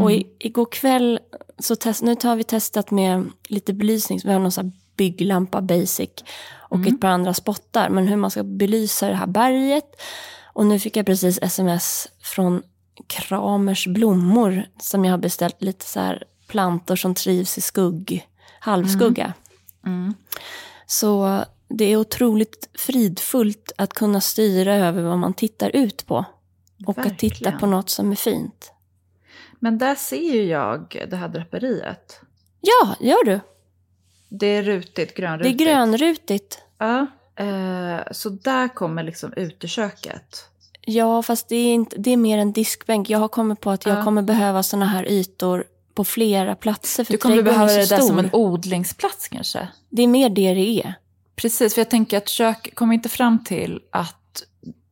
Och 0.00 0.10
Mm. 0.10 0.20
i, 0.20 0.26
igår 0.38 0.66
kväll, 0.72 1.18
så 1.58 1.76
test, 1.76 2.02
nu 2.02 2.16
har 2.22 2.36
vi 2.36 2.44
testat 2.44 2.90
med 2.90 3.30
lite 3.48 3.72
belysning, 3.72 4.20
vi 4.24 4.32
har 4.32 4.38
någon 4.40 4.52
sån 4.52 4.72
bygglampa 4.96 5.60
basic 5.60 6.10
och 6.68 6.76
Mm. 6.76 6.94
ett 6.94 7.00
par 7.00 7.08
andra 7.08 7.34
spottar, 7.34 7.90
men 7.90 8.08
hur 8.08 8.16
man 8.16 8.30
ska 8.30 8.42
belysa 8.42 9.08
det 9.08 9.14
här 9.14 9.26
berget. 9.26 10.00
Och 10.52 10.66
nu 10.66 10.78
fick 10.80 10.96
jag 10.96 11.06
precis 11.06 11.38
sms 11.42 12.08
från 12.20 12.62
Kramers 13.06 13.86
blommor 13.86 14.66
som 14.80 15.04
jag 15.04 15.12
har 15.12 15.18
beställt 15.18 15.62
lite 15.62 15.84
så 15.84 16.00
här 16.00 16.24
plantor 16.46 16.96
som 16.96 17.14
trivs 17.14 17.58
i 17.58 17.60
skugg, 17.60 18.26
halvskugga. 18.60 19.32
Mm. 19.86 20.14
Så 20.86 21.44
det 21.68 21.84
är 21.84 21.96
otroligt 21.96 22.68
fridfullt 22.78 23.72
att 23.78 23.92
kunna 23.94 24.20
styra 24.20 24.74
över 24.74 25.02
vad 25.02 25.18
man 25.18 25.34
tittar 25.34 25.76
ut 25.76 26.06
på. 26.06 26.24
Och 26.86 26.98
att 26.98 27.18
titta 27.18 27.34
Verkligen. 27.34 27.58
på 27.58 27.66
något 27.66 27.90
som 27.90 28.10
är 28.12 28.16
fint. 28.16 28.72
Men 29.58 29.78
där 29.78 29.94
ser 29.94 30.32
ju 30.34 30.42
jag 30.44 31.06
det 31.10 31.16
här 31.16 31.28
draperiet. 31.28 32.20
Ja, 32.60 32.96
gör 33.00 33.24
du. 33.24 33.40
Det 34.28 34.46
är 34.46 34.62
rutigt, 34.62 34.94
Det 34.94 35.02
är 35.12 35.16
grönrutigt. 35.22 35.58
grönrutigt. 35.60 36.58
Ja. 36.78 37.06
Eh, 37.36 37.98
så 38.12 38.28
där 38.28 38.68
kommer 38.74 39.02
liksom 39.02 39.32
uteköket. 39.32 40.48
Ja, 40.80 41.22
fast 41.22 41.48
det 41.48 41.56
är, 41.56 41.74
inte, 41.74 41.96
det 41.98 42.10
är 42.10 42.16
mer 42.16 42.38
en 42.38 42.52
diskbänk. 42.52 43.10
Jag 43.10 43.18
har 43.18 43.28
kommit 43.28 43.60
på 43.60 43.70
att 43.70 43.86
jag 43.86 43.98
Ja. 43.98 44.04
kommer 44.04 44.22
behöva 44.22 44.62
såna 44.62 44.86
här 44.86 45.08
ytor 45.08 45.64
på 45.94 46.04
flera 46.04 46.54
platser. 46.54 47.04
För 47.04 47.12
Du 47.12 47.18
kommer 47.18 47.42
behöva 47.42 47.66
det 47.72 47.88
där 47.88 48.00
som 48.00 48.18
en 48.18 48.30
odlingsplats 48.32 49.28
kanske? 49.28 49.68
Det 49.88 50.02
är 50.02 50.06
mer 50.08 50.28
det 50.30 50.54
det 50.54 50.80
är. 50.84 50.94
Precis, 51.36 51.74
för 51.74 51.80
jag 51.80 51.90
tänker 51.90 52.16
att 52.18 52.28
kök 52.28 52.74
kommer 52.74 52.94
inte 52.94 53.08
fram 53.08 53.44
till 53.44 53.80
att 53.90 54.25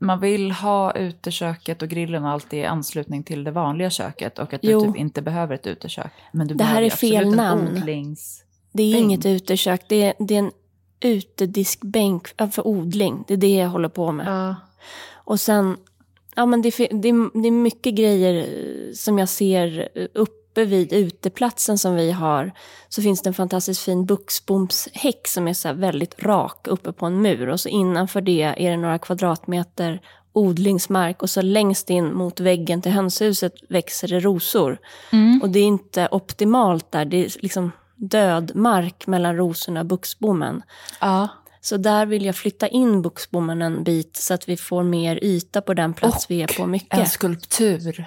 man 0.04 0.20
vill 0.20 0.52
ha 0.52 0.92
uteköket 0.92 1.82
och 1.82 1.88
grillen 1.88 2.24
och 2.24 2.30
allt 2.30 2.54
i 2.54 2.64
anslutning 2.64 3.22
till 3.22 3.44
det 3.44 3.50
vanliga 3.50 3.90
köket 3.90 4.38
och 4.38 4.54
att 4.54 4.62
du 4.62 4.70
Jo. 4.70 4.80
typ 4.80 4.96
inte 4.96 5.22
behöver 5.22 5.54
ett 5.54 5.66
utekök. 5.66 6.12
Men 6.32 6.46
du 6.46 6.54
Det 6.54 6.64
här 6.64 6.82
är 6.82 6.90
fel 6.90 7.34
namn. 7.34 7.82
Det 8.72 8.82
är 8.82 8.96
inget 8.96 9.26
utekök. 9.26 9.80
Det 9.88 10.02
är, 10.02 10.14
det 10.18 10.34
är 10.34 10.38
en 10.38 10.52
utediskbänk 11.00 12.28
för 12.52 12.66
odling. 12.66 13.24
Det 13.26 13.34
är 13.34 13.38
det 13.38 13.54
jag 13.54 13.68
håller 13.68 13.88
på 13.88 14.12
med. 14.12 14.26
Ja. 14.26 14.56
Och 15.12 15.40
sen, 15.40 15.76
ja 16.36 16.46
men 16.46 16.62
det, 16.62 16.76
det, 16.76 16.90
det 17.34 17.48
är 17.48 17.50
mycket 17.50 17.94
grejer 17.94 18.46
som 18.94 19.18
jag 19.18 19.28
ser 19.28 19.88
eh, 19.94 20.06
uppe 20.54 20.64
vid 20.64 20.92
uteplatsen 20.92 21.78
som 21.78 21.94
vi 21.94 22.10
har. 22.12 22.52
Så 22.88 23.02
finns 23.02 23.22
det 23.22 23.30
en 23.30 23.34
fantastiskt 23.34 23.80
fin 23.80 24.06
buxbomshäck 24.06 25.28
som 25.28 25.48
är 25.48 25.52
så 25.54 25.72
väldigt 25.72 26.22
rak 26.22 26.66
uppe 26.68 26.92
på 26.92 27.06
en 27.06 27.22
mur. 27.22 27.48
Och 27.48 27.60
så 27.60 27.68
innanför 27.68 28.20
det 28.20 28.42
är 28.42 28.70
det 28.70 28.76
några 28.76 28.98
kvadratmeter 28.98 30.00
odlingsmark 30.32 31.22
och 31.22 31.30
så 31.30 31.42
längst 31.42 31.90
in 31.90 32.14
mot 32.14 32.40
väggen 32.40 32.82
till 32.82 32.92
hönshuset 32.92 33.52
växer 33.68 34.08
det 34.08 34.20
rosor. 34.20 34.78
Mm. 35.12 35.42
Och 35.42 35.48
det 35.50 35.58
är 35.58 35.64
inte 35.64 36.08
optimalt 36.10 36.90
där, 36.92 37.04
det 37.04 37.16
är 37.24 37.30
liksom 37.42 37.72
död 37.96 38.52
mark 38.54 39.06
mellan 39.06 39.36
rosorna 39.36 39.80
och 39.80 39.86
buxbommen. 39.86 40.62
ja. 41.00 41.28
Så 41.60 41.76
där 41.76 42.06
vill 42.06 42.24
jag 42.24 42.36
flytta 42.36 42.68
in 42.68 43.02
buxbommen 43.02 43.62
en 43.62 43.84
bit 43.84 44.16
så 44.16 44.34
att 44.34 44.48
vi 44.48 44.56
får 44.56 44.82
mer 44.82 45.24
yta 45.24 45.60
på 45.60 45.74
den 45.74 45.94
plats 45.94 46.24
Och 46.24 46.30
vi 46.30 46.42
är 46.42 46.56
på 46.56 46.62
En 46.62 46.70
mycket. 46.70 47.08
skulptur. 47.10 48.06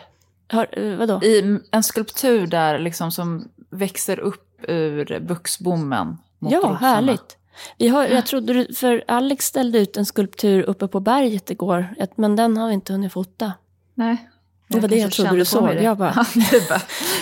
Har, 0.50 0.68
eh, 0.72 0.96
vadå? 0.98 1.24
I, 1.24 1.60
en 1.72 1.84
skulptur 1.84 2.48
där 2.48 2.80
liksom 2.80 3.12
som 3.12 3.48
växer 3.70 4.20
upp 4.20 4.44
ur 4.68 5.20
buxbommen. 5.20 6.18
mot 6.40 6.52
Ja, 6.52 6.58
rosorna. 6.60 6.78
härligt. 6.78 7.38
Vi 7.78 7.88
har, 7.88 8.06
jag 8.08 8.26
trodde, 8.26 8.54
du- 8.54 8.74
för 8.74 9.04
Alex 9.08 9.46
ställde 9.46 9.80
ut 9.80 9.98
en 9.98 10.06
skulptur 10.06 10.64
uppe 10.64 10.88
på 10.88 11.00
berget 11.00 11.50
igår, 11.50 11.96
men 12.16 12.36
den 12.36 12.58
har 12.58 12.68
vi 12.68 12.74
inte 12.74 12.94
hunnit 12.94 13.14
fota. 13.14 13.54
Nej. 13.96 14.30
Det 14.68 14.80
var 14.80 14.88
det 14.90 14.96
jag 14.96 15.12
trodde 15.12 15.36
du 15.36 15.46
såg. 15.46 15.74
Jag 15.76 15.98
bara- 15.98 16.26
bara, 16.70 16.82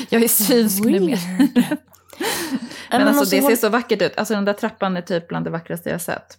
jag 0.10 0.24
är 0.24 0.28
synsk 0.28 0.84
nu 0.84 1.00
med. 1.00 1.18
Weird. 1.20 1.50
Men, 2.92 3.00
men 3.00 3.08
alltså 3.08 3.22
och 3.22 3.28
så 3.28 3.36
det 3.36 3.42
ser 3.42 3.56
så 3.56 3.70
vackert 3.70 4.02
ut. 4.02 4.18
Alltså 4.18 4.34
den 4.34 4.46
där 4.46 4.54
trappan 4.54 4.98
är 4.98 5.02
typ 5.02 5.28
bland 5.28 5.46
det 5.46 5.50
vackraste 5.50 5.90
jag 5.90 6.02
sett. 6.02 6.38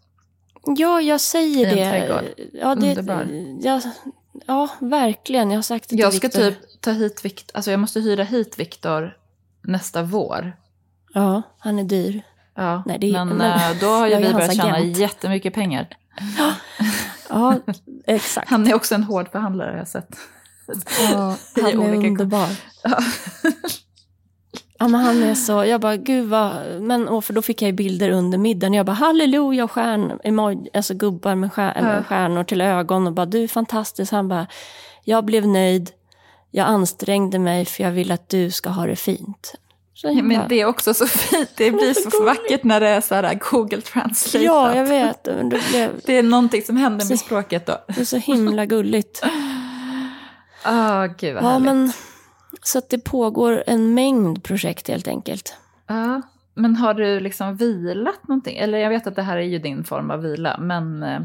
Ja, 0.77 1.01
jag 1.01 1.21
säger 1.21 1.67
I 1.67 1.71
en 1.71 1.77
det. 1.77 1.91
trädgård. 1.91 2.25
Ja, 2.53 2.75
det 2.75 2.89
Underbar. 2.91 3.27
ja, 3.63 3.81
ja, 4.47 4.69
verkligen. 4.79 5.51
Jag 5.51 5.59
har 5.59 5.63
sagt 5.63 5.85
det 5.85 5.89
till 5.89 5.99
Jag 5.99 6.15
ska 6.15 6.27
Viktor. 6.27 6.41
typ 6.51 6.81
ta 6.81 6.91
hit 6.91 7.25
Viktor, 7.25 7.57
alltså 7.57 7.71
jag 7.71 7.81
måste 7.81 8.01
hyra 8.01 8.23
hit 8.25 8.59
Viktor 8.59 9.17
nästa 9.63 10.03
vår. 10.03 10.57
Ja, 11.15 11.43
han 11.59 11.79
är 11.79 11.85
dyr. 11.85 12.23
Ja, 12.55 12.83
Nej, 12.87 12.99
det 12.99 13.07
är- 13.07 13.13
men, 13.25 13.29
men- 13.37 13.61
eh, 13.73 13.81
då 13.81 13.87
har 13.87 14.07
ju 14.07 14.17
vi 14.17 14.33
börjat 14.33 14.57
tjäna 14.57 14.75
agent. 14.77 14.97
jättemycket 14.99 15.55
pengar. 15.55 15.89
Ja, 17.29 17.55
exakt. 18.07 18.51
Han 18.51 18.67
är 18.67 18.75
också 18.75 18.95
en 18.95 19.03
hård 19.05 19.29
förhandlare 19.33 19.71
har 19.71 19.77
jag 19.79 19.89
sett. 19.89 20.09
Ja, 21.13 21.37
han 21.63 21.67
är 21.67 22.07
underbar. 22.07 22.49
Ja. 22.83 22.99
Ja, 24.79 24.89
men 24.89 25.01
han 25.01 25.23
är 25.23 25.35
så, 25.35 25.65
jag 25.65 25.81
bara, 25.81 25.97
gud 25.97 26.29
vad, 26.29 26.53
men 26.81 27.09
och 27.09 27.25
för 27.25 27.33
då 27.33 27.43
fick 27.43 27.63
jag 27.63 27.67
ju 27.67 27.73
bilder 27.73 28.11
under 28.11 28.39
middagen. 28.39 28.75
Jag 28.75 28.87
bara, 28.87 28.93
halleluja, 28.93 29.69
stjärn, 29.69 30.19
alltså 30.75 30.95
gubbar 30.95 31.35
med 31.35 31.51
Ja. 31.57 32.03
stjärnor 32.03 32.45
till 32.45 32.61
ögon 32.61 33.07
och 33.07 33.13
bara, 33.13 33.27
du 33.27 33.43
är 33.43 33.49
fantastisk. 33.49 34.13
Han 34.13 34.29
bara, 34.29 34.47
jag 35.05 35.25
blev 35.25 35.47
nöjd, 35.47 35.91
jag 36.51 36.67
ansträngde 36.67 37.39
mig 37.39 37.65
för 37.65 37.83
jag 37.83 37.91
vill 37.91 38.13
att 38.13 38.29
du 38.29 38.51
ska 38.51 38.71
ha 38.71 38.87
det 38.87 38.97
fint. 38.97 39.55
Jag 40.03 40.25
Men 40.25 40.49
det 40.49 40.61
är 40.61 40.67
också 40.67 40.95
så 40.95 41.07
fint, 41.07 41.51
det 41.57 41.71
blir 41.71 42.11
så 42.11 42.25
vackert 42.25 42.65
när 42.65 42.81
det 42.81 42.89
är 42.89 43.01
så 43.01 43.15
här 43.15 43.35
Google 43.51 43.81
Translate. 43.81 44.45
ja, 44.45 44.77
jag 44.77 44.85
vet, 44.87 45.27
men 45.27 45.49
det, 45.49 45.61
blev, 45.71 45.91
Det 46.05 46.19
är 46.19 46.23
någonting 46.23 46.63
som 46.63 46.77
händer 46.77 47.07
med 47.09 47.19
Så- 47.19 47.25
språket 47.25 47.67
då. 47.67 47.79
det 47.89 48.01
är 48.01 48.05
så 48.05 48.17
himla 48.17 48.67
gulligt. 48.67 49.23
Ah, 50.63 51.07
gud 51.07 51.35
vad 51.35 51.45
Ja, 51.45 51.49
härligt. 51.49 51.65
men, 51.67 51.93
så 52.63 52.79
att 52.79 52.89
det 52.89 52.99
pågår 52.99 53.65
en 53.67 53.95
mängd 53.95 54.43
projekt 54.45 54.89
helt 54.89 55.09
enkelt. 55.09 55.55
Ja, 55.87 56.23
men 56.55 56.77
har 56.77 56.95
du 56.95 57.21
liksom 57.21 57.57
vilat 57.57 58.29
någonting? 58.29 58.57
Eller 58.59 58.79
jag 58.79 58.89
vet 58.91 59.07
att 59.07 59.17
det 59.17 59.23
här 59.23 59.37
är 59.37 59.41
ju 59.43 59.59
din 59.59 59.85
form 59.85 60.11
av 60.11 60.21
vila, 60.23 60.59
men... 60.59 61.03
eh, 61.03 61.21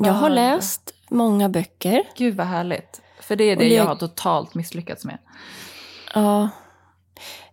Jag 0.00 0.12
har 0.12 0.20
vad- 0.20 0.32
läst 0.32 0.94
många 1.10 1.48
böcker. 1.48 2.02
Gud 2.16 2.34
vad 2.36 2.46
härligt. 2.46 3.00
För 3.20 3.36
det 3.36 3.44
är 3.44 3.56
det 3.56 3.64
det- 3.64 3.74
jag 3.74 3.84
har 3.84 3.96
totalt 3.96 4.54
misslyckats 4.54 5.04
med. 5.04 5.18
Ja. 6.14 6.48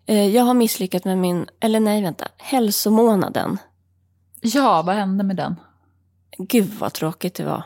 Eh, 0.06 0.28
Jag 0.28 0.44
har 0.44 0.54
misslyckats 0.54 1.06
med 1.06 1.18
min, 1.18 1.46
eller 1.60 1.80
nej 1.80 2.02
vänta, 2.04 2.28
hälsomånaden. 2.38 3.58
Ja, 4.42 4.82
vad 4.82 4.96
hände 4.96 5.24
med 5.24 5.36
den? 5.36 5.56
Gud 6.38 6.70
vad 6.80 6.94
tråkigt 6.94 7.36
det 7.36 7.44
var. 7.44 7.64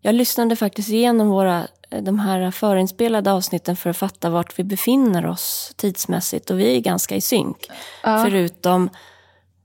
Jag 0.00 0.14
lyssnade 0.14 0.56
faktiskt 0.56 0.88
igenom 0.88 1.28
våra, 1.28 1.66
de 1.90 2.18
här 2.18 2.50
förinspelade 2.50 3.32
avsnitten 3.32 3.76
för 3.76 3.90
att 3.90 3.96
fatta 3.96 4.30
vart 4.30 4.58
vi 4.58 4.64
befinner 4.64 5.26
oss 5.26 5.72
tidsmässigt 5.76 6.50
och 6.50 6.60
vi 6.60 6.76
är 6.76 6.80
ganska 6.80 7.16
i 7.16 7.20
synk. 7.20 7.70
Ja. 8.02 8.24
Förutom, 8.24 8.90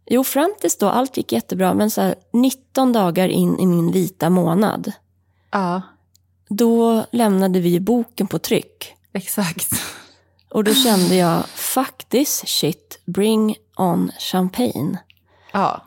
jo 0.06 0.24
fram 0.24 0.54
tills 0.62 0.78
då, 0.78 0.90
allt 0.90 1.18
gick 1.18 1.32
jättebra, 1.32 1.74
men 1.74 1.92
så 1.92 2.02
här, 2.02 2.16
19 2.34 2.94
dagar 2.94 3.28
in 3.28 3.60
i 3.60 3.66
min 3.66 3.92
vita 3.92 4.30
månad, 4.30 4.92
ja, 5.52 5.82
då 6.50 7.06
lämnade 7.12 7.60
vi 7.60 7.80
boken 7.80 8.28
på 8.28 8.40
tryck. 8.40 8.96
exakt. 9.14 9.70
Och 10.50 10.64
då 10.64 10.74
kände 10.74 11.16
jag, 11.16 11.44
this 12.10 12.44
shit, 12.48 13.02
bring 13.06 13.56
on 13.78 14.12
champagne. 14.20 14.98
Ja, 15.54 15.82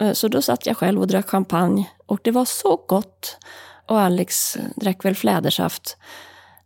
Eh, 0.00 0.12
Så 0.12 0.28
då 0.28 0.42
satt 0.42 0.66
jag 0.66 0.76
själv 0.76 1.00
och 1.00 1.06
drack 1.06 1.30
champagne 1.30 1.90
och 2.06 2.20
det 2.24 2.30
var 2.30 2.44
så 2.44 2.76
gott. 2.76 3.36
Och 3.86 4.00
Alex 4.00 4.56
drack 4.76 5.04
väl 5.04 5.14
flädersaft. 5.14 5.96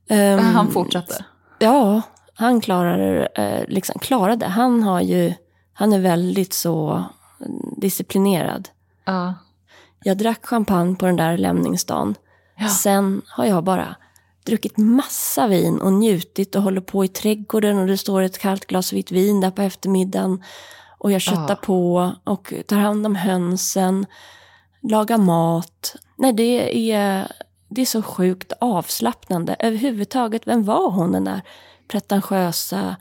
Ehm, 0.08 0.38
han 0.38 0.70
fortsatte. 0.70 1.24
Ja, 1.58 2.02
han 2.34 2.60
klarade, 2.60 3.26
eh, 3.26 3.64
liksom, 3.68 3.98
klarade. 4.00 4.46
Han 4.46 4.82
har 4.82 5.00
ju, 5.00 5.34
han 5.72 5.92
är 5.92 5.98
väldigt 5.98 6.52
så 6.52 7.04
mm, 7.40 7.74
disciplinerad. 7.76 8.68
Ja. 9.04 9.34
Jag 10.04 10.18
drack 10.18 10.46
champagne 10.46 10.96
på 10.96 11.06
den 11.06 11.16
där 11.16 11.36
lämningsdagen. 11.38 12.14
Ja. 12.58 12.68
Sen 12.68 13.22
har 13.26 13.44
jag 13.44 13.64
bara 13.64 13.96
druckit 14.46 14.76
massa 14.76 15.46
vin 15.46 15.80
och 15.80 15.92
njutit 15.92 16.54
och 16.56 16.62
håller 16.62 16.80
på 16.80 17.04
i 17.04 17.08
trädgården 17.08 17.78
och 17.78 17.86
det 17.86 17.98
står 17.98 18.22
ett 18.22 18.38
kallt 18.38 18.66
glas 18.66 18.92
vitt 18.92 19.12
vin 19.12 19.40
där 19.40 19.50
på 19.50 19.62
eftermiddagen. 19.62 20.42
Och 20.98 21.12
jag 21.12 21.20
köttar 21.20 21.48
Ja. 21.48 21.58
på 21.62 22.12
och 22.24 22.52
tar 22.66 22.76
hand 22.76 23.06
om 23.06 23.14
hönsen, 23.16 24.06
lagar 24.80 25.18
mat. 25.18 25.96
Nej, 26.16 26.32
det 26.32 26.92
är, 26.92 27.32
det 27.68 27.80
är 27.80 27.86
så 27.86 28.02
sjukt 28.02 28.52
avslappnande. 28.60 29.56
Överhuvudtaget, 29.58 30.46
vem 30.46 30.64
var 30.64 30.90
hon 30.90 31.12
den 31.12 31.24
där 31.24 31.40
pretentiösa 31.88 32.96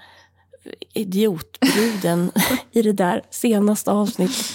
idiotbruden 0.93 2.31
i 2.71 2.81
det 2.81 2.91
där 2.91 3.21
senaste 3.29 3.91
avsnittet? 3.91 4.45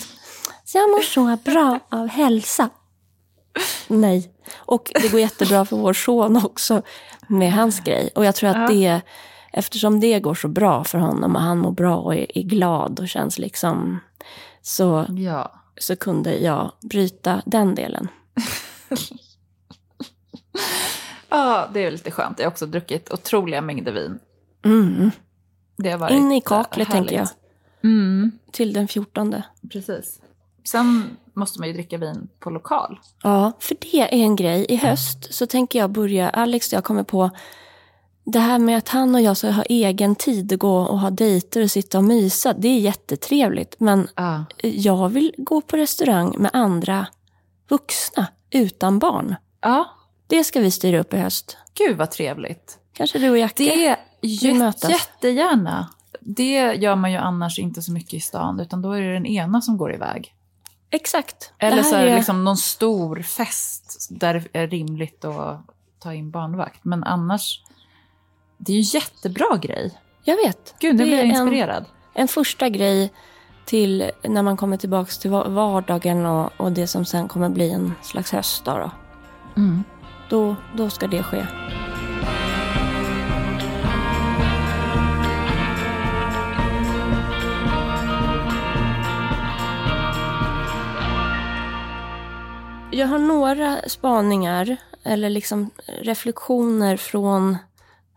Så 0.64 0.78
jag 0.78 0.90
mår 0.90 1.02
så 1.02 1.36
bra 1.44 1.78
av 1.88 2.08
hälsa. 2.08 2.70
Nej. 3.88 4.32
Och 4.56 4.92
det 4.94 5.12
går 5.12 5.20
jättebra 5.20 5.64
för 5.64 5.76
vår 5.76 5.92
son 5.92 6.44
också 6.44 6.82
med 7.26 7.52
hans 7.52 7.80
grej. 7.80 8.10
Och 8.14 8.24
jag 8.24 8.34
tror 8.34 8.50
att 8.50 8.68
det 8.68 9.00
eftersom 9.52 10.00
det 10.00 10.20
går 10.20 10.34
så 10.34 10.48
bra 10.48 10.84
för 10.84 10.98
honom 10.98 11.36
och 11.36 11.42
han 11.42 11.58
mår 11.58 11.72
bra 11.72 11.96
och 11.96 12.14
är, 12.14 12.38
är 12.38 12.42
glad 12.42 13.00
och 13.00 13.08
känns 13.08 13.38
liksom 13.38 14.00
så, 14.62 15.06
Ja. 15.08 15.61
Så 15.82 15.96
kunde 15.96 16.38
jag 16.38 16.72
bryta 16.80 17.42
den 17.46 17.74
delen. 17.74 18.08
Ja, 21.28 21.68
det 21.74 21.84
är 21.84 21.90
lite 21.90 22.10
skönt. 22.10 22.38
Jag 22.38 22.46
har 22.46 22.50
också 22.50 22.66
druckit 22.66 23.12
otroliga 23.12 23.60
mängder 23.60 23.92
vin. 23.92 24.18
Mm. 24.64 25.10
Det 25.76 25.90
har 25.90 26.10
In 26.10 26.32
i 26.32 26.40
kaklet 26.40 26.90
tänker 26.90 27.16
jag, 27.16 27.28
Mm, 27.84 28.32
till 28.52 28.72
den 28.72 28.88
14. 28.88 29.42
precis. 29.72 30.20
Sen 30.68 31.16
måste 31.34 31.58
man 31.60 31.68
ju 31.68 31.74
dricka 31.74 31.98
vin 31.98 32.28
på 32.40 32.50
lokal. 32.50 32.98
Ja, 33.22 33.52
för 33.60 33.76
det 33.80 34.00
är 34.00 34.08
en 34.12 34.36
grej. 34.36 34.66
I 34.68 34.76
höst 34.76 35.34
så 35.34 35.46
tänker 35.46 35.78
jag 35.78 35.90
börja, 35.90 36.30
Alex 36.30 36.72
och 36.72 36.76
jag 36.76 36.84
kommer 36.84 37.02
på 37.02 37.30
det 38.24 38.38
här 38.38 38.58
med 38.58 38.78
att 38.78 38.88
han 38.88 39.14
och 39.14 39.20
jag 39.20 39.36
ska 39.36 39.50
ha 39.50 39.62
egen 39.62 40.14
tid 40.14 40.52
och 40.52 40.58
gå 40.60 40.76
och 40.78 40.98
ha 40.98 41.10
dejter 41.10 41.62
och 41.62 41.70
sitta 41.70 41.98
och 41.98 42.04
mysa. 42.04 42.52
Det 42.52 42.68
är 42.68 42.78
jättetrevligt, 42.80 43.76
men 43.78 44.08
Ja. 44.16 44.44
jag 44.62 45.08
vill 45.08 45.34
gå 45.38 45.60
på 45.60 45.76
restaurang 45.76 46.34
med 46.38 46.50
andra 46.54 47.06
vuxna 47.68 48.26
utan 48.50 48.98
barn. 48.98 49.34
Ja, 49.60 49.88
Det 50.26 50.44
ska 50.44 50.60
vi 50.60 50.70
styra 50.70 51.00
upp 51.00 51.14
i 51.14 51.16
höst. 51.16 51.56
gud 51.74 51.96
vad 51.96 52.10
trevligt. 52.10 52.78
Kanske 52.92 53.18
du 53.18 53.30
och 53.30 53.38
Jacke? 53.38 53.64
Det 53.64 53.96
Vi 54.20 54.54
mötas. 54.54 54.90
jät- 54.90 54.92
jättegärna. 54.92 55.88
Det 56.20 56.52
gör 56.74 56.96
man 56.96 57.12
ju 57.12 57.18
annars 57.18 57.58
inte 57.58 57.82
så 57.82 57.92
mycket 57.92 58.14
i 58.14 58.20
stan, 58.20 58.60
utan 58.60 58.82
då 58.82 58.92
är 58.92 59.00
det 59.00 59.12
den 59.12 59.26
ena 59.26 59.60
som 59.60 59.76
går 59.78 59.94
iväg. 59.94 60.34
Exakt. 60.90 61.52
Eller 61.58 61.82
så 61.82 61.94
är 61.96 62.06
det 62.06 62.16
liksom 62.16 62.44
någon 62.44 62.56
stor 62.56 63.22
fest 63.22 64.06
där 64.10 64.34
det 64.52 64.58
är 64.58 64.68
rimligt 64.68 65.24
att 65.24 65.60
ta 65.98 66.14
in 66.14 66.30
barnvakt. 66.30 66.84
Men 66.84 67.04
annars, 67.04 67.62
det 68.66 68.72
är 68.72 68.76
ju 68.76 68.80
en 68.80 68.82
jättebra 68.82 69.56
grej. 69.56 69.90
Jag 70.24 70.36
vet. 70.36 70.74
Gud, 70.78 70.96
nu 70.96 71.02
blir 71.04 71.12
jag 71.16 71.20
är 71.20 71.24
en- 71.24 71.30
inspirerad. 71.42 71.84
En 72.14 72.28
första 72.28 72.68
grej 72.68 73.12
till 73.64 74.10
när 74.22 74.42
man 74.42 74.56
kommer 74.56 74.76
tillbaka 74.76 75.10
till 75.10 75.30
va- 75.30 75.48
vardagen 75.48 76.26
och, 76.26 76.50
och 76.56 76.72
det 76.72 76.86
som 76.86 77.04
sen 77.04 77.28
kommer 77.28 77.48
bli 77.48 77.70
en 77.70 77.92
slags 78.02 78.32
höstdag. 78.32 78.78
Då. 78.80 78.90
Mm. 79.62 79.84
Då, 80.28 80.56
då 80.76 80.90
ska 80.90 81.06
det 81.06 81.22
ske. 81.22 81.46
Jag 92.94 93.06
har 93.06 93.18
några 93.18 93.78
spaningar 93.86 94.76
eller 95.04 95.30
liksom 95.30 95.70
reflektioner 96.02 96.96
från 96.96 97.56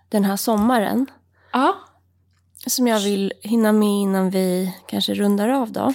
den 0.09 0.23
här 0.25 0.35
sommaren 0.35 1.05
Ja. 1.53 1.75
som 2.67 2.87
jag 2.87 2.99
vill 2.99 3.33
hinna 3.41 3.71
med 3.71 3.89
innan 3.89 4.29
vi 4.29 4.75
kanske 4.87 5.13
rundar 5.13 5.49
av 5.49 5.71
då. 5.71 5.93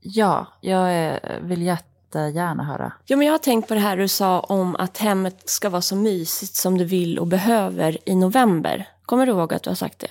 ja, 0.00 0.46
jag 0.60 1.18
vill 1.40 1.62
jättegärna 1.62 2.64
höra. 2.64 2.92
Ja, 3.06 3.16
men 3.16 3.26
jag 3.26 3.34
har 3.34 3.38
tänkt 3.38 3.68
på 3.68 3.74
det 3.74 3.80
här 3.80 3.96
du 3.96 4.08
sa 4.08 4.40
om 4.40 4.76
att 4.76 4.98
hemmet 4.98 5.48
ska 5.50 5.68
vara 5.70 5.82
så 5.82 5.96
mysigt 5.96 6.54
som 6.54 6.78
du 6.78 6.84
vill 6.84 7.18
och 7.18 7.26
behöver 7.26 7.98
i 8.08 8.14
november. 8.14 8.88
Kommer 9.02 9.26
du 9.26 9.32
ihåg 9.32 9.54
att 9.54 9.62
du 9.62 9.70
har 9.70 9.74
sagt 9.74 9.98
det? 9.98 10.10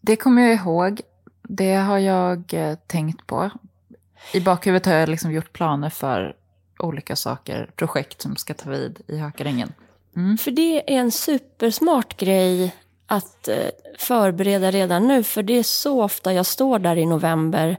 Det 0.00 0.16
kommer 0.16 0.42
jag 0.42 0.54
ihåg. 0.54 1.00
Det 1.42 1.74
har 1.74 1.98
jag 1.98 2.54
eh, 2.54 2.78
tänkt 2.86 3.26
på. 3.26 3.50
I 4.32 4.40
bakhuvudet 4.40 4.86
har 4.86 4.94
jag 4.94 5.08
liksom 5.08 5.32
gjort 5.32 5.52
planer 5.52 5.90
för 5.90 6.36
olika 6.78 7.16
saker, 7.16 7.70
projekt 7.76 8.22
som 8.22 8.36
ska 8.36 8.54
ta 8.54 8.70
vid 8.70 9.00
i 9.06 9.18
Hökarängen. 9.18 9.72
För 10.40 10.50
det 10.50 10.94
är 10.94 10.98
en 11.00 11.10
supersmart 11.10 12.16
grej 12.16 12.74
att 13.06 13.48
eh, 13.48 13.56
förbereda 13.98 14.70
redan 14.70 15.08
nu. 15.08 15.22
För 15.22 15.42
det 15.42 15.52
är 15.58 15.62
så 15.62 16.02
ofta 16.02 16.32
jag 16.32 16.46
står 16.46 16.78
där 16.78 16.96
i 16.96 17.06
november 17.06 17.76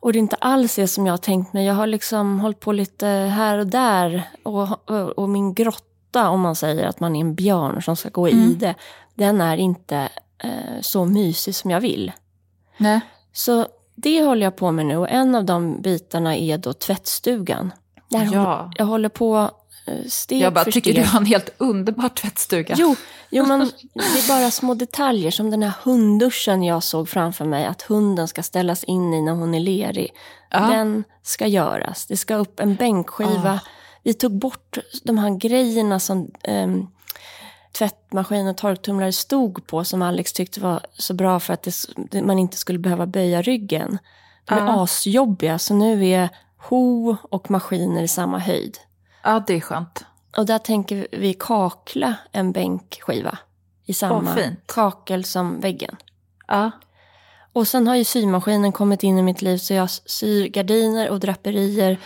och 0.00 0.12
det 0.12 0.18
inte 0.18 0.36
alls 0.36 0.78
är 0.78 0.86
som 0.86 1.06
jag 1.06 1.12
har 1.12 1.18
tänkt 1.18 1.52
mig. 1.52 1.66
Jag 1.66 1.74
har 1.74 1.86
liksom 1.86 2.40
hållit 2.40 2.60
på 2.60 2.72
lite 2.72 3.06
här 3.06 3.58
och 3.58 3.66
där. 3.66 4.22
Och, 4.42 4.90
och, 4.90 5.08
och 5.18 5.28
min 5.28 5.54
grotta, 5.54 6.28
om 6.28 6.40
man 6.40 6.56
säger 6.56 6.86
att 6.86 7.00
man 7.00 7.16
är 7.16 7.20
en 7.20 7.34
björn 7.34 7.82
som 7.82 7.96
ska 7.96 8.08
gå 8.08 8.28
i 8.28 8.54
det, 8.54 8.74
den 9.14 9.40
är 9.40 9.56
inte 9.56 10.08
eh, 10.38 10.80
så 10.80 11.04
mysig 11.04 11.54
som 11.54 11.70
jag 11.70 11.80
vill. 11.80 12.12
Nej. 12.76 13.00
Så 13.32 13.66
det 13.94 14.22
håller 14.22 14.46
jag 14.46 14.56
på 14.56 14.70
med 14.72 14.86
nu 14.86 14.96
och 14.96 15.10
en 15.10 15.34
av 15.34 15.44
de 15.44 15.80
bitarna 15.82 16.36
är 16.36 16.58
då 16.58 16.72
tvättstugan. 16.72 17.72
Där 18.10 18.28
Ja. 18.32 18.70
jag 18.76 18.84
håller 18.86 19.08
på 19.08 19.50
steg 20.08 20.40
Jag 20.42 20.52
bara 20.54 20.64
för 20.64 20.72
tycker 20.72 20.92
steg. 20.92 21.04
du 21.04 21.08
har 21.08 21.20
en 21.20 21.26
helt 21.26 21.50
underbar 21.58 22.08
tvättstuga. 22.08 22.74
Jo, 22.78 22.96
jo, 23.30 23.46
men 23.46 23.58
det 23.94 24.00
är 24.00 24.28
bara 24.28 24.50
små 24.50 24.74
detaljer 24.74 25.30
som 25.30 25.50
den 25.50 25.62
här 25.62 25.72
hundduschen 25.82 26.62
jag 26.62 26.82
såg 26.82 27.08
framför 27.08 27.44
mig 27.44 27.66
att 27.66 27.82
hunden 27.82 28.28
ska 28.28 28.42
ställas 28.42 28.84
in 28.84 29.14
i 29.14 29.22
när 29.22 29.32
hon 29.32 29.54
är 29.54 29.60
lerig. 29.60 30.10
Ja. 30.50 30.58
Den 30.60 31.04
ska 31.22 31.46
göras. 31.46 32.06
Det 32.06 32.16
ska 32.16 32.34
upp 32.36 32.60
en 32.60 32.74
bänkskiva. 32.74 33.52
Ah. 33.52 33.68
Vi 34.02 34.14
tog 34.14 34.38
bort 34.38 34.78
de 35.04 35.18
här 35.18 35.30
grejerna 35.30 36.00
som 36.00 36.30
um, 36.48 36.88
tvättmaskin 37.78 38.46
och 38.46 38.56
torktumlare 38.56 39.12
stod 39.12 39.66
på 39.66 39.84
som 39.84 40.02
Alex 40.02 40.32
tyckte 40.32 40.60
var 40.60 40.80
så 40.92 41.14
bra 41.14 41.40
för 41.40 41.54
att 41.54 41.68
det, 42.10 42.22
man 42.22 42.38
inte 42.38 42.56
skulle 42.56 42.78
behöva 42.78 43.06
böja 43.06 43.42
ryggen. 43.42 43.98
De 44.44 44.54
är 44.54 44.66
Ja. 44.66 44.82
asjobbiga, 44.82 45.58
så 45.58 45.74
nu 45.74 46.06
är 46.06 46.28
ho 46.58 47.16
och 47.22 47.50
maskiner 47.50 48.02
i 48.02 48.08
samma 48.08 48.38
höjd. 48.38 48.78
Ja, 49.28 49.44
det 49.46 49.54
är 49.54 49.60
skönt. 49.60 50.04
Och 50.36 50.46
där 50.46 50.58
tänker 50.58 51.08
vi 51.12 51.34
kakla 51.34 52.14
en 52.32 52.52
bänkskiva 52.52 53.38
i 53.84 53.94
samma 53.94 54.34
fint. 54.34 54.60
kakel 54.66 55.24
som 55.24 55.60
väggen. 55.60 55.96
Ja. 56.46 56.70
Och 57.52 57.68
sen 57.68 57.86
har 57.86 57.96
ju 57.96 58.04
symaskinen 58.04 58.72
kommit 58.72 59.02
in 59.02 59.18
i 59.18 59.22
mitt 59.22 59.42
liv 59.42 59.58
så 59.58 59.74
jag 59.74 59.90
syr 59.90 60.48
gardiner 60.48 61.10
och 61.10 61.20
draperier. 61.20 61.98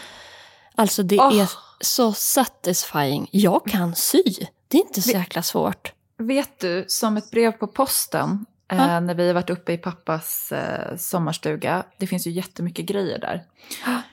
Alltså 0.74 1.02
det 1.02 1.18
Åh. 1.18 1.40
är 1.40 1.50
så 1.80 2.12
satisfying. 2.12 3.28
Jag 3.30 3.66
kan 3.66 3.94
sy. 3.94 4.22
Det 4.68 4.76
är 4.78 4.82
inte 4.82 5.02
så 5.02 5.10
jäkla 5.10 5.42
svårt. 5.42 5.92
Vet 6.18 6.60
du, 6.60 6.84
som 6.88 7.16
ett 7.16 7.30
brev 7.30 7.52
på 7.52 7.66
posten, 7.66 8.46
eh, 8.68 9.00
när 9.00 9.14
vi 9.14 9.26
har 9.26 9.34
varit 9.34 9.50
uppe 9.50 9.72
i 9.72 9.78
pappas 9.78 10.52
eh, 10.52 10.96
sommarstuga, 10.96 11.84
det 11.98 12.06
finns 12.06 12.26
ju 12.26 12.30
jättemycket 12.30 12.86
grejer 12.86 13.18
där. 13.18 13.44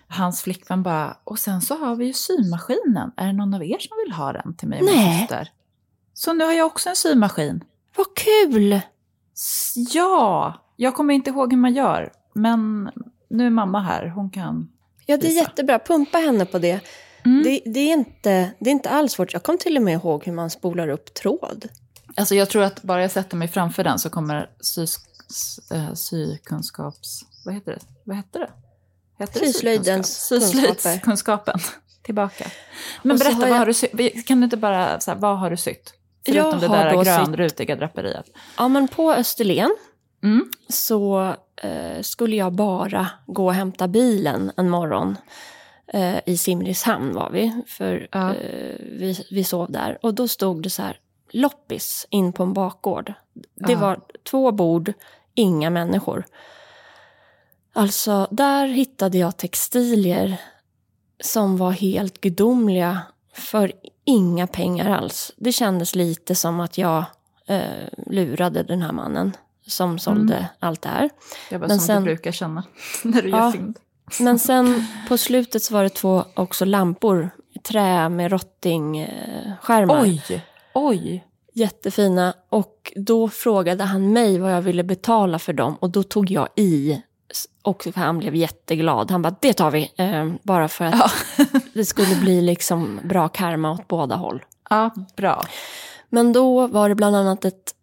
Hans 0.10 0.42
flickvän 0.42 0.84
bara, 0.84 1.18
och 1.24 1.40
sen 1.40 1.62
så 1.62 1.76
har 1.76 1.96
vi 1.96 2.06
ju 2.06 2.14
symaskinen. 2.14 3.12
Är 3.18 3.28
det 3.28 3.34
någon 3.34 3.54
av 3.54 3.64
er 3.64 3.78
som 3.80 3.98
vill 4.06 4.14
ha 4.14 4.34
den 4.34 4.56
till 4.56 4.68
mig 4.68 4.80
och 4.80 4.86
min 4.86 5.20
syster? 5.20 5.52
Så 6.14 6.34
nu 6.34 6.46
har 6.46 6.54
jag 6.54 6.66
också 6.68 6.90
en 6.90 6.96
symaskin. 6.96 7.64
Vad 7.98 8.08
kul! 8.16 8.80
Ja, 9.76 10.54
jag 10.76 10.96
kommer 10.96 11.14
inte 11.14 11.30
ihåg 11.30 11.54
hur 11.54 11.60
man 11.60 11.74
gör, 11.74 12.12
men 12.34 12.90
nu 13.30 13.46
är 13.46 13.50
mamma 13.50 13.82
här, 13.82 14.08
hon 14.08 14.30
kan. 14.30 14.70
Ja, 15.06 15.18
det 15.18 15.26
är 15.26 15.30
Visa. 15.30 15.40
jättebra. 15.40 15.80
Pumpa 15.80 16.18
henne 16.18 16.46
på 16.46 16.60
det. 16.60 16.80
Mm. 17.26 17.44
Det, 17.44 17.62
det, 17.66 17.80
är 17.80 17.94
inte, 17.94 18.52
det 18.60 18.70
är 18.70 18.72
inte 18.72 18.90
alls 18.90 19.12
svårt. 19.12 19.34
Jag 19.34 19.44
kom 19.44 19.58
till 19.58 19.78
och 19.78 19.84
med 19.84 19.94
ihåg 19.94 20.26
hur 20.26 20.34
man 20.34 20.50
spolar 20.50 20.88
upp 20.88 21.14
tråd. 21.14 21.66
Alltså 22.16 22.36
jag 22.36 22.50
tror 22.50 22.64
att 22.64 22.82
bara 22.84 23.02
jag 23.02 23.12
sätter 23.12 23.38
mig 23.38 23.48
framför 23.48 23.84
den 23.84 24.00
så 24.00 24.10
kommer 24.10 24.50
sy, 24.60 24.86
eh, 25.72 25.94
sykunskaps... 25.94 27.22
Vad 27.46 27.54
heter 27.54 27.72
det? 27.72 27.80
Vad 28.04 28.18
heter 28.18 28.40
det? 28.40 28.50
Det 29.28 29.40
Syslöjdens 29.40 30.30
kunskaper. 30.30 30.46
Syslöjdskunskapen 30.76 31.60
tillbaka. 32.02 32.46
Men 33.04 33.18
berätta, 33.18 33.36
har 33.36 33.40
vad 33.42 33.50
jag- 33.50 33.56
har 33.56 33.66
du 33.66 33.74
sytt? 33.74 34.28
Kan 34.28 34.40
du 34.40 34.44
inte 34.44 34.58
bara, 34.58 35.00
så 35.00 35.12
här, 35.12 35.18
vad 35.18 35.40
har 35.40 35.50
du 35.50 35.58
sytt? 35.58 35.94
Jag 36.24 36.36
Förutom 36.36 36.60
det 36.60 36.68
har 36.68 36.86
där 36.86 37.04
grönrutiga 37.04 37.76
draperiet. 37.76 38.26
Ja, 38.58 38.68
men 38.68 38.88
på 38.88 39.14
Österlen 39.14 39.76
Mm. 40.24 40.52
så 40.70 41.34
eh, 41.64 42.02
skulle 42.02 42.36
jag 42.36 42.54
bara 42.54 43.08
gå 43.26 43.46
och 43.46 43.54
hämta 43.54 43.88
bilen 43.88 44.52
en 44.58 44.70
morgon. 44.70 45.18
Eh, 45.94 46.16
I 46.26 46.38
Simrishamn 46.38 47.14
var 47.14 47.30
vi, 47.30 47.62
för 47.68 48.08
Ja. 48.12 48.30
eh, 48.36 48.76
vi, 48.80 49.26
vi 49.32 49.44
sov 49.44 49.72
där. 49.72 49.98
Och 50.02 50.14
då 50.14 50.28
stod 50.28 50.64
det 50.64 50.70
så 50.70 50.82
här, 50.82 51.00
loppis 51.32 52.08
in 52.10 52.34
på 52.34 52.44
en 52.44 52.54
bakgård. 52.54 53.14
Det 53.56 53.72
Ja. 53.74 53.80
var 53.80 54.00
två 54.30 54.52
bord, 54.52 54.94
inga 55.36 55.70
människor. 55.70 56.26
Alltså, 57.80 58.28
där 58.32 58.68
hittade 58.68 59.18
jag 59.18 59.38
textilier 59.38 60.42
som 61.24 61.58
var 61.58 61.72
helt 61.72 62.22
gudomliga 62.22 63.02
för 63.34 63.72
inga 64.06 64.48
pengar 64.48 64.90
alls. 64.98 65.32
Det 65.38 65.52
kändes 65.52 65.96
lite 65.96 66.36
som 66.36 66.60
att 66.60 66.78
jag 66.78 67.04
eh, 67.48 67.62
lurade 68.08 68.64
den 68.64 68.82
här 68.82 68.92
mannen 68.92 69.36
som 69.68 70.00
sålde 70.00 70.50
allt 70.60 70.82
det 70.82 70.90
här. 70.90 71.10
Jag 71.52 71.62
bara, 71.62 71.68
Men 71.68 71.78
som 71.80 71.88
sen- 71.88 72.04
du 72.04 72.06
brukar 72.06 72.32
känna 72.32 72.64
när 73.04 73.22
du 73.22 73.30
gör 73.30 73.38
Ja. 73.38 73.52
fynd. 73.52 73.80
Men 74.20 74.40
sen 74.50 74.84
på 75.08 75.18
slutet 75.18 75.64
så 75.64 75.74
var 75.74 75.84
det 75.84 75.90
två 75.90 76.24
också 76.34 76.66
lampor 76.66 77.30
trä 77.64 78.10
med 78.10 78.32
rottingskärmar. 78.32 80.02
Oj, 80.04 80.44
oj. 80.74 81.26
Jättefina. 81.54 82.34
Och 82.50 82.94
då 82.96 83.30
frågade 83.30 83.84
han 83.84 84.14
mig 84.14 84.38
vad 84.40 84.54
jag 84.54 84.62
ville 84.62 84.84
betala 84.84 85.40
för 85.40 85.54
dem 85.54 85.76
och 85.80 85.90
då 85.90 86.04
tog 86.04 86.32
jag 86.32 86.48
i. 86.56 87.02
Och 87.62 87.88
han 87.96 88.18
blev 88.18 88.36
jätteglad. 88.36 89.12
Han 89.12 89.22
bara, 89.22 89.36
det 89.42 89.54
tar 89.54 89.72
vi. 89.72 89.92
Eh, 89.98 90.30
bara 90.44 90.68
för 90.68 90.86
att 90.86 90.96
Ja. 90.96 91.12
det 91.74 91.86
skulle 91.86 92.16
bli 92.16 92.42
liksom 92.42 93.00
bra 93.04 93.30
karma 93.30 93.72
åt 93.72 93.88
båda 93.88 94.16
håll. 94.16 94.46
ja, 94.70 94.90
bra. 95.16 95.44
Men 96.10 96.34
då 96.34 96.68
var 96.68 96.90
det 96.90 96.96
bland 96.96 97.16
annat 97.16 97.46
ett 97.46 97.76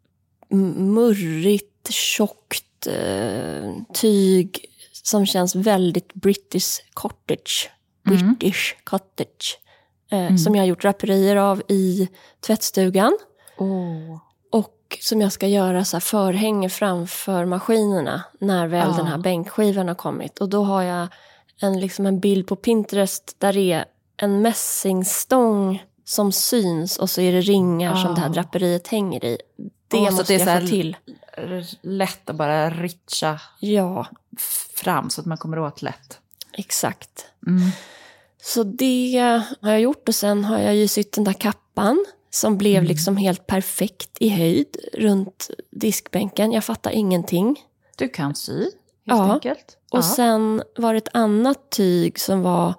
murrigt, 0.76 1.90
tjockt 1.90 2.86
eh, 2.86 3.72
tyg 3.94 4.64
som 4.92 5.26
känns 5.26 5.54
väldigt 5.54 6.14
British 6.14 6.80
cottage. 6.94 7.70
British 8.04 8.74
cottage. 8.84 9.58
Eh, 10.10 10.36
Som 10.36 10.54
jag 10.54 10.62
har 10.62 10.66
gjort 10.68 10.82
draperier 10.82 11.36
av 11.36 11.62
i 11.68 12.08
tvättstugan. 12.46 13.18
Åh. 13.58 14.20
Och 14.86 14.98
som 15.00 15.20
jag 15.20 15.32
ska 15.32 15.46
göra 15.46 15.84
så 15.84 15.96
här 15.96 16.00
förhänge 16.00 16.68
framför 16.68 17.44
maskinerna 17.44 18.24
när 18.40 18.66
väl 18.66 18.90
Ah. 18.90 18.96
den 18.96 19.06
här 19.06 19.18
bänkskivan 19.18 19.88
har 19.88 19.94
kommit. 19.94 20.38
Och 20.38 20.48
då 20.48 20.64
har 20.64 20.82
jag 20.82 21.08
en, 21.60 21.80
liksom 21.80 22.06
en 22.06 22.20
bild 22.20 22.46
på 22.46 22.56
Pinterest 22.56 23.34
där 23.38 23.52
det 23.52 23.72
är 23.72 23.84
en 24.16 24.42
mässingstång 24.42 25.84
som 26.04 26.32
syns 26.32 26.96
och 26.98 27.10
så 27.10 27.20
är 27.20 27.32
det 27.32 27.40
ringar 27.40 27.94
som 27.96 28.14
det 28.14 28.20
här 28.20 28.28
draperiet 28.28 28.88
hänger 28.88 29.24
i. 29.24 29.38
Det 29.88 30.00
måste 30.00 30.36
det 30.38 30.44
jag 30.44 30.60
få 30.62 30.66
till. 30.66 30.96
Lätt 31.82 32.30
att 32.30 32.36
bara 32.36 32.70
ritcha 32.70 33.40
Ja, 33.60 34.06
fram 34.74 35.10
så 35.10 35.20
att 35.20 35.26
man 35.26 35.38
kommer 35.38 35.58
åt 35.58 35.82
lätt. 35.82 36.18
exakt. 36.52 37.26
Mm. 37.46 37.70
Så 38.42 38.62
det 38.62 39.18
har 39.62 39.70
jag 39.70 39.80
gjort 39.80 40.08
och 40.08 40.14
sen 40.14 40.44
har 40.44 40.58
jag 40.58 40.74
ju 40.76 40.88
sytt 40.88 41.12
den 41.12 41.24
där 41.24 41.32
kappan 41.32 42.04
som 42.40 42.58
blev 42.58 42.76
Mm. 42.76 42.88
liksom 42.88 43.16
helt 43.16 43.46
perfekt 43.46 44.10
i 44.20 44.28
höjd 44.28 44.76
runt 44.92 45.50
diskbänken. 45.70 46.52
Jag 46.52 46.64
fattar 46.64 46.90
ingenting. 46.90 47.60
Du 47.96 48.08
kan 48.08 48.34
sy, 48.34 48.58
helt 48.58 48.72
Ja. 49.04 49.32
enkelt. 49.32 49.76
Och 49.92 49.98
Ja. 49.98 50.02
sen 50.02 50.62
var 50.76 50.94
det 50.94 50.98
ett 50.98 51.08
annat 51.16 51.70
tyg 51.70 52.18
som 52.20 52.42
var, 52.42 52.74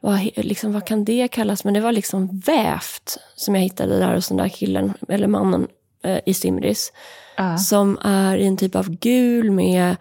var 0.00 0.30
liksom, 0.42 0.72
vad 0.72 0.86
kan 0.86 1.04
det 1.04 1.28
kallas? 1.28 1.64
Men 1.64 1.74
det 1.74 1.80
var 1.80 1.92
liksom 1.92 2.38
vävt 2.38 3.18
som 3.36 3.54
jag 3.54 3.62
hittade 3.62 3.98
där 3.98 4.14
hos 4.14 4.28
den 4.28 4.36
där 4.36 4.48
killen, 4.48 4.94
eller 5.08 5.26
mannen 5.26 5.66
eh, 6.02 6.18
i 6.26 6.34
Simris. 6.34 6.92
Ja. 7.36 7.58
Som 7.58 7.98
är 8.02 8.36
i 8.36 8.46
en 8.46 8.56
typ 8.56 8.74
av 8.76 8.90
gul 8.90 9.50
med, 9.50 9.96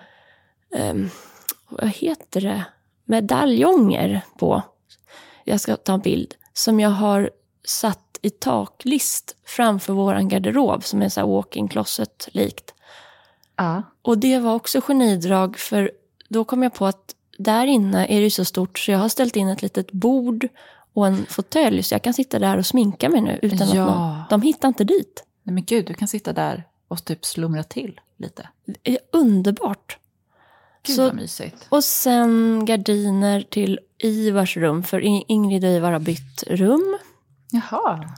ehm, 0.76 1.10
vad 1.70 1.89
heter 1.89 2.41
det, 2.41 2.64
medaljonger 3.06 4.22
på. 4.39 4.62
Jag 5.43 5.60
ska 5.62 5.76
ta 5.76 5.93
en 5.93 5.99
bild. 5.99 6.36
Som 6.54 6.80
jag 6.80 6.89
har 6.89 7.30
satt 7.68 8.03
i 8.26 8.30
taklist 8.30 9.36
framför 9.45 9.93
våran 9.93 10.28
garderob 10.30 10.84
som 10.84 11.01
är 11.01 11.09
så 11.09 11.19
här 11.19 11.28
walk-in 11.28 11.67
closet-likt. 11.67 12.74
Ja. 13.55 13.84
Och 14.01 14.17
det 14.17 14.39
var 14.39 14.53
också 14.55 14.82
genidrag 14.82 15.57
för 15.57 15.91
då 16.30 16.43
kom 16.43 16.63
jag 16.63 16.74
på 16.74 16.86
att 16.86 17.15
där 17.38 17.65
inne 17.67 18.05
är 18.07 18.21
det 18.21 18.32
så 18.32 18.45
stort 18.45 18.80
så 18.80 18.91
jag 18.91 18.99
har 18.99 19.09
ställt 19.09 19.36
in 19.36 19.47
ett 19.49 19.61
litet 19.61 19.91
bord 19.91 20.47
och 20.93 21.07
en 21.07 21.26
fåtölj 21.30 21.84
så 21.84 21.93
jag 21.93 22.01
kan 22.01 22.13
sitta 22.13 22.39
där 22.39 22.57
och 22.57 22.65
sminka 22.65 23.09
mig 23.09 23.21
nu 23.21 23.39
utan 23.41 23.67
Ja. 23.74 23.84
att 23.84 23.89
någon, 23.97 24.21
de 24.30 24.41
hittar 24.41 24.67
inte 24.67 24.84
dit. 24.84 25.24
Nej 25.43 25.53
men 25.53 25.63
gud, 25.65 25.86
du 25.86 25.93
kan 25.93 26.07
sitta 26.07 26.34
där 26.34 26.63
och 26.88 27.05
typ 27.05 27.26
slumra 27.26 27.63
till 27.63 27.99
lite. 28.17 28.49
Det 28.65 28.91
är 28.91 28.97
underbart. 29.11 29.97
Gud 30.84 30.95
Så- 30.95 31.03
vad 31.03 31.15
mysigt. 31.15 31.65
Och 31.69 31.84
sen 31.84 32.65
gardiner 32.65 33.41
till 33.41 33.80
Ivars 33.97 34.57
rum 34.57 34.84
för 34.84 34.99
In- 34.99 35.24
Ingrid 35.28 35.63
och 35.63 35.69
Ivar 35.71 35.91
har 35.91 35.99
bytt 35.99 36.43
rum. 36.47 36.97
Jaha. 37.54 38.10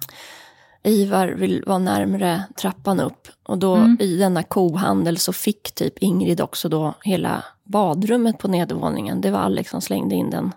Ivar 0.83 1.27
vill 1.27 1.63
vara 1.67 1.77
närmre 1.77 2.43
trappan 2.61 2.99
upp 2.99 3.27
och 3.43 3.57
då 3.57 3.75
Mm. 3.75 3.97
i 3.99 4.17
denna 4.17 4.43
kohandel 4.43 5.17
så 5.17 5.33
fick 5.33 5.71
typ 5.75 5.97
Ingrid 5.97 6.41
också 6.41 6.69
då 6.69 6.93
hela 7.03 7.43
badrummet 7.63 8.37
på 8.37 8.47
nedervåningen. 8.47 9.21
Det 9.21 9.31
var 9.31 9.39
Alex 9.39 9.71
som 9.71 9.81
slängde 9.81 10.15
in 10.15 10.29
den 10.29 10.51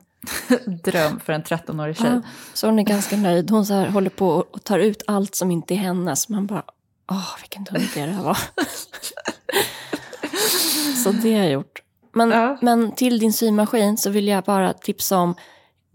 Dröm 0.85 1.20
för 1.20 1.33
en 1.33 1.43
13-årig 1.43 1.97
tjej. 1.97 2.11
Ja, 2.12 2.20
så 2.55 2.66
hon 2.66 2.79
är 2.79 2.83
ganska 2.83 3.16
nöjd. 3.16 3.51
Hon 3.51 3.66
så 3.66 3.74
här 3.74 3.87
håller 3.89 4.11
på 4.11 4.29
och 4.51 4.64
tar 4.64 4.79
ut 4.79 5.03
allt 5.07 5.35
som 5.35 5.51
inte 5.51 5.74
är 5.74 5.79
hennes. 5.79 6.29
Man 6.29 6.47
bara, 6.47 6.62
åh 7.11 7.37
vilken 7.41 7.64
dum 7.64 7.76
idé 7.76 8.07
det 8.07 8.12
här 8.12 8.22
var. 8.22 8.39
så 11.05 11.12
det 11.12 11.35
har 11.35 11.43
jag 11.43 11.53
gjort. 11.53 11.83
Men, 12.12 12.31
Ja. 12.31 12.59
men 12.62 12.93
till 12.93 13.18
din 13.18 13.33
symaskin 13.33 13.97
så 13.99 14.11
vill 14.11 14.29
jag 14.29 14.45
bara 14.45 14.72
tipsa 14.72 15.18
om 15.18 15.35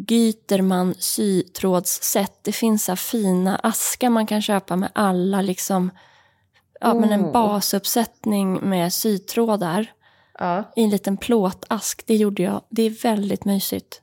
Gyterman 0.07 0.95
sytrådsset. 0.99 2.39
Det 2.41 2.51
finns 2.51 2.85
så 2.85 2.95
fina 2.95 3.55
askar 3.55 4.09
man 4.09 4.27
kan 4.27 4.41
köpa 4.41 4.75
med 4.75 4.89
alla 4.95 5.41
liksom, 5.41 5.91
ja 6.79 6.93
men 6.93 7.11
en 7.11 7.25
Oh. 7.25 7.31
basuppsättning 7.31 8.53
med 8.69 8.93
sytrådar 8.93 9.91
Ja. 10.39 10.63
i 10.75 10.83
en 10.83 10.89
liten 10.89 11.17
plåtask. 11.17 12.03
Det 12.07 12.15
gjorde 12.15 12.43
jag. 12.43 12.61
Det 12.69 12.83
är 12.83 12.89
väldigt 13.03 13.45
mysigt. 13.45 14.01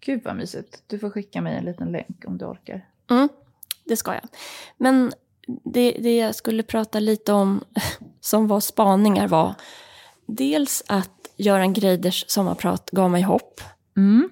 Gud 0.00 0.20
vad 0.24 0.36
mysigt. 0.36 0.82
Du 0.86 0.98
får 0.98 1.10
skicka 1.10 1.40
mig 1.40 1.56
en 1.56 1.64
liten 1.64 1.92
länk 1.92 2.24
om 2.26 2.38
du 2.38 2.44
orkar. 2.44 2.86
Mm, 3.10 3.28
det 3.84 3.96
ska 3.96 4.14
jag. 4.14 4.24
Men 4.76 5.12
det, 5.64 5.90
det 5.90 6.16
jag 6.16 6.34
skulle 6.34 6.62
prata 6.62 7.00
lite 7.00 7.32
om 7.32 7.64
som 8.20 8.48
var 8.48 8.60
spaningar 8.60 9.28
var 9.28 9.54
dels 10.26 10.82
att 10.86 11.10
Göran 11.36 11.72
Greiders 11.72 12.24
sommarprat 12.28 12.90
gav 12.90 13.10
mig 13.10 13.22
hopp. 13.22 13.60
Mm. 13.96 14.28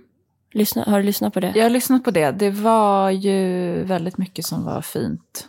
Lyssna, 0.52 0.84
har 0.86 0.98
du 0.98 1.04
lyssnat 1.06 1.34
på 1.34 1.40
det? 1.40 1.52
Jag 1.56 1.62
har 1.62 1.70
lyssnat 1.70 2.04
på 2.04 2.10
det. 2.10 2.30
Det 2.30 2.50
var 2.50 3.10
ju 3.10 3.82
väldigt 3.84 4.18
mycket 4.18 4.46
som 4.46 4.64
var 4.64 4.82
fint. 4.82 5.48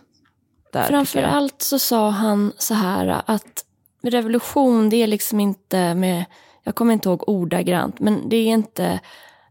Där, 0.74 0.84
Framför 0.84 1.14
tycker 1.14 1.28
jag. 1.28 1.38
allt 1.38 1.62
så 1.62 1.80
sa 1.80 2.10
han 2.10 2.52
så 2.58 2.74
här 2.74 3.22
att 3.26 3.66
revolution 4.04 4.90
det 4.90 4.98
är 5.04 5.08
liksom 5.08 5.40
inte 5.40 5.94
med, 5.94 6.26
jag 6.64 6.76
kommer 6.76 6.94
inte 6.94 7.10
ihåg 7.10 7.30
ordagrant, 7.30 8.00
men 8.00 8.30
det 8.30 8.36
är 8.38 8.48
inte 8.48 9.00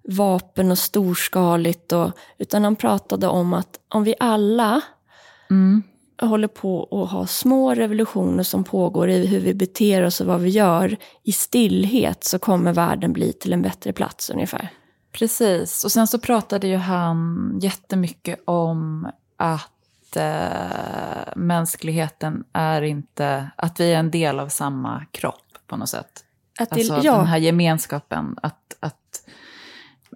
vapen 0.04 0.70
och 0.70 0.78
storskaligt 0.78 1.92
och, 1.92 2.10
utan 2.38 2.64
han 2.64 2.76
pratade 2.76 3.26
om 3.28 3.52
att 3.54 3.78
om 3.88 4.04
vi 4.04 4.14
alla 4.20 4.80
Mm. 5.50 5.82
håller 6.22 6.48
på 6.48 6.88
att 7.02 7.10
ha 7.10 7.26
små 7.26 7.74
revolutioner 7.74 8.42
som 8.42 8.64
pågår 8.64 9.10
i 9.10 9.26
hur 9.26 9.40
vi 9.40 9.54
beter 9.54 10.02
oss 10.02 10.20
och 10.20 10.26
vad 10.26 10.40
vi 10.40 10.48
gör 10.50 10.96
i 11.22 11.32
stillhet 11.32 12.24
så 12.24 12.38
kommer 12.38 12.72
världen 12.72 13.12
bli 13.12 13.32
till 13.32 13.52
en 13.52 13.62
bättre 13.62 13.92
plats 13.92 14.30
ungefär. 14.30 14.68
Precis. 15.12 15.84
Och 15.84 15.92
sen 15.92 16.06
så 16.06 16.18
pratade 16.18 16.66
ju 16.66 16.76
han 16.76 17.58
jättemycket 17.62 18.40
om 18.44 19.10
att 19.36 20.16
eh, 20.16 21.36
mänskligheten 21.36 22.44
är 22.52 22.82
inte, 22.82 23.50
att 23.56 23.80
vi 23.80 23.92
är 23.92 23.98
en 23.98 24.10
del 24.10 24.40
av 24.40 24.48
samma 24.48 25.04
kropp 25.10 25.58
på 25.66 25.76
något 25.76 25.88
sätt. 25.88 26.24
Att 26.58 26.70
det, 26.70 26.80
Alltså 26.80 27.00
ja, 27.02 27.16
den 27.16 27.26
här 27.26 27.38
gemenskapen, 27.38 28.38
att, 28.42 28.76
att 28.80 29.28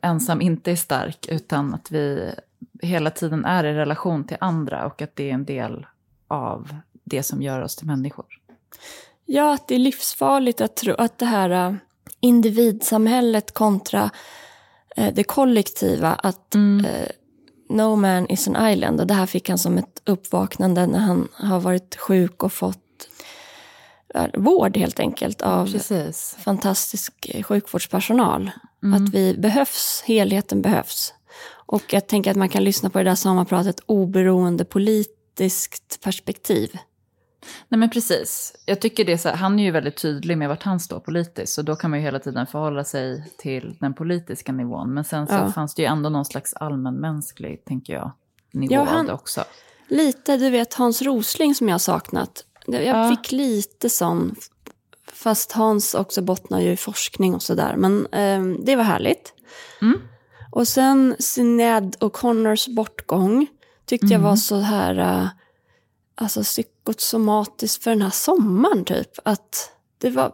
ensam 0.02 0.40
inte 0.40 0.70
är 0.70 0.76
stark, 0.76 1.26
utan 1.28 1.74
att 1.74 1.90
vi 1.90 2.34
hela 2.82 3.10
tiden 3.10 3.44
är 3.44 3.64
i 3.64 3.74
relation 3.74 4.24
till 4.24 4.36
andra 4.40 4.86
och 4.86 5.02
att 5.02 5.16
det 5.16 5.30
är 5.30 5.34
en 5.34 5.44
del 5.44 5.86
av 6.28 6.76
det 7.04 7.22
som 7.22 7.42
gör 7.42 7.60
oss 7.60 7.76
till 7.76 7.86
människor. 7.86 8.26
ja, 9.24 9.54
att 9.54 9.68
det 9.68 9.74
är 9.74 9.78
livsfarligt 9.78 10.60
att 10.60 10.76
tro 10.76 10.94
att 10.94 11.18
det 11.18 11.26
här 11.26 11.50
äh, 11.50 11.74
individsamhället 12.20 13.54
kontra 13.54 14.10
det 14.96 15.24
kollektiva, 15.24 16.12
att 16.12 16.54
Mm. 16.54 16.84
eh, 16.84 17.08
no 17.68 17.96
man 17.96 18.26
is 18.30 18.48
an 18.48 18.68
island. 18.70 19.00
Och 19.00 19.06
det 19.06 19.14
här 19.14 19.26
fick 19.26 19.48
han 19.48 19.58
som 19.58 19.78
ett 19.78 20.02
uppvaknande 20.06 20.86
när 20.86 20.98
han 20.98 21.28
har 21.32 21.60
varit 21.60 21.96
sjuk 21.96 22.42
och 22.42 22.52
fått 22.52 22.78
äh, 24.14 24.26
vård 24.34 24.76
helt 24.76 25.00
enkelt 25.00 25.42
av 25.42 25.66
Precis. 25.72 26.36
fantastisk 26.40 27.12
eh, 27.28 27.42
sjukvårdspersonal. 27.42 28.50
Mm. 28.82 29.02
Att 29.04 29.14
vi 29.14 29.34
behövs, 29.38 30.02
helheten 30.06 30.62
behövs. 30.62 31.14
Och 31.66 31.82
jag 31.92 32.06
tänker 32.08 32.30
att 32.30 32.36
man 32.36 32.48
kan 32.48 32.64
lyssna 32.64 32.90
på 32.90 32.98
det 32.98 33.04
där 33.04 33.14
sommarpratet 33.14 33.80
oberoende 33.86 34.64
politiskt 34.64 36.00
perspektiv. 36.02 36.78
Nej 37.68 37.78
men 37.78 37.90
precis. 37.90 38.52
Jag 38.66 38.80
tycker 38.80 39.04
det 39.04 39.12
är 39.12 39.16
så 39.16 39.28
här, 39.28 39.36
han 39.36 39.58
är 39.58 39.64
ju 39.64 39.70
väldigt 39.70 39.96
tydlig 39.96 40.38
med 40.38 40.48
vart 40.48 40.62
han 40.62 40.80
står 40.80 41.00
politiskt. 41.00 41.52
Så 41.52 41.62
då 41.62 41.76
kan 41.76 41.90
man 41.90 41.98
ju 41.98 42.04
hela 42.04 42.18
tiden 42.18 42.46
förhålla 42.46 42.84
sig 42.84 43.32
till 43.38 43.76
den 43.80 43.94
politiska 43.94 44.52
nivån. 44.52 44.94
Men 44.94 45.04
sen 45.04 45.26
så 45.26 45.34
Ja. 45.34 45.52
fanns 45.52 45.74
det 45.74 45.82
ju 45.82 45.88
ändå 45.88 46.08
någon 46.10 46.24
slags 46.24 46.54
allmänmänsklig, 46.54 47.64
tänker 47.64 47.92
jag, 47.92 48.12
nivå 48.52 48.74
Ja, 48.74 48.84
han- 48.84 49.06
det 49.06 49.12
också. 49.12 49.44
Lite, 49.88 50.36
du 50.36 50.50
vet 50.50 50.74
Hans 50.74 51.02
Rosling 51.02 51.54
som 51.54 51.68
jag 51.68 51.74
har 51.74 51.78
saknat. 51.78 52.44
Jag 52.66 52.84
Ja. 52.84 53.08
fick 53.10 53.32
lite 53.32 53.90
sån, 53.90 54.34
fast 55.12 55.52
Hans 55.52 55.94
också 55.94 56.22
bottnar 56.22 56.60
ju 56.60 56.70
i 56.72 56.76
forskning 56.76 57.34
och 57.34 57.42
sådär. 57.42 57.74
Men 57.76 58.06
eh, 58.06 58.58
det 58.64 58.76
var 58.76 58.84
härligt. 58.84 59.32
Mm. 59.82 60.00
Och 60.52 60.68
sen 60.68 61.16
Sinéad 61.18 61.96
O'Connors 62.00 62.74
bortgång 62.74 63.46
tyckte 63.86 64.06
jag 64.06 64.12
Mm. 64.18 64.22
var 64.22 64.36
så 64.36 64.56
här, 64.56 64.98
eh, 64.98 65.28
alltså 66.14 66.42
psykosomatiskt 66.42 67.84
för 67.84 67.90
den 67.90 68.02
här 68.02 68.10
sommaren 68.10 68.84
typ. 68.84 69.18
Att 69.22 69.70
det 69.98 70.10
var, 70.10 70.32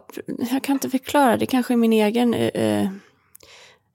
jag 0.51 0.63
kan 0.63 0.73
inte 0.73 0.89
förklara, 0.89 1.37
det 1.37 1.45
kanske 1.45 1.73
är 1.73 1.77
min 1.77 1.93
egen 1.93 2.33
eh, 2.33 2.89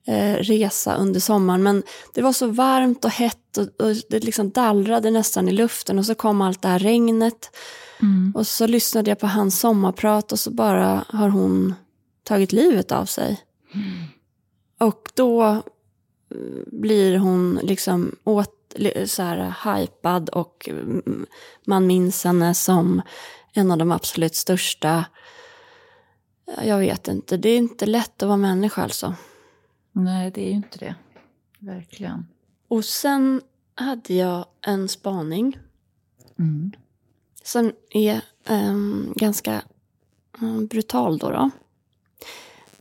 eh, 0.07 0.35
resa 0.35 0.97
under 0.97 1.21
sommaren. 1.21 1.63
Men 1.63 1.83
det 2.15 2.23
var 2.23 2.33
så 2.33 2.47
varmt 2.47 3.05
och 3.05 3.11
hett 3.11 3.59
och, 3.59 3.87
och 3.87 3.95
det 4.09 4.25
liksom 4.25 4.51
dallrade 4.51 5.11
nästan 5.11 5.49
i 5.49 5.53
luften 5.53 5.99
och 5.99 6.07
så 6.07 6.15
kom 6.15 6.41
allt 6.41 6.63
det 6.63 6.69
här 6.69 6.79
regnet. 6.79 7.57
Mm. 8.01 8.33
Och 8.37 8.47
så 8.47 8.67
lyssnade 8.67 9.11
jag 9.11 9.19
på 9.19 9.27
hans 9.27 9.61
sommarprat 9.61 10.33
och 10.33 10.39
så 10.39 10.51
bara 10.51 11.05
har 11.09 11.29
hon 11.29 11.75
tagit 12.23 12.53
livet 12.53 12.93
av 12.93 13.05
sig. 13.05 13.41
Och 14.79 15.11
då 15.15 15.43
eh, 15.45 15.61
blir 16.67 17.19
hon 17.19 17.61
liksom 17.63 18.17
åt, 18.25 18.56
så 19.07 19.23
här 19.23 19.55
hypad 19.65 20.29
och 20.29 20.69
mm, 20.69 21.27
man 21.67 21.87
minns 21.87 22.25
henne 22.25 22.55
som 22.55 23.03
en 23.53 23.71
av 23.71 23.79
de 23.79 23.93
absolut 23.93 24.35
största. 24.35 25.05
Jag 26.63 26.79
vet 26.79 27.09
inte, 27.09 27.37
det 27.37 27.49
är 27.49 27.57
inte 27.57 27.87
lätt 27.87 28.23
att 28.23 28.29
vara 28.29 28.37
människa 28.37 28.83
alltså. 28.83 29.15
Nej, 29.93 30.31
det 30.31 30.41
är 30.41 30.49
ju 30.49 30.57
inte 30.57 30.79
det. 30.79 30.95
Verkligen. 31.59 32.27
Och 32.69 32.85
sen 32.85 33.41
hade 33.75 34.15
jag 34.15 34.47
en 34.61 34.89
spaning 34.89 35.59
Mm. 36.39 36.73
som 37.43 37.73
är 37.91 38.21
ehm, 38.45 39.13
ganska 39.17 39.63
mm, 40.41 40.67
brutal 40.67 41.19
då, 41.19 41.31
då. 41.31 41.51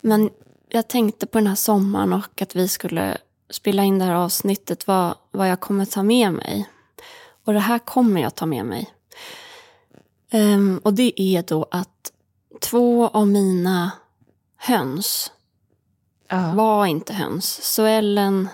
Men 0.02 0.30
jag 0.70 0.88
tänkte 0.88 1.28
på 1.28 1.38
den 1.38 1.48
här 1.48 1.56
sommaren 1.56 2.14
och 2.14 2.42
att 2.42 2.56
vi 2.56 2.68
skulle 2.68 3.18
spela 3.50 3.84
in 3.84 4.00
det 4.00 4.06
här 4.06 4.14
avsnittet, 4.16 4.88
vad, 4.88 5.16
vad 5.32 5.50
jag 5.52 5.60
kommer 5.60 5.86
ta 5.86 6.04
med 6.04 6.34
mig. 6.34 6.70
Och 7.46 7.54
det 7.54 7.60
här 7.60 7.80
kommer 7.80 8.22
jag 8.22 8.36
ta 8.36 8.46
med 8.46 8.66
mig. 8.66 8.90
Ehm, 10.32 10.82
och 10.84 10.94
det 10.94 11.22
är 11.22 11.44
då 11.44 11.66
att 11.72 12.12
två 12.62 13.08
av 13.08 13.28
mina 13.28 13.92
höns 14.58 15.32
Ja. 16.28 16.52
var 16.56 16.86
inte 16.86 17.14
höns. 17.14 17.74
Så 17.74 17.84
Ellen 17.86 18.48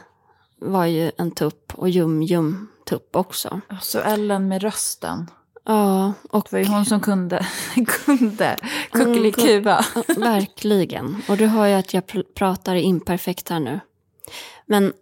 var 0.59 0.85
ju 0.85 1.11
en 1.17 1.31
tupp 1.31 1.73
och 1.75 1.89
Jum-Jum 1.89 2.67
tupp 2.85 3.15
också. 3.15 3.61
Så 3.81 3.99
Ellen 3.99 4.47
med 4.47 4.61
rösten. 4.61 5.29
Ja, 5.65 6.13
och 6.29 6.43
Det 6.49 6.51
var 6.51 6.59
ju 6.59 6.65
hon 6.65 6.85
som 6.85 6.99
kunde, 7.01 7.47
kunde 8.05 8.57
kuckelikuva. 8.91 9.85
verkligen. 10.17 11.21
Och 11.29 11.37
du 11.37 11.45
hör 11.47 11.65
ju 11.67 11.73
att 11.73 11.93
jag 11.93 12.03
pr- 12.03 12.33
pratar 12.35 12.75
imperfekt 12.75 13.49
här 13.49 13.59
nu. 13.59 13.79
Men 14.65 14.93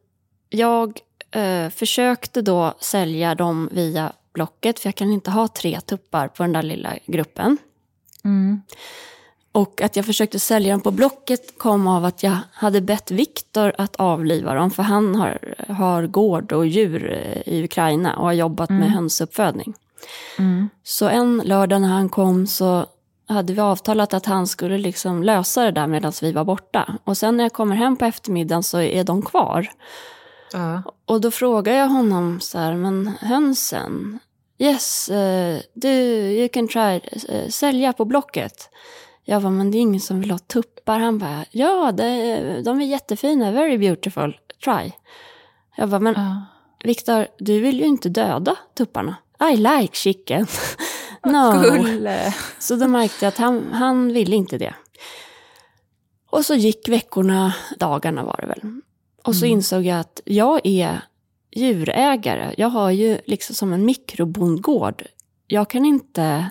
jag 0.49 0.99
eh, 1.31 1.69
försökte 1.69 2.41
då 2.41 2.73
sälja 2.79 3.35
dem 3.35 3.69
via 3.71 4.11
Blocket, 4.33 4.79
för 4.79 4.87
jag 4.87 4.95
kan 4.95 5.13
inte 5.13 5.31
ha 5.31 5.47
tre 5.47 5.81
tuppar 5.81 6.27
på 6.27 6.43
den 6.43 6.53
där 6.53 6.63
lilla 6.63 6.93
gruppen. 7.05 7.57
Mm. 8.23 8.61
Och 9.51 9.81
att 9.81 9.95
jag 9.95 10.05
försökte 10.05 10.39
sälja 10.39 10.71
dem 10.71 10.81
på 10.81 10.91
Blocket 10.91 11.57
kom 11.57 11.87
av 11.87 12.05
att 12.05 12.23
jag 12.23 12.37
hade 12.53 12.81
bett 12.81 13.11
Viktor 13.11 13.73
att 13.77 13.95
avliva 13.95 14.53
dem, 14.53 14.71
för 14.71 14.83
han 14.83 15.15
har, 15.15 15.55
har 15.67 16.07
gård 16.07 16.51
och 16.51 16.67
djur 16.67 17.11
eh, 17.11 17.53
i 17.53 17.63
Ukraina 17.63 18.15
och 18.15 18.25
har 18.25 18.33
jobbat 18.33 18.69
med 18.69 18.91
hönsuppfödning. 18.91 19.73
Mm. 20.37 20.69
Så 20.83 21.07
en 21.07 21.41
lördag 21.45 21.81
när 21.81 21.87
han 21.87 22.09
kom 22.09 22.47
så 22.47 22.85
hade 23.29 23.53
vi 23.53 23.61
avtalat 23.61 24.13
att 24.13 24.25
han 24.25 24.47
skulle 24.47 24.77
liksom 24.77 25.23
lösa 25.23 25.63
det 25.63 25.71
där 25.71 25.87
medan 25.87 26.13
vi 26.21 26.31
var 26.31 26.45
borta. 26.45 26.97
Och 27.03 27.17
sen 27.17 27.37
när 27.37 27.43
jag 27.43 27.53
kommer 27.53 27.75
hem 27.75 27.95
på 27.95 28.05
eftermiddagen 28.05 28.63
så 28.63 28.79
är 28.79 29.03
de 29.03 29.21
kvar. 29.21 29.67
Ja. 30.53 30.81
Och 31.05 31.21
då 31.21 31.31
frågar 31.31 31.73
jag 31.73 31.87
honom 31.87 32.39
så 32.39 32.57
här, 32.57 32.73
men 32.73 33.07
hönsen? 33.21 34.19
Yes, 34.57 35.09
uh, 35.09 35.59
du, 35.73 35.89
you 35.89 36.49
can 36.49 36.67
try, 36.67 37.01
uh, 37.35 37.49
sälja 37.49 37.93
på 37.93 38.05
Blocket. 38.05 38.69
Jag 39.25 39.41
bara, 39.41 39.51
men 39.51 39.71
det 39.71 39.77
är 39.77 39.79
ingen 39.79 40.01
som 40.01 40.19
vill 40.19 40.31
ha 40.31 40.37
tuppar. 40.37 40.99
Han 40.99 41.17
bara, 41.17 41.45
ja, 41.51 41.91
det, 41.91 42.61
de 42.61 42.81
är 42.81 42.85
jättefina, 42.85 43.51
very 43.51 43.77
beautiful, 43.77 44.37
try. 44.63 44.91
Jag 45.75 45.89
bara, 45.89 45.99
men 45.99 46.13
Ja. 46.13 46.45
Viktor, 46.83 47.27
du 47.37 47.59
vill 47.59 47.79
ju 47.79 47.85
inte 47.85 48.09
döda 48.09 48.55
tupparna. 48.77 49.15
I 49.53 49.57
like 49.57 49.95
chicken. 49.95 50.47
no. 51.23 51.61
Gulle. 51.61 52.35
Så 52.59 52.75
då 52.75 52.87
märkte 52.87 53.25
jag 53.25 53.27
att 53.27 53.37
han, 53.37 53.73
han 53.73 54.13
ville 54.13 54.35
inte 54.35 54.57
det. 54.57 54.73
Och 56.29 56.45
så 56.45 56.55
gick 56.55 56.89
veckorna, 56.89 57.53
dagarna 57.79 58.23
var 58.23 58.37
det 58.41 58.47
väl. 58.47 58.81
Och 59.23 59.35
så 59.35 59.45
insåg 59.45 59.85
jag 59.85 59.99
att 59.99 60.21
jag 60.25 60.61
är 60.63 61.01
djurägare. 61.51 62.53
Jag 62.57 62.69
har 62.69 62.91
ju 62.91 63.19
liksom 63.25 63.55
som 63.55 63.73
en 63.73 63.85
mikrobondgård. 63.85 65.03
Jag 65.47 65.69
kan 65.69 65.85
inte 65.85 66.49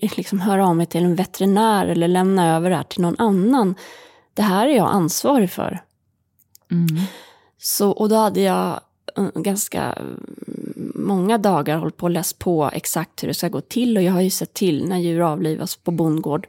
liksom 0.00 0.40
höra 0.40 0.68
av 0.68 0.76
mig 0.76 0.86
till 0.86 1.04
en 1.04 1.14
veterinär 1.14 1.86
eller 1.86 2.08
lämna 2.08 2.56
över 2.56 2.70
det 2.70 2.76
här 2.76 2.82
till 2.82 3.00
någon 3.00 3.16
annan. 3.18 3.74
Det 4.34 4.42
här 4.42 4.68
är 4.68 4.76
jag 4.76 4.88
ansvarig 4.88 5.50
för. 5.50 5.82
Mm. 6.70 7.02
Så, 7.58 7.90
och 7.90 8.08
då 8.08 8.16
hade 8.16 8.40
jag 8.40 8.80
ganska 9.34 9.82
mm, 9.82 10.92
många 10.94 11.38
dagar 11.38 11.76
hållit 11.78 11.96
på 11.96 12.04
och 12.04 12.10
läst 12.10 12.38
på 12.38 12.70
exakt 12.72 13.22
hur 13.22 13.28
det 13.28 13.34
ska 13.34 13.48
gå 13.48 13.60
till. 13.60 13.96
Och 13.96 14.02
jag 14.02 14.12
har 14.12 14.20
ju 14.20 14.30
sett 14.30 14.54
till 14.54 14.88
när 14.88 14.98
djur 14.98 15.20
avlivas 15.32 15.76
på 15.76 15.90
bondgård, 15.90 16.46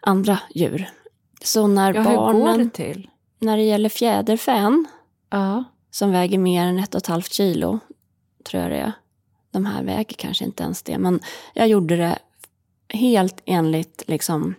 andra 0.00 0.38
djur. 0.54 0.90
Så 1.42 1.66
när 1.66 1.94
Ja, 1.94 2.02
barnen, 2.04 2.58
det 2.58 2.70
till? 2.70 3.10
när 3.38 3.56
det 3.56 3.62
gäller 3.62 3.88
fjäderfän, 3.88 4.86
Ja. 5.30 5.64
som 5.90 6.12
väger 6.12 6.38
mer 6.38 6.64
än 6.66 6.78
ett 6.78 6.94
och 6.94 6.98
ett 7.00 7.06
halvt 7.06 7.32
kilo, 7.32 7.78
tror 8.44 8.62
jag 8.62 8.72
det 8.72 8.76
är. 8.78 8.92
De 9.50 9.66
här 9.66 9.82
väger 9.84 10.14
kanske 10.18 10.44
inte 10.44 10.62
ens 10.62 10.82
det, 10.82 10.98
men 10.98 11.20
jag 11.54 11.68
gjorde 11.68 11.96
det 11.96 12.18
helt 12.88 13.42
enligt 13.44 14.02
liksom, 14.06 14.54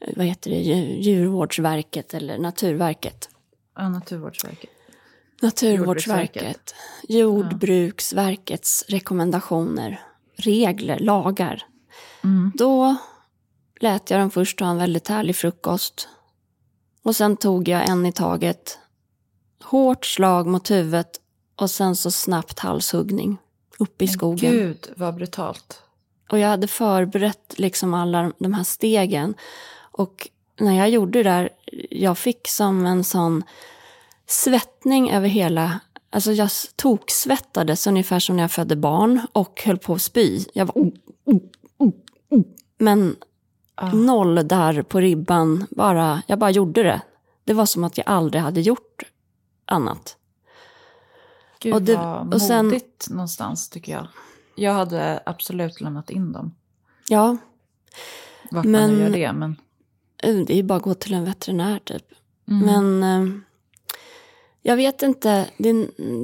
eh, 0.00 0.12
vad 0.16 0.26
heter 0.26 0.50
det, 0.50 0.56
Djur- 0.56 0.96
Djurvårdsverket 1.00 2.14
eller 2.14 2.38
Naturverket. 2.38 3.28
ja, 3.76 3.88
Naturvårdsverket. 3.88 4.70
Naturvårdsverket, 5.40 6.74
Jordbruksverkets 7.08 8.84
rekommendationer, 8.88 10.00
regler, 10.36 10.98
lagar. 10.98 11.62
Mm. 12.24 12.52
Då 12.54 12.96
lät 13.80 14.10
jag 14.10 14.20
dem 14.20 14.30
först 14.30 14.60
ha 14.60 14.70
en 14.70 14.78
väldigt 14.78 15.08
härlig 15.08 15.36
frukost. 15.36 16.08
Och 17.02 17.16
sen 17.16 17.36
tog 17.36 17.68
jag 17.68 17.88
en 17.88 18.06
i 18.06 18.12
taget. 18.12 18.78
Hårt 19.62 20.06
slag 20.06 20.46
mot 20.46 20.70
huvudet 20.70 21.20
och 21.56 21.70
sen 21.70 21.96
så 21.96 22.10
snabbt 22.10 22.58
halshuggning 22.58 23.38
upp 23.78 24.02
i 24.02 24.08
skogen. 24.08 24.52
Gud, 24.52 24.92
vad 24.96 25.14
brutalt. 25.14 25.82
Och 26.30 26.38
jag 26.38 26.48
hade 26.48 26.66
förberett 26.66 27.54
liksom 27.58 27.94
alla 27.94 28.32
de 28.38 28.54
här 28.54 28.64
stegen. 28.64 29.34
Och 29.80 30.28
när 30.60 30.78
jag 30.78 30.90
gjorde 30.90 31.22
det 31.22 31.30
där, 31.30 31.50
jag 31.90 32.18
fick 32.18 32.48
som 32.48 32.86
en 32.86 33.04
sån 33.04 33.42
svettning 34.30 35.10
över 35.10 35.28
hela... 35.28 35.80
Alltså 36.12 36.32
jag 36.32 36.50
toksvettades 36.76 37.86
ungefär 37.86 38.18
som 38.18 38.36
när 38.36 38.42
jag 38.42 38.50
födde 38.50 38.76
barn 38.76 39.26
och 39.32 39.62
höll 39.64 39.78
på 39.78 39.94
att 39.94 40.02
spy. 40.02 40.44
Jag 40.54 40.66
var... 40.66 40.74
Oh, 40.74 40.88
oh, 41.78 41.90
oh. 42.28 42.42
Men 42.78 43.16
Ja. 43.76 43.92
noll 43.92 44.48
där 44.48 44.82
på 44.82 45.00
ribban. 45.00 45.66
Bara, 45.70 46.22
jag 46.26 46.38
bara 46.38 46.50
gjorde 46.50 46.82
det. 46.82 47.00
Det 47.44 47.52
var 47.54 47.66
som 47.66 47.84
att 47.84 47.98
jag 47.98 48.06
aldrig 48.08 48.42
hade 48.42 48.60
gjort 48.60 49.02
annat. 49.64 50.16
Gud 51.60 51.74
Och 51.74 51.82
det- 51.82 51.96
vad 51.96 52.34
och 52.34 52.42
sen- 52.42 52.66
modigt 52.66 53.10
någonstans 53.10 53.68
tycker 53.68 53.92
jag. 53.92 54.06
Jag 54.56 54.72
hade 54.72 55.22
absolut 55.26 55.80
lämnat 55.80 56.10
in 56.10 56.32
dem. 56.32 56.54
Ja, 57.08 57.36
Vart 58.50 58.64
man 58.64 58.72
Men- 58.72 58.90
nu 58.90 59.00
gör 59.00 59.10
det. 59.10 59.32
Men... 59.32 59.56
eh, 60.22 60.34
det 60.36 60.52
är 60.52 60.56
ju 60.56 60.62
bara 60.62 60.76
att 60.76 60.82
gå 60.82 60.94
till 60.94 61.14
en 61.14 61.24
veterinär 61.24 61.78
typ. 61.84 62.04
Mm. 62.48 62.66
Men 62.66 63.02
eh, 63.02 63.40
jag 64.62 64.76
vet 64.76 65.02
inte. 65.02 65.46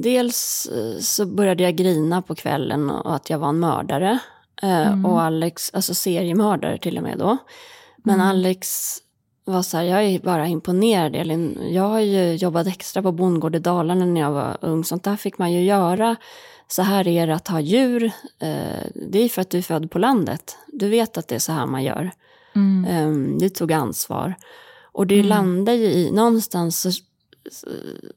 Dels 0.03 0.65
eh, 0.75 0.99
så 0.99 1.25
började 1.25 1.63
jag 1.63 1.75
grina 1.75 2.21
på 2.21 2.35
kvällen 2.35 2.89
och 2.89 3.15
att 3.15 3.29
jag 3.29 3.39
var 3.39 3.49
en 3.49 3.59
mördare. 3.59 4.19
Eh, 4.61 4.87
Mm. 4.87 5.05
Och 5.05 5.21
Alex, 5.21 5.71
alltså 5.73 5.93
seriemördare 5.93 6.77
till 6.77 6.97
och 6.97 7.03
med 7.03 7.17
då. 7.17 7.37
Men 8.03 8.15
Mm. 8.15 8.27
Alex 8.27 8.67
var 9.45 9.61
så 9.61 9.77
här, 9.77 9.83
jag 9.83 10.03
är 10.03 10.19
bara 10.19 10.47
imponerad 10.47 11.15
Elin. 11.15 11.59
Jag 11.71 11.83
har 11.83 11.99
ju 11.99 12.35
jobbat 12.35 12.67
extra 12.67 13.01
på 13.01 13.11
bondgård 13.11 13.55
i 13.55 13.59
Dalarna 13.59 14.05
när 14.05 14.21
jag 14.21 14.31
var 14.31 14.57
ung. 14.61 14.83
Sånt 14.83 15.03
där 15.03 15.15
fick 15.15 15.37
man 15.37 15.51
ju 15.53 15.63
göra. 15.63 16.15
Så 16.67 16.81
här 16.81 17.07
är 17.07 17.27
det 17.27 17.35
att 17.35 17.47
ha 17.47 17.59
djur. 17.59 18.03
Eh, 18.39 18.83
Det 18.95 19.19
är 19.19 19.29
för 19.29 19.41
att 19.41 19.49
du 19.49 19.57
är 19.57 19.61
född 19.61 19.91
på 19.91 19.99
landet. 19.99 20.57
Du 20.67 20.89
vet 20.89 21.17
att 21.17 21.27
det 21.27 21.35
är 21.35 21.39
så 21.39 21.51
här 21.51 21.65
man 21.65 21.83
gör. 21.83 22.11
Mm. 22.55 23.37
Du 23.39 23.49
tog 23.49 23.73
ansvar. 23.73 24.35
Och 24.91 25.07
det 25.07 25.15
Mm. 25.15 25.27
landar 25.27 25.73
ju 25.73 25.85
i, 25.85 26.11
någonstans, 26.11 26.81
så, 26.81 26.89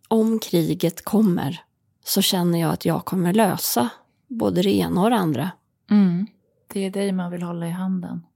om 0.09 0.39
kriget 0.39 1.05
kommer, 1.05 1.65
så 2.05 2.23
känner 2.23 2.61
jag 2.61 2.73
att 2.73 2.85
jag 2.85 3.05
kommer 3.05 3.33
lösa 3.33 3.91
både 4.29 4.63
det 4.63 4.77
ena 4.77 5.03
och 5.03 5.11
det 5.11 5.17
andra. 5.17 5.51
Mm. 5.91 6.27
Det 6.67 6.81
är 6.81 6.91
dig 6.91 7.13
man 7.13 7.31
vill 7.31 7.43
hålla 7.43 7.67
i 7.67 7.71
handen. 7.71 8.27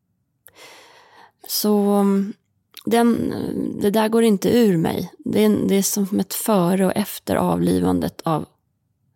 Så 1.49 2.01
um, 2.01 2.33
den, 2.85 3.35
det 3.81 3.91
där 3.91 4.09
går 4.09 4.23
inte 4.23 4.59
ur 4.59 4.77
mig. 4.77 5.13
Det 5.19 5.45
är, 5.45 5.69
det 5.69 5.75
är 5.75 5.83
som 5.83 6.21
ett 6.21 6.35
före 6.35 6.87
och 6.87 6.97
efter 6.97 7.37
avlivandet 7.37 8.21
av 8.25 8.47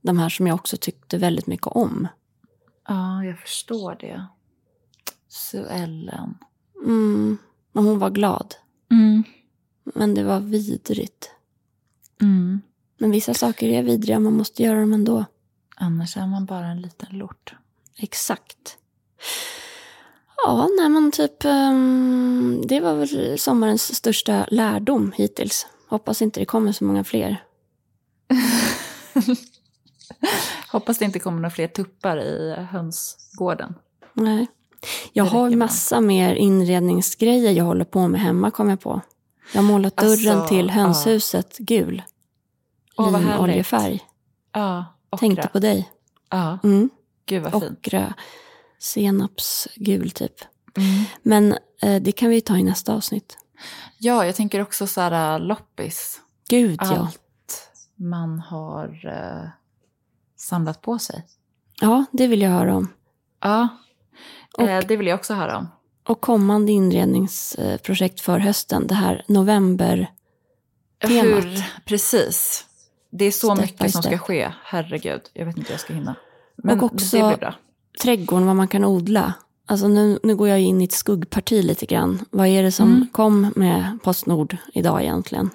de 0.00 0.18
här 0.18 0.28
som 0.28 0.46
jag 0.46 0.54
också 0.54 0.76
tyckte 0.76 1.18
väldigt 1.18 1.46
mycket 1.46 1.66
om. 1.66 2.08
Ja, 2.88 3.24
jag 3.24 3.38
förstår 3.38 3.96
det. 4.00 4.26
Så 5.28 5.64
Ellen. 5.64 6.34
Mm, 6.84 7.38
och 7.72 7.82
hon 7.82 7.98
var 7.98 8.10
glad. 8.10 8.54
Mm. 8.90 9.24
Men 9.84 10.14
det 10.14 10.24
var 10.24 10.40
vidrigt. 10.40 11.30
Mm. 12.22 12.60
Men 12.98 13.10
vissa 13.10 13.34
saker 13.34 13.68
är 13.68 13.82
vidriga, 13.82 14.18
man 14.18 14.36
måste 14.36 14.62
göra 14.62 14.80
dem 14.80 14.92
ändå. 14.92 15.24
Annars 15.76 16.16
är 16.16 16.26
man 16.26 16.46
bara 16.46 16.66
en 16.66 16.80
liten 16.80 17.18
lort. 17.18 17.54
Exakt. 17.96 18.78
Ja, 20.44 20.68
nej 20.78 20.88
men 20.88 21.12
typ, 21.12 21.44
ehm, 21.44 22.62
det 22.68 22.80
var 22.80 22.94
väl 22.94 23.38
sommarens 23.38 23.94
största 23.94 24.46
lärdom 24.50 25.12
hittills. 25.16 25.66
Hoppas 25.88 26.22
inte 26.22 26.40
det 26.40 26.46
kommer 26.46 26.72
så 26.72 26.84
många 26.84 27.04
fler. 27.04 27.44
Hoppas 30.72 30.98
det 30.98 31.04
inte 31.04 31.18
kommer 31.18 31.40
några 31.40 31.50
fler 31.50 31.68
tuppar 31.68 32.20
i 32.20 32.54
hönsgården. 32.70 33.74
Nej. 34.12 34.46
Jag 35.12 35.24
har 35.24 35.50
massa 35.50 36.00
mer 36.00 36.34
inredningsgrejer 36.34 37.52
jag 37.52 37.64
håller 37.64 37.84
på 37.84 38.08
med 38.08 38.20
hemma, 38.20 38.50
kom 38.50 38.70
jag 38.70 38.80
på. 38.80 39.00
Jag 39.52 39.62
har 39.62 39.68
målat 39.68 39.96
dörren 39.96 40.38
Alltså, 40.38 40.48
till 40.48 40.66
ja. 40.66 40.72
hönshuset 40.72 41.58
gul. 41.58 42.02
Åh. 42.96 43.20
Linoljefärg. 43.20 44.00
Ja, 44.52 44.84
ockra. 45.10 45.18
Tänkte 45.18 45.48
på 45.48 45.58
dig. 45.58 45.90
Ja, 46.30 46.58
Mm. 46.62 46.90
gud 47.26 47.42
vad 47.42 47.62
fint. 47.62 47.78
Ockra, 47.78 48.14
senapsgul 48.78 50.10
typ. 50.10 50.34
Mm. 50.76 51.04
Men 51.22 51.54
eh, 51.82 52.02
det 52.02 52.12
kan 52.12 52.28
vi 52.30 52.40
ta 52.40 52.56
i 52.56 52.62
nästa 52.62 52.94
avsnitt. 52.94 53.38
Ja, 53.98 54.26
jag 54.26 54.34
tänker 54.36 54.62
också 54.62 54.86
så 54.86 55.00
här 55.00 55.34
äh, 55.34 55.40
loppis. 55.46 56.20
Gud 56.48 56.78
ja. 56.82 56.96
Allt 56.96 57.70
man 57.96 58.40
har 58.40 59.00
eh, 59.06 59.48
samlat 60.36 60.82
på 60.82 60.98
sig. 60.98 61.26
Ja, 61.80 62.04
det 62.12 62.26
vill 62.26 62.42
jag 62.42 62.50
höra 62.50 62.76
om. 62.76 62.88
Ja, 63.40 63.68
eh, 64.58 64.80
det 64.88 64.96
vill 64.96 65.06
jag 65.06 65.18
också 65.18 65.34
höra 65.34 65.56
om. 65.58 65.68
Och 66.08 66.20
kommande 66.20 66.72
inredningsprojekt 66.72 68.20
för 68.20 68.38
hösten, 68.38 68.86
det 68.86 68.94
här 68.94 69.24
november. 69.28 70.10
Temat. 71.02 71.44
Hur, 71.44 71.64
precis. 71.84 72.64
Det 73.10 73.24
är 73.24 73.30
så 73.30 73.56
Step 73.56 73.66
mycket 73.66 73.92
som 73.92 74.02
ska 74.02 74.18
ske. 74.18 74.52
Herregud, 74.64 75.20
jag 75.32 75.46
vet 75.46 75.56
inte 75.56 75.68
hur 75.68 75.74
jag 75.74 75.80
ska 75.80 75.92
hinna. 75.94 76.14
Men 76.56 76.80
Och 76.80 76.92
också-. 76.92 77.38
Trädgården, 78.02 78.46
vad 78.46 78.56
man 78.56 78.68
kan 78.68 78.84
odla. 78.84 79.32
Alltså 79.66 79.88
nu, 79.88 80.18
nu 80.22 80.36
går 80.36 80.48
jag 80.48 80.60
in 80.60 80.80
i 80.80 80.84
ett 80.84 80.92
skuggparti 80.92 81.62
lite 81.62 81.86
grann. 81.86 82.24
Vad 82.30 82.46
är 82.46 82.62
det 82.62 82.72
som 82.72 82.88
Mm. 82.94 83.08
kom 83.12 83.52
med 83.56 83.98
Postnord 84.02 84.56
idag 84.74 85.02
egentligen? 85.02 85.50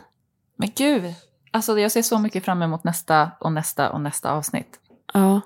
Men 0.57 0.71
gud, 0.75 1.03
alltså 1.51 1.79
jag 1.79 1.91
ser 1.91 2.01
så 2.01 2.19
mycket 2.19 2.45
fram 2.45 2.61
emot 2.61 2.83
nästa 2.83 3.31
och 3.39 3.51
nästa 3.51 3.91
och 3.91 4.01
nästa 4.01 4.31
avsnitt. 4.31 4.79
Ja, 5.13 5.41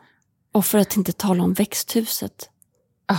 och 0.52 0.66
för 0.66 0.78
att 0.78 0.98
inte 0.98 1.12
tala 1.12 1.44
om 1.44 1.54
växthuset. 1.54 2.50
Ah, 3.06 3.16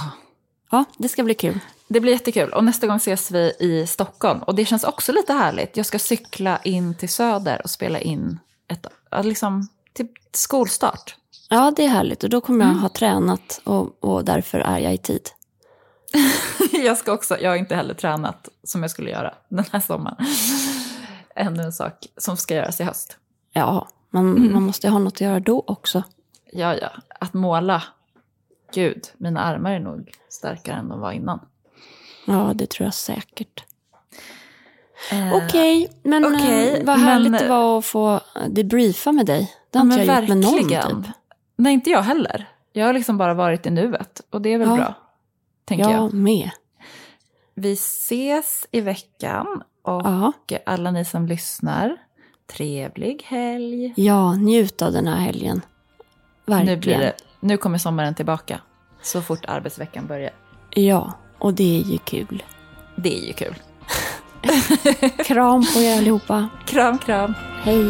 Ja, 0.71 0.85
det 0.99 1.09
ska 1.09 1.25
bli 1.25 1.35
kul. 1.35 1.61
Det 1.89 2.01
blir 2.01 2.13
jättekul. 2.13 2.53
Och 2.53 2.65
nästa 2.65 2.87
gång 2.87 2.97
ses 2.97 3.31
vi 3.31 3.53
i 3.61 3.87
Stockholm. 3.87 4.43
Och 4.43 4.55
det 4.55 4.65
känns 4.65 4.85
också 4.85 5.13
lite 5.13 5.33
härligt. 5.33 5.77
Jag 5.77 5.87
ska 5.87 5.99
cykla 5.99 6.59
in 6.59 6.95
till 6.95 7.09
Söder 7.09 7.61
och 7.65 7.71
spela 7.71 8.01
in 8.01 8.39
ett, 8.69 8.87
liksom, 9.25 9.69
till 9.93 10.09
skolstart. 10.33 11.17
Ja, 11.51 11.73
det 11.77 11.85
är 11.85 11.89
härligt 11.89 12.25
och 12.25 12.31
då 12.31 12.41
kommer 12.41 12.65
Mm. 12.65 12.77
jag 12.77 12.83
ha 12.83 12.89
tränat 12.89 13.61
och, 13.65 14.05
och 14.05 14.25
därför 14.25 14.59
är 14.59 14.79
jag 14.79 14.95
i 14.95 14.99
tid. 14.99 15.29
jag 16.73 16.99
ska 16.99 17.13
också, 17.13 17.39
jag 17.41 17.51
har 17.51 17.57
inte 17.57 17.75
heller 17.75 17.95
tränat 17.95 18.49
som 18.65 18.83
jag 18.83 18.91
skulle 18.91 19.11
göra 19.11 19.35
den 19.49 19.65
här 19.73 19.81
sommaren. 19.81 20.17
Ännu 21.35 21.63
en 21.63 21.73
sak 21.73 22.07
som 22.17 22.37
ska 22.37 22.55
göras 22.55 22.81
i 22.81 22.85
höst. 22.85 23.17
Ja, 23.53 23.89
man, 24.11 24.37
Mm. 24.37 24.53
man 24.53 24.63
måste 24.63 24.89
ha 24.89 24.99
något 24.99 25.13
att 25.15 25.21
göra 25.21 25.41
då 25.41 25.65
också. 25.67 26.03
Ja, 26.53 26.75
ja, 26.75 26.91
att 27.21 27.35
måla. 27.35 27.83
Gud, 28.75 29.05
mina 29.17 29.41
armar 29.41 29.71
är 29.73 29.81
nog 29.81 30.13
starkare 30.29 30.77
än 30.77 30.89
de 30.89 31.01
var 31.01 31.13
innan. 31.13 31.41
Ja, 32.29 32.53
det 32.55 32.67
tror 32.71 32.85
jag 32.87 32.95
säkert. 32.95 33.65
Eh, 35.13 35.33
Okej, 35.35 35.89
men 36.03 36.35
okej, 36.35 36.77
eh, 36.79 36.85
vad 36.85 36.99
härligt 36.99 37.31
men- 37.31 37.43
det 37.43 37.49
var 37.49 37.79
att 37.79 37.85
få 37.85 38.21
debriefa 38.49 39.13
med 39.13 39.27
dig. 39.27 39.41
Det 39.71 39.79
Ja, 39.79 39.81
har 39.81 39.85
inte 39.85 39.97
men 39.97 40.07
jag 40.07 40.21
gjort 40.21 40.29
med 40.29 40.39
någon 40.39 41.03
typ. 41.05 41.13
Nej, 41.57 41.73
inte 41.75 41.91
jag 41.91 42.03
heller. 42.03 42.49
Jag 42.73 42.87
har 42.87 42.93
liksom 42.93 43.19
bara 43.19 43.35
varit 43.35 43.67
i 43.67 43.71
nuet. 43.71 44.21
Och 44.31 44.43
det 44.43 44.49
är 44.53 44.59
väl 44.59 44.69
Ja. 44.69 44.77
bra, 44.77 44.95
tänker 45.65 45.85
jag. 45.91 45.93
Jag 46.05 46.13
med. 46.15 46.51
Vi 47.55 47.73
ses 47.73 48.67
i 48.71 48.81
veckan 48.81 49.63
och 49.83 50.03
Ja. 50.05 50.33
alla 50.67 50.91
ni 50.91 51.05
som 51.05 51.27
lyssnar, 51.27 51.97
trevlig 52.47 53.23
helg. 53.27 53.93
ja, 53.97 54.35
njut 54.35 54.83
av 54.83 54.93
den 54.93 55.07
här 55.07 55.17
helgen. 55.21 55.63
Verkligen. 56.47 56.67
Nu, 56.75 56.81
blir 56.81 56.99
det, 56.99 57.13
nu 57.41 57.57
kommer 57.57 57.79
sommaren 57.79 58.15
tillbaka, 58.15 58.61
så 59.03 59.23
fort 59.23 59.45
arbetsveckan 59.49 60.07
börjar. 60.07 60.31
Ja, 60.71 61.13
och 61.39 61.55
det 61.55 61.81
är 61.81 61.85
ju 61.85 61.99
kul. 61.99 62.43
Det 62.97 63.19
är 63.19 63.27
ju 63.27 63.33
kul. 63.33 63.55
Kram 65.25 65.67
på 65.75 65.81
er 65.81 65.99
allihopa. 65.99 66.49
Kram, 66.67 66.99
kram. 66.99 67.35
Hej. 67.63 67.87